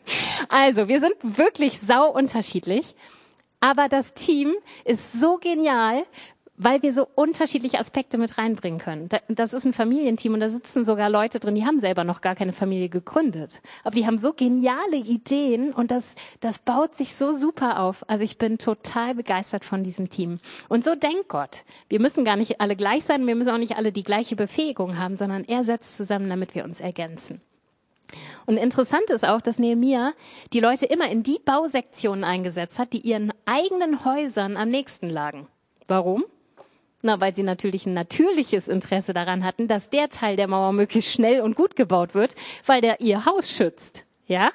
Also, 0.49 0.87
wir 0.87 0.99
sind 0.99 1.15
wirklich 1.23 1.79
sau 1.79 2.09
unterschiedlich. 2.11 2.95
Aber 3.59 3.87
das 3.87 4.13
Team 4.13 4.55
ist 4.85 5.13
so 5.13 5.37
genial, 5.37 6.03
weil 6.63 6.83
wir 6.83 6.93
so 6.93 7.07
unterschiedliche 7.15 7.79
Aspekte 7.79 8.19
mit 8.19 8.37
reinbringen 8.37 8.79
können. 8.79 9.09
Das 9.29 9.51
ist 9.51 9.65
ein 9.65 9.73
Familienteam 9.73 10.35
und 10.35 10.41
da 10.41 10.49
sitzen 10.49 10.85
sogar 10.85 11.09
Leute 11.09 11.39
drin, 11.39 11.55
die 11.55 11.65
haben 11.65 11.79
selber 11.79 12.03
noch 12.03 12.21
gar 12.21 12.35
keine 12.35 12.53
Familie 12.53 12.87
gegründet. 12.87 13.61
Aber 13.83 13.95
die 13.95 14.05
haben 14.05 14.19
so 14.19 14.33
geniale 14.33 14.97
Ideen 14.97 15.73
und 15.73 15.89
das, 15.89 16.13
das 16.39 16.59
baut 16.59 16.93
sich 16.95 17.15
so 17.15 17.33
super 17.33 17.79
auf. 17.79 18.07
Also 18.07 18.23
ich 18.23 18.37
bin 18.37 18.59
total 18.59 19.15
begeistert 19.15 19.65
von 19.65 19.83
diesem 19.83 20.09
Team. 20.09 20.39
Und 20.69 20.85
so 20.85 20.93
denkt 20.93 21.29
Gott. 21.29 21.63
Wir 21.89 21.99
müssen 21.99 22.25
gar 22.25 22.35
nicht 22.35 22.61
alle 22.61 22.75
gleich 22.75 23.05
sein, 23.05 23.25
wir 23.25 23.35
müssen 23.35 23.49
auch 23.49 23.57
nicht 23.57 23.75
alle 23.75 23.91
die 23.91 24.03
gleiche 24.03 24.35
Befähigung 24.35 24.99
haben, 24.99 25.17
sondern 25.17 25.45
er 25.45 25.63
setzt 25.63 25.97
zusammen, 25.97 26.29
damit 26.29 26.53
wir 26.53 26.63
uns 26.63 26.79
ergänzen. 26.79 27.41
Und 28.45 28.57
interessant 28.57 29.09
ist 29.09 29.27
auch, 29.27 29.41
dass 29.41 29.57
Nehemiah 29.57 30.13
die 30.53 30.59
Leute 30.59 30.85
immer 30.85 31.09
in 31.09 31.23
die 31.23 31.39
Bausektionen 31.43 32.23
eingesetzt 32.23 32.77
hat, 32.77 32.93
die 32.93 32.99
ihren 32.99 33.33
eigenen 33.45 34.05
Häusern 34.05 34.57
am 34.57 34.69
nächsten 34.69 35.09
lagen. 35.09 35.47
Warum? 35.87 36.23
Na, 37.01 37.19
weil 37.19 37.33
sie 37.33 37.43
natürlich 37.43 37.85
ein 37.85 37.93
natürliches 37.93 38.67
Interesse 38.67 39.13
daran 39.13 39.43
hatten, 39.43 39.67
dass 39.67 39.89
der 39.89 40.09
Teil 40.09 40.35
der 40.35 40.47
Mauer 40.47 40.71
möglichst 40.71 41.11
schnell 41.11 41.41
und 41.41 41.55
gut 41.55 41.75
gebaut 41.75 42.13
wird, 42.13 42.35
weil 42.65 42.81
der 42.81 43.01
ihr 43.01 43.25
Haus 43.25 43.49
schützt. 43.49 44.05
Ja? 44.31 44.51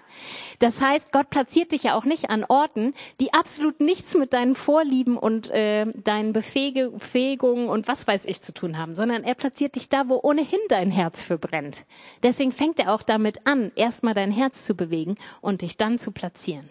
Das 0.59 0.81
heißt, 0.81 1.13
Gott 1.13 1.29
platziert 1.29 1.71
dich 1.71 1.83
ja 1.83 1.97
auch 1.97 2.07
nicht 2.07 2.31
an 2.31 2.45
Orten, 2.45 2.95
die 3.21 3.35
absolut 3.35 3.81
nichts 3.81 4.15
mit 4.15 4.33
deinen 4.33 4.55
Vorlieben 4.55 5.19
und 5.19 5.51
äh, 5.51 5.85
deinen 6.03 6.33
Befähigungen 6.33 7.69
und 7.69 7.87
was 7.87 8.07
weiß 8.07 8.25
ich 8.25 8.41
zu 8.41 8.55
tun 8.55 8.79
haben, 8.79 8.97
sondern 8.97 9.23
er 9.23 9.35
platziert 9.35 9.75
dich 9.75 9.91
da, 9.91 10.09
wo 10.09 10.19
ohnehin 10.23 10.61
dein 10.71 10.91
Herz 10.91 11.23
für 11.23 11.37
brennt. 11.37 11.85
Deswegen 12.23 12.53
fängt 12.53 12.81
er 12.81 12.95
auch 12.95 13.03
damit 13.03 13.47
an, 13.47 13.71
erstmal 13.77 14.15
dein 14.15 14.33
Herz 14.33 14.65
zu 14.65 14.75
bewegen 14.75 15.17
und 15.43 15.61
dich 15.61 15.77
dann 15.77 15.99
zu 15.99 16.11
platzieren. 16.11 16.71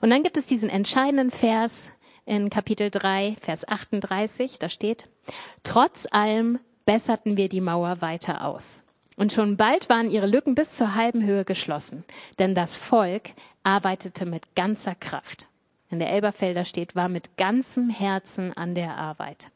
Und 0.00 0.10
dann 0.10 0.24
gibt 0.24 0.36
es 0.36 0.46
diesen 0.46 0.70
entscheidenden 0.70 1.30
Vers, 1.30 1.92
in 2.26 2.50
Kapitel 2.50 2.90
3, 2.90 3.36
Vers 3.40 3.66
38, 3.66 4.58
da 4.58 4.68
steht, 4.68 5.08
trotz 5.62 6.06
allem 6.10 6.58
besserten 6.84 7.36
wir 7.36 7.48
die 7.48 7.60
Mauer 7.60 8.00
weiter 8.00 8.44
aus. 8.44 8.84
Und 9.16 9.32
schon 9.32 9.56
bald 9.56 9.88
waren 9.88 10.10
ihre 10.10 10.26
Lücken 10.26 10.54
bis 10.54 10.76
zur 10.76 10.94
halben 10.94 11.24
Höhe 11.24 11.44
geschlossen, 11.44 12.04
denn 12.38 12.54
das 12.54 12.76
Volk 12.76 13.30
arbeitete 13.62 14.24
mit 14.24 14.54
ganzer 14.54 14.94
Kraft. 14.94 15.48
In 15.90 15.98
der 15.98 16.10
Elberfelder 16.10 16.64
steht, 16.64 16.96
war 16.96 17.08
mit 17.08 17.36
ganzem 17.36 17.90
Herzen 17.90 18.56
an 18.56 18.74
der 18.74 18.96
Arbeit. 18.96 19.50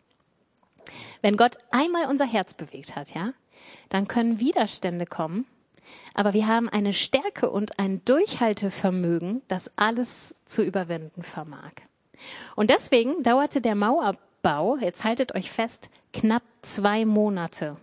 Wenn 1.22 1.36
Gott 1.36 1.56
einmal 1.70 2.06
unser 2.06 2.26
Herz 2.26 2.54
bewegt 2.54 2.94
hat, 2.96 3.14
ja, 3.14 3.32
dann 3.88 4.08
können 4.08 4.38
Widerstände 4.38 5.06
kommen, 5.06 5.46
aber 6.14 6.34
wir 6.34 6.46
haben 6.46 6.68
eine 6.68 6.92
Stärke 6.92 7.50
und 7.50 7.78
ein 7.78 8.04
Durchhaltevermögen, 8.04 9.42
das 9.48 9.72
alles 9.76 10.34
zu 10.46 10.62
überwinden 10.62 11.22
vermag. 11.22 11.72
Und 12.56 12.70
deswegen 12.70 13.22
dauerte 13.22 13.60
der 13.60 13.74
Mauerbau, 13.74 14.76
jetzt 14.76 15.04
haltet 15.04 15.34
euch 15.34 15.50
fest, 15.50 15.90
knapp 16.12 16.42
zwei 16.62 17.04
Monate. 17.04 17.76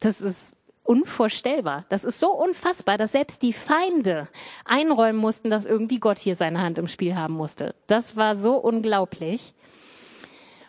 Das 0.00 0.20
ist 0.20 0.56
unvorstellbar. 0.84 1.84
Das 1.88 2.04
ist 2.04 2.18
so 2.18 2.32
unfassbar, 2.32 2.98
dass 2.98 3.12
selbst 3.12 3.42
die 3.42 3.52
Feinde 3.52 4.28
einräumen 4.64 5.20
mussten, 5.20 5.50
dass 5.50 5.66
irgendwie 5.66 6.00
Gott 6.00 6.18
hier 6.18 6.36
seine 6.36 6.60
Hand 6.60 6.78
im 6.78 6.88
Spiel 6.88 7.14
haben 7.14 7.34
musste. 7.34 7.74
Das 7.86 8.16
war 8.16 8.36
so 8.36 8.56
unglaublich. 8.56 9.54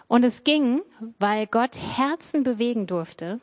Und 0.08 0.24
es 0.24 0.44
ging, 0.44 0.82
weil 1.18 1.48
Gott 1.48 1.78
Herzen 1.98 2.44
bewegen 2.44 2.86
durfte, 2.86 3.40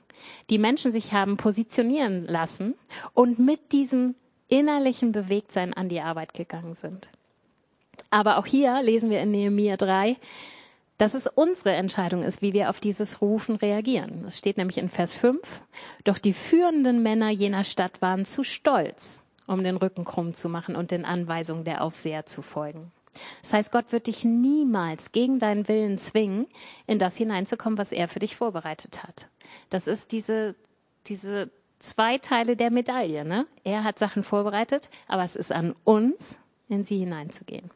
die 0.50 0.58
Menschen 0.58 0.92
sich 0.92 1.12
haben 1.12 1.36
positionieren 1.36 2.26
lassen 2.26 2.74
und 3.14 3.38
mit 3.38 3.72
diesem 3.72 4.14
innerlichen 4.48 5.12
Bewegtsein 5.12 5.74
an 5.74 5.88
die 5.88 6.00
Arbeit 6.00 6.34
gegangen 6.34 6.74
sind. 6.74 7.10
Aber 8.10 8.38
auch 8.38 8.46
hier 8.46 8.82
lesen 8.82 9.10
wir 9.10 9.20
in 9.20 9.30
Nehemiah 9.30 9.76
3, 9.76 10.16
dass 11.00 11.14
es 11.14 11.26
unsere 11.26 11.72
Entscheidung 11.72 12.22
ist, 12.22 12.42
wie 12.42 12.52
wir 12.52 12.68
auf 12.68 12.78
dieses 12.78 13.22
Rufen 13.22 13.56
reagieren. 13.56 14.24
Es 14.26 14.38
steht 14.38 14.58
nämlich 14.58 14.78
in 14.78 14.90
Vers 14.90 15.14
5, 15.14 15.40
doch 16.04 16.18
die 16.18 16.34
führenden 16.34 17.02
Männer 17.02 17.30
jener 17.30 17.64
Stadt 17.64 18.02
waren 18.02 18.26
zu 18.26 18.44
stolz, 18.44 19.24
um 19.46 19.64
den 19.64 19.76
Rücken 19.76 20.04
krumm 20.04 20.34
zu 20.34 20.48
machen 20.48 20.76
und 20.76 20.90
den 20.90 21.06
Anweisungen 21.06 21.64
der 21.64 21.82
Aufseher 21.82 22.26
zu 22.26 22.42
folgen. 22.42 22.92
Das 23.42 23.52
heißt, 23.54 23.72
Gott 23.72 23.92
wird 23.92 24.06
dich 24.06 24.24
niemals 24.24 25.12
gegen 25.12 25.38
deinen 25.38 25.68
Willen 25.68 25.98
zwingen, 25.98 26.46
in 26.86 26.98
das 26.98 27.16
hineinzukommen, 27.16 27.78
was 27.78 27.92
er 27.92 28.06
für 28.06 28.18
dich 28.18 28.36
vorbereitet 28.36 29.02
hat. 29.02 29.28
Das 29.70 29.86
ist 29.86 30.12
diese, 30.12 30.54
diese 31.06 31.50
zwei 31.78 32.18
Teile 32.18 32.56
der 32.56 32.70
Medaille. 32.70 33.24
Ne? 33.24 33.46
Er 33.64 33.84
hat 33.84 33.98
Sachen 33.98 34.22
vorbereitet, 34.22 34.90
aber 35.08 35.24
es 35.24 35.34
ist 35.34 35.50
an 35.50 35.74
uns, 35.84 36.38
in 36.68 36.84
sie 36.84 36.98
hineinzugehen. 36.98 37.70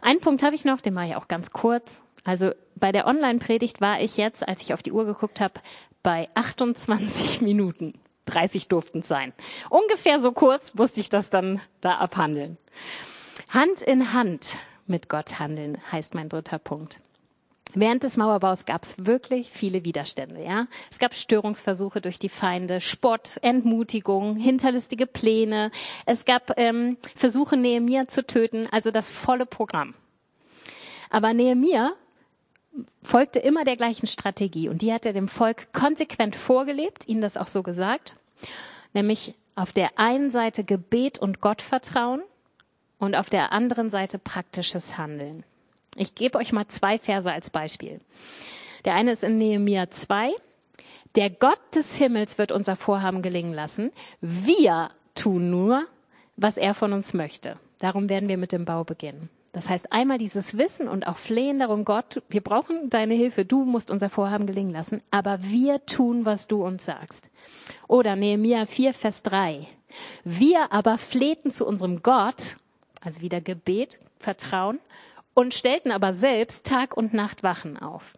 Einen 0.00 0.20
Punkt 0.20 0.42
habe 0.42 0.54
ich 0.54 0.64
noch, 0.64 0.80
den 0.80 0.94
mache 0.94 1.06
ich 1.08 1.16
auch 1.16 1.28
ganz 1.28 1.50
kurz. 1.50 2.02
Also 2.24 2.52
bei 2.76 2.92
der 2.92 3.06
Online-Predigt 3.06 3.80
war 3.80 4.00
ich 4.00 4.16
jetzt, 4.16 4.46
als 4.46 4.62
ich 4.62 4.74
auf 4.74 4.82
die 4.82 4.92
Uhr 4.92 5.04
geguckt 5.04 5.40
habe, 5.40 5.54
bei 6.02 6.28
28 6.34 7.40
Minuten. 7.40 7.94
30 8.26 8.68
durften 8.68 9.00
es 9.00 9.08
sein. 9.08 9.32
Ungefähr 9.68 10.20
so 10.20 10.32
kurz 10.32 10.74
musste 10.74 11.00
ich 11.00 11.08
das 11.08 11.30
dann 11.30 11.60
da 11.80 11.96
abhandeln. 11.98 12.56
Hand 13.50 13.82
in 13.82 14.12
Hand 14.12 14.58
mit 14.86 15.08
Gott 15.08 15.38
handeln 15.38 15.78
heißt 15.90 16.14
mein 16.14 16.28
dritter 16.28 16.58
Punkt. 16.58 17.00
Während 17.74 18.02
des 18.02 18.16
Mauerbaus 18.16 18.64
gab 18.66 18.82
es 18.84 19.06
wirklich 19.06 19.50
viele 19.50 19.84
Widerstände. 19.84 20.42
Ja, 20.42 20.66
es 20.90 20.98
gab 20.98 21.14
Störungsversuche 21.14 22.00
durch 22.00 22.18
die 22.18 22.28
Feinde, 22.28 22.80
Spott, 22.80 23.38
Entmutigung, 23.40 24.36
hinterlistige 24.36 25.06
Pläne. 25.06 25.70
Es 26.04 26.24
gab 26.24 26.58
ähm, 26.58 26.98
Versuche, 27.14 27.56
Nehemia 27.56 28.06
zu 28.06 28.26
töten. 28.26 28.68
Also 28.70 28.90
das 28.90 29.10
volle 29.10 29.46
Programm. 29.46 29.94
Aber 31.08 31.32
Nehemia 31.32 31.92
folgte 33.02 33.38
immer 33.38 33.64
der 33.64 33.76
gleichen 33.76 34.06
Strategie 34.06 34.68
und 34.68 34.82
die 34.82 34.92
hat 34.92 35.06
er 35.06 35.12
dem 35.12 35.28
Volk 35.28 35.72
konsequent 35.72 36.36
vorgelebt, 36.36 37.06
ihnen 37.06 37.20
das 37.20 37.36
auch 37.36 37.48
so 37.48 37.62
gesagt, 37.62 38.14
nämlich 38.94 39.34
auf 39.54 39.72
der 39.72 39.98
einen 39.98 40.30
Seite 40.30 40.64
Gebet 40.64 41.18
und 41.18 41.40
Gottvertrauen 41.40 42.22
und 42.98 43.14
auf 43.14 43.28
der 43.28 43.52
anderen 43.52 43.90
Seite 43.90 44.18
praktisches 44.18 44.96
Handeln. 44.96 45.44
Ich 45.96 46.14
gebe 46.14 46.38
euch 46.38 46.52
mal 46.52 46.68
zwei 46.68 46.98
Verse 46.98 47.30
als 47.30 47.50
Beispiel. 47.50 48.00
Der 48.84 48.94
eine 48.94 49.12
ist 49.12 49.24
in 49.24 49.38
Nehemia 49.38 49.90
2. 49.90 50.32
Der 51.14 51.28
Gott 51.28 51.60
des 51.74 51.94
Himmels 51.94 52.38
wird 52.38 52.52
unser 52.52 52.76
Vorhaben 52.76 53.20
gelingen 53.20 53.52
lassen. 53.52 53.92
Wir 54.20 54.90
tun 55.14 55.50
nur, 55.50 55.84
was 56.36 56.56
er 56.56 56.74
von 56.74 56.92
uns 56.92 57.12
möchte. 57.12 57.58
Darum 57.78 58.08
werden 58.08 58.28
wir 58.28 58.38
mit 58.38 58.52
dem 58.52 58.64
Bau 58.64 58.84
beginnen. 58.84 59.28
Das 59.52 59.68
heißt 59.68 59.92
einmal 59.92 60.16
dieses 60.16 60.56
Wissen 60.56 60.88
und 60.88 61.06
auch 61.06 61.18
Flehen 61.18 61.58
darum, 61.58 61.84
Gott, 61.84 62.22
wir 62.30 62.40
brauchen 62.40 62.88
deine 62.88 63.12
Hilfe, 63.12 63.44
du 63.44 63.66
musst 63.66 63.90
unser 63.90 64.08
Vorhaben 64.08 64.46
gelingen 64.46 64.72
lassen, 64.72 65.02
aber 65.10 65.42
wir 65.42 65.84
tun, 65.84 66.24
was 66.24 66.48
du 66.48 66.64
uns 66.64 66.86
sagst. 66.86 67.28
Oder 67.86 68.16
Nehemiah 68.16 68.64
4, 68.64 68.94
Vers 68.94 69.22
3. 69.24 69.66
Wir 70.24 70.72
aber 70.72 70.96
flehten 70.96 71.52
zu 71.52 71.66
unserem 71.66 72.02
Gott, 72.02 72.56
also 73.02 73.20
wieder 73.20 73.42
Gebet, 73.42 73.98
Vertrauen, 74.18 74.78
und 75.34 75.54
stellten 75.54 75.92
aber 75.92 76.12
selbst 76.12 76.66
Tag 76.66 76.96
und 76.96 77.14
Nacht 77.14 77.42
Wachen 77.42 77.78
auf. 77.78 78.14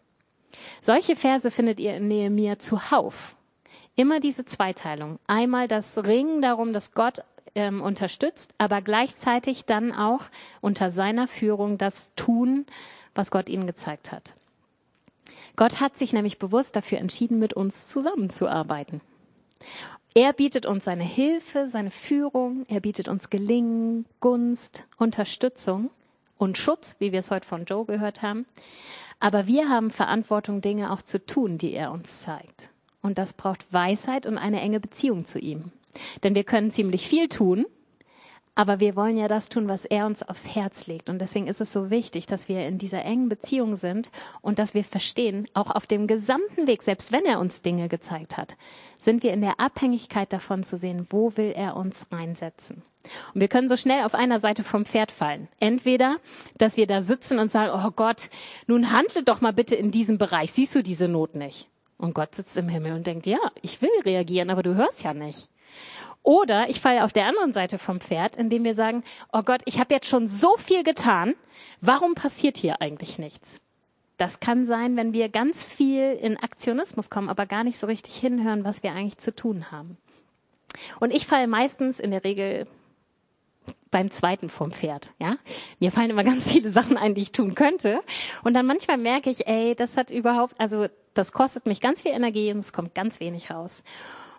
Solche 0.80 1.16
Verse 1.16 1.50
findet 1.50 1.80
ihr 1.80 1.96
in 1.96 2.08
Nehemiah 2.08 2.58
zuhauf. 2.58 3.36
Immer 3.96 4.20
diese 4.20 4.44
Zweiteilung. 4.44 5.18
Einmal 5.26 5.68
das 5.68 6.04
Ringen 6.04 6.42
darum, 6.42 6.72
dass 6.72 6.92
Gott 6.92 7.22
ähm, 7.54 7.80
unterstützt, 7.82 8.52
aber 8.58 8.82
gleichzeitig 8.82 9.64
dann 9.64 9.92
auch 9.92 10.22
unter 10.60 10.90
seiner 10.90 11.28
Führung 11.28 11.78
das 11.78 12.10
tun, 12.16 12.66
was 13.14 13.30
Gott 13.30 13.48
ihnen 13.48 13.66
gezeigt 13.66 14.10
hat. 14.10 14.34
Gott 15.56 15.80
hat 15.80 15.96
sich 15.96 16.12
nämlich 16.12 16.38
bewusst 16.38 16.74
dafür 16.74 16.98
entschieden, 16.98 17.38
mit 17.38 17.54
uns 17.54 17.86
zusammenzuarbeiten. 17.86 19.00
Er 20.14 20.32
bietet 20.32 20.66
uns 20.66 20.84
seine 20.84 21.04
Hilfe, 21.04 21.68
seine 21.68 21.90
Führung, 21.90 22.64
er 22.68 22.80
bietet 22.80 23.08
uns 23.08 23.30
Gelingen, 23.30 24.06
Gunst, 24.20 24.86
Unterstützung 24.96 25.90
und 26.44 26.58
Schutz, 26.58 26.96
wie 27.00 27.10
wir 27.10 27.18
es 27.20 27.30
heute 27.30 27.46
von 27.46 27.64
Joe 27.64 27.84
gehört 27.86 28.22
haben. 28.22 28.46
Aber 29.18 29.46
wir 29.46 29.68
haben 29.68 29.90
Verantwortung, 29.90 30.60
Dinge 30.60 30.92
auch 30.92 31.02
zu 31.02 31.24
tun, 31.24 31.58
die 31.58 31.72
er 31.72 31.90
uns 31.90 32.20
zeigt. 32.20 32.70
Und 33.02 33.18
das 33.18 33.32
braucht 33.32 33.72
Weisheit 33.72 34.26
und 34.26 34.38
eine 34.38 34.60
enge 34.60 34.78
Beziehung 34.78 35.24
zu 35.24 35.38
ihm. 35.38 35.72
Denn 36.22 36.34
wir 36.34 36.44
können 36.44 36.70
ziemlich 36.70 37.08
viel 37.08 37.28
tun, 37.28 37.66
aber 38.54 38.80
wir 38.80 38.96
wollen 38.96 39.16
ja 39.16 39.28
das 39.28 39.48
tun, 39.48 39.68
was 39.68 39.84
er 39.84 40.06
uns 40.06 40.22
aufs 40.22 40.54
Herz 40.54 40.86
legt. 40.86 41.10
Und 41.10 41.18
deswegen 41.20 41.48
ist 41.48 41.60
es 41.60 41.72
so 41.72 41.90
wichtig, 41.90 42.26
dass 42.26 42.48
wir 42.48 42.66
in 42.66 42.78
dieser 42.78 43.04
engen 43.04 43.28
Beziehung 43.28 43.76
sind 43.76 44.10
und 44.42 44.58
dass 44.58 44.74
wir 44.74 44.84
verstehen, 44.84 45.48
auch 45.54 45.70
auf 45.70 45.86
dem 45.86 46.06
gesamten 46.06 46.66
Weg, 46.66 46.82
selbst 46.82 47.12
wenn 47.12 47.24
er 47.24 47.40
uns 47.40 47.62
Dinge 47.62 47.88
gezeigt 47.88 48.36
hat, 48.36 48.56
sind 48.98 49.22
wir 49.22 49.32
in 49.32 49.40
der 49.40 49.60
Abhängigkeit 49.60 50.32
davon 50.32 50.62
zu 50.62 50.76
sehen, 50.76 51.06
wo 51.10 51.36
will 51.36 51.52
er 51.56 51.76
uns 51.76 52.06
reinsetzen. 52.12 52.82
Und 53.34 53.40
wir 53.40 53.48
können 53.48 53.68
so 53.68 53.76
schnell 53.76 54.04
auf 54.04 54.14
einer 54.14 54.40
Seite 54.40 54.62
vom 54.62 54.86
Pferd 54.86 55.12
fallen. 55.12 55.48
Entweder, 55.60 56.16
dass 56.56 56.76
wir 56.76 56.86
da 56.86 57.02
sitzen 57.02 57.38
und 57.38 57.50
sagen, 57.50 57.72
oh 57.74 57.90
Gott, 57.90 58.30
nun 58.66 58.92
handle 58.92 59.22
doch 59.22 59.40
mal 59.40 59.52
bitte 59.52 59.74
in 59.74 59.90
diesem 59.90 60.16
Bereich. 60.16 60.52
Siehst 60.52 60.74
du 60.74 60.82
diese 60.82 61.08
Not 61.08 61.34
nicht? 61.34 61.68
Und 61.98 62.14
Gott 62.14 62.34
sitzt 62.34 62.56
im 62.56 62.68
Himmel 62.68 62.92
und 62.92 63.06
denkt, 63.06 63.26
ja, 63.26 63.38
ich 63.62 63.82
will 63.82 63.90
reagieren, 64.04 64.50
aber 64.50 64.62
du 64.62 64.74
hörst 64.74 65.04
ja 65.04 65.12
nicht. 65.12 65.48
Oder 66.24 66.70
ich 66.70 66.80
falle 66.80 67.04
auf 67.04 67.12
der 67.12 67.26
anderen 67.26 67.52
Seite 67.52 67.78
vom 67.78 68.00
Pferd, 68.00 68.36
indem 68.36 68.64
wir 68.64 68.74
sagen, 68.74 69.04
oh 69.32 69.42
Gott, 69.42 69.60
ich 69.66 69.78
habe 69.78 69.94
jetzt 69.94 70.08
schon 70.08 70.26
so 70.26 70.56
viel 70.56 70.82
getan, 70.82 71.34
warum 71.82 72.14
passiert 72.14 72.56
hier 72.56 72.80
eigentlich 72.80 73.18
nichts? 73.18 73.60
Das 74.16 74.40
kann 74.40 74.64
sein, 74.64 74.96
wenn 74.96 75.12
wir 75.12 75.28
ganz 75.28 75.66
viel 75.66 76.12
in 76.14 76.38
Aktionismus 76.38 77.10
kommen, 77.10 77.28
aber 77.28 77.44
gar 77.44 77.62
nicht 77.62 77.78
so 77.78 77.86
richtig 77.86 78.16
hinhören, 78.16 78.64
was 78.64 78.82
wir 78.82 78.92
eigentlich 78.92 79.18
zu 79.18 79.34
tun 79.34 79.70
haben. 79.70 79.98
Und 80.98 81.12
ich 81.12 81.26
falle 81.26 81.46
meistens 81.46 82.00
in 82.00 82.10
der 82.10 82.24
Regel 82.24 82.66
beim 83.90 84.10
zweiten 84.10 84.48
vom 84.48 84.72
Pferd, 84.72 85.12
ja. 85.20 85.36
Mir 85.78 85.92
fallen 85.92 86.10
immer 86.10 86.24
ganz 86.24 86.50
viele 86.50 86.70
Sachen 86.70 86.96
ein, 86.96 87.14
die 87.14 87.20
ich 87.20 87.32
tun 87.32 87.54
könnte. 87.54 88.00
Und 88.42 88.54
dann 88.54 88.66
manchmal 88.66 88.96
merke 88.96 89.28
ich, 89.28 89.46
ey, 89.46 89.74
das 89.74 89.98
hat 89.98 90.10
überhaupt, 90.10 90.58
also 90.58 90.86
das 91.12 91.32
kostet 91.32 91.66
mich 91.66 91.82
ganz 91.82 92.02
viel 92.02 92.12
Energie 92.12 92.50
und 92.50 92.58
es 92.58 92.72
kommt 92.72 92.94
ganz 92.94 93.20
wenig 93.20 93.50
raus. 93.50 93.84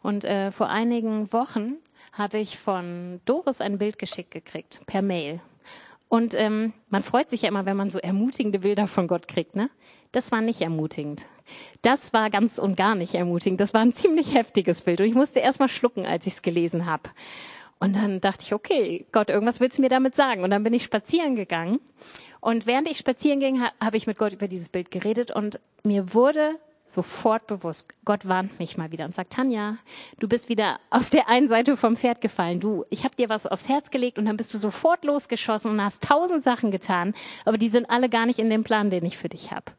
Und 0.06 0.24
äh, 0.24 0.52
vor 0.52 0.70
einigen 0.70 1.34
Wochen 1.34 1.78
habe 2.13 2.38
ich 2.38 2.60
von 2.60 3.22
Doris 3.26 3.60
ein 3.60 3.80
Bild 3.80 3.98
geschickt 3.98 4.30
gekriegt, 4.30 4.82
per 4.86 5.02
Mail. 5.02 5.41
Und 6.10 6.36
ähm, 6.36 6.74
man 6.89 7.02
freut 7.02 7.32
sich 7.32 7.41
ja 7.41 7.50
immer, 7.50 7.65
wenn 7.65 7.76
man 7.76 7.89
so 7.89 7.98
ermutigende 7.98 8.60
Bilder 8.60 8.86
von 8.86 9.08
Gott 9.08 9.28
kriegt, 9.28 9.56
ne? 9.56 9.72
Das 10.12 10.32
war 10.32 10.41
nicht 10.41 10.62
ermutigend. 10.62 11.26
Das 11.82 12.13
war 12.13 12.30
ganz 12.30 12.60
und 12.60 12.78
gar 12.78 12.94
nicht 12.94 13.15
ermutigend. 13.15 13.60
Das 13.60 13.74
war 13.74 13.82
ein 13.82 13.94
ziemlich 13.94 14.36
heftiges 14.36 14.84
Bild. 14.84 15.00
Und 15.02 15.08
ich 15.08 15.15
musste 15.15 15.39
erst 15.39 15.60
mal 15.60 15.70
schlucken, 15.70 16.06
als 16.06 16.28
ich 16.28 16.34
es 16.34 16.41
gelesen 16.44 16.86
habe. 16.86 17.10
Und 17.80 17.96
dann 17.96 18.22
dachte 18.22 18.46
ich, 18.46 18.54
okay, 18.54 19.08
Gott, 19.12 19.32
irgendwas 19.32 19.60
willst 19.60 19.80
du 19.80 19.82
mir 19.82 19.89
damit 19.89 20.15
sagen? 20.15 20.44
Und 20.44 20.52
dann 20.52 20.63
bin 20.63 20.74
ich 20.74 20.84
spazieren 20.84 21.36
gegangen. 21.36 21.80
Und 22.41 22.68
während 22.68 22.88
ich 22.88 23.00
spazieren 23.00 23.39
ging, 23.39 23.63
habe 23.84 23.98
ich 23.98 24.06
mit 24.06 24.20
Gott 24.20 24.34
über 24.34 24.48
dieses 24.48 24.70
Bild 24.70 24.91
geredet 24.91 25.32
und 25.32 25.60
mir 25.82 26.13
wurde 26.13 26.60
sofort 26.88 27.48
bewusst. 27.48 27.93
Gott 28.06 28.28
warnt 28.28 28.60
mich 28.60 28.78
mal 28.78 28.91
wieder 28.91 29.06
und 29.06 29.15
sagt, 29.15 29.34
Tanja, 29.34 29.78
du 30.19 30.28
bist 30.28 30.50
wieder 30.50 30.80
auf 30.89 31.10
der 31.10 31.28
einen 31.28 31.48
Seite 31.48 31.78
vom 31.78 31.98
Pferd 31.98 32.21
gefallen. 32.21 32.60
Du, 32.60 32.86
ich 32.89 33.04
habe 33.04 33.15
dir 33.15 33.30
was 33.30 33.45
aufs 33.45 33.67
Herz 33.67 33.89
gelegt 33.89 34.17
und 34.17 34.26
dann 34.26 34.38
bist 34.38 34.54
du 34.54 34.58
sofort 34.58 35.04
losgeschossen 35.04 35.71
und 35.71 35.84
hast 35.84 36.04
tausend 36.04 36.43
Sachen 36.43 36.71
getan, 36.71 37.13
aber 37.43 37.58
die 37.58 37.69
sind 37.69 37.89
alle 37.89 38.10
gar 38.10 38.26
nicht 38.26 38.39
in 38.39 38.50
dem 38.50 38.63
Plan, 38.63 38.89
den 38.89 39.06
ich 39.06 39.17
für 39.17 39.30
dich 39.30 39.52
habe. 39.52 39.71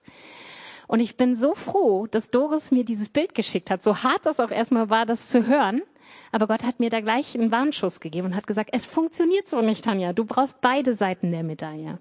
Und 0.89 1.01
ich 1.01 1.17
bin 1.17 1.35
so 1.35 1.55
froh, 1.55 2.07
dass 2.07 2.31
Doris 2.31 2.71
mir 2.71 2.85
dieses 2.85 3.09
Bild 3.09 3.35
geschickt 3.35 3.71
hat. 3.71 3.83
So 3.83 4.03
hart 4.03 4.25
das 4.25 4.39
auch 4.39 4.51
erstmal 4.51 4.89
war, 4.89 5.05
das 5.05 5.27
zu 5.27 5.47
hören. 5.47 5.83
Aber 6.31 6.47
Gott 6.47 6.63
hat 6.63 6.81
mir 6.81 6.91
da 6.91 7.01
gleich 7.01 7.35
einen 7.35 7.51
Warnschuss 7.51 8.01
gegeben 8.01 8.29
und 8.29 8.37
hat 8.37 8.47
gesagt, 8.47 8.71
es 8.73 8.87
funktioniert 8.87 9.49
so 9.49 9.61
nicht, 9.63 9.85
Tanja. 9.85 10.13
Du 10.13 10.25
brauchst 10.25 10.61
beide 10.61 10.95
Seiten 10.95 11.33
der 11.33 11.43
Medaille. 11.43 11.99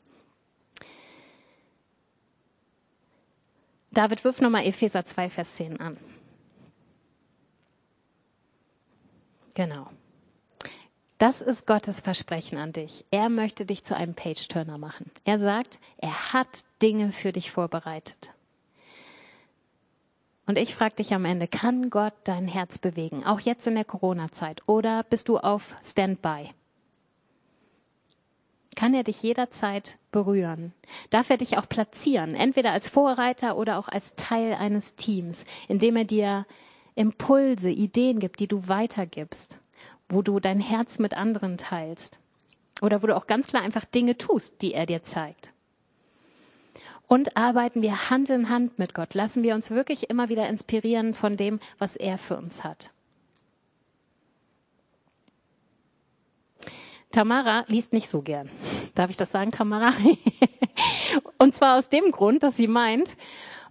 David, 3.95 4.25
wirf 4.25 4.41
nochmal 4.41 4.67
Epheser 4.67 5.05
2, 5.05 5.29
Vers 5.29 5.55
10 5.55 5.79
an. 5.79 5.97
Genau. 9.53 9.87
Das 11.17 11.39
ist 11.39 11.65
Gottes 11.65 12.01
Versprechen 12.01 12.57
an 12.57 12.73
dich. 12.73 13.05
Er 13.09 13.29
möchte 13.29 13.65
dich 13.65 13.85
zu 13.85 13.95
einem 13.95 14.13
Page-Turner 14.13 14.77
machen. 14.77 15.09
Er 15.23 15.39
sagt, 15.39 15.79
er 15.97 16.33
hat 16.33 16.65
Dinge 16.81 17.13
für 17.13 17.31
dich 17.31 17.51
vorbereitet. 17.51 18.33
Und 20.45 20.57
ich 20.57 20.75
frage 20.75 20.95
dich 20.95 21.13
am 21.13 21.23
Ende, 21.23 21.47
kann 21.47 21.89
Gott 21.89 22.13
dein 22.25 22.49
Herz 22.49 22.77
bewegen, 22.77 23.23
auch 23.23 23.39
jetzt 23.39 23.65
in 23.65 23.75
der 23.75 23.85
Corona-Zeit, 23.85 24.61
oder 24.67 25.03
bist 25.03 25.29
du 25.29 25.37
auf 25.37 25.75
Standby? 25.81 26.49
Kann 28.75 28.93
er 28.93 29.03
dich 29.03 29.23
jederzeit 29.23 29.97
berühren. 30.11 30.73
Darf 31.09 31.29
er 31.29 31.37
dich 31.37 31.57
auch 31.57 31.67
platzieren, 31.67 32.35
entweder 32.35 32.71
als 32.71 32.89
Vorreiter 32.89 33.57
oder 33.57 33.77
auch 33.77 33.87
als 33.87 34.15
Teil 34.15 34.53
eines 34.53 34.95
Teams, 34.95 35.45
indem 35.67 35.95
er 35.95 36.05
dir 36.05 36.45
Impulse, 36.95 37.69
Ideen 37.69 38.19
gibt, 38.19 38.39
die 38.39 38.47
du 38.47 38.67
weitergibst. 38.67 39.57
wo 40.09 40.21
du 40.21 40.39
dein 40.39 40.59
Herz 40.59 40.99
mit 40.99 41.15
anderen 41.15 41.57
teilst 41.57 42.19
oder 42.81 43.01
wo 43.01 43.07
du 43.07 43.15
auch 43.15 43.27
ganz 43.27 43.47
klar 43.47 43.63
einfach 43.63 43.85
Dinge 43.85 44.17
tust, 44.17 44.61
die 44.61 44.73
er 44.73 44.85
dir 44.85 45.03
zeigt. 45.03 45.53
Und 47.07 47.37
arbeiten 47.37 47.81
wir 47.81 48.09
Hand 48.09 48.29
in 48.29 48.49
Hand 48.49 48.79
mit 48.79 48.95
Gott. 48.95 49.13
Lassen 49.13 49.43
wir 49.43 49.53
uns 49.53 49.69
wirklich 49.69 50.09
immer 50.09 50.29
wieder 50.29 50.49
inspirieren 50.49 51.13
von 51.13 51.37
dem, 51.37 51.59
was 51.77 51.95
er 51.95 52.17
für 52.17 52.35
uns 52.35 52.63
hat. 52.63 52.91
Tamara 57.11 57.65
liest 57.67 57.93
nicht 57.93 58.09
so 58.09 58.21
gern. 58.21 58.49
Darf 58.93 59.09
ich 59.09 59.17
das 59.17 59.31
sagen, 59.31 59.51
Tamara? 59.51 59.93
Und 61.37 61.53
zwar 61.53 61.77
aus 61.77 61.89
dem 61.89 62.11
Grund, 62.11 62.43
dass 62.43 62.55
sie 62.55 62.67
meint, 62.67 63.15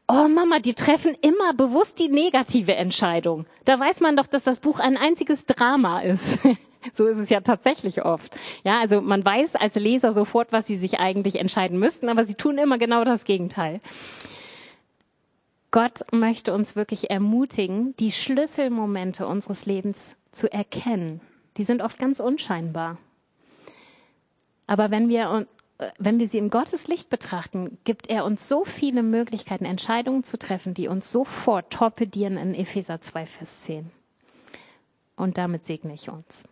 oh 0.09 0.28
Mama, 0.28 0.59
die 0.59 0.74
treffen 0.74 1.16
immer 1.20 1.55
bewusst 1.55 1.99
die 1.99 2.09
negative 2.09 2.74
Entscheidung. 2.74 3.47
Da 3.64 3.78
weiß 3.78 4.01
man 4.01 4.16
doch, 4.16 4.26
dass 4.26 4.45
das 4.45 4.59
Buch 4.59 4.80
ein 4.80 4.97
einziges 4.97 5.47
Drama 5.47 6.01
ist. 6.01 6.39
So 6.93 7.07
ist 7.07 7.16
es 7.16 7.30
ja 7.30 7.41
tatsächlich 7.41 8.05
oft. 8.05 8.37
Ja, 8.62 8.78
also 8.78 9.01
man 9.01 9.24
weiß 9.24 9.57
als 9.57 9.74
Leser 9.76 10.12
sofort, 10.12 10.53
was 10.53 10.66
sie 10.66 10.76
sich 10.76 11.01
eigentlich 11.01 11.37
entscheiden 11.37 11.78
müssten, 11.78 12.11
aber 12.11 12.26
sie 12.26 12.35
tun 12.35 12.59
immer 12.59 12.76
genau 12.76 13.05
das 13.05 13.24
Gegenteil. 13.24 13.80
Gott 15.70 16.05
möchte 16.12 16.53
uns 16.53 16.76
wirklich 16.76 17.11
ermutigen, 17.11 17.97
die 17.97 18.12
Schlüsselmomente 18.12 19.26
unseres 19.26 19.64
Lebens 19.64 20.14
zu 20.30 20.53
erkennen. 20.53 21.22
Die 21.57 21.64
sind 21.64 21.80
oft 21.80 21.99
ganz 21.99 22.20
unscheinbar. 22.20 22.99
Aber 24.66 24.90
wenn 24.90 25.08
wir, 25.08 25.46
wenn 25.98 26.18
wir 26.18 26.28
sie 26.28 26.38
im 26.38 26.50
Gottes 26.50 26.86
Licht 26.86 27.10
betrachten, 27.10 27.78
gibt 27.84 28.08
er 28.08 28.24
uns 28.24 28.48
so 28.48 28.64
viele 28.64 29.02
Möglichkeiten, 29.02 29.64
Entscheidungen 29.64 30.24
zu 30.24 30.38
treffen, 30.38 30.74
die 30.74 30.88
uns 30.88 31.10
sofort 31.10 31.70
torpedieren 31.72 32.36
in 32.36 32.54
Epheser 32.54 33.00
2, 33.00 33.26
Vers 33.26 33.62
10. 33.62 33.90
Und 35.16 35.38
damit 35.38 35.66
segne 35.66 35.94
ich 35.94 36.08
uns. 36.08 36.44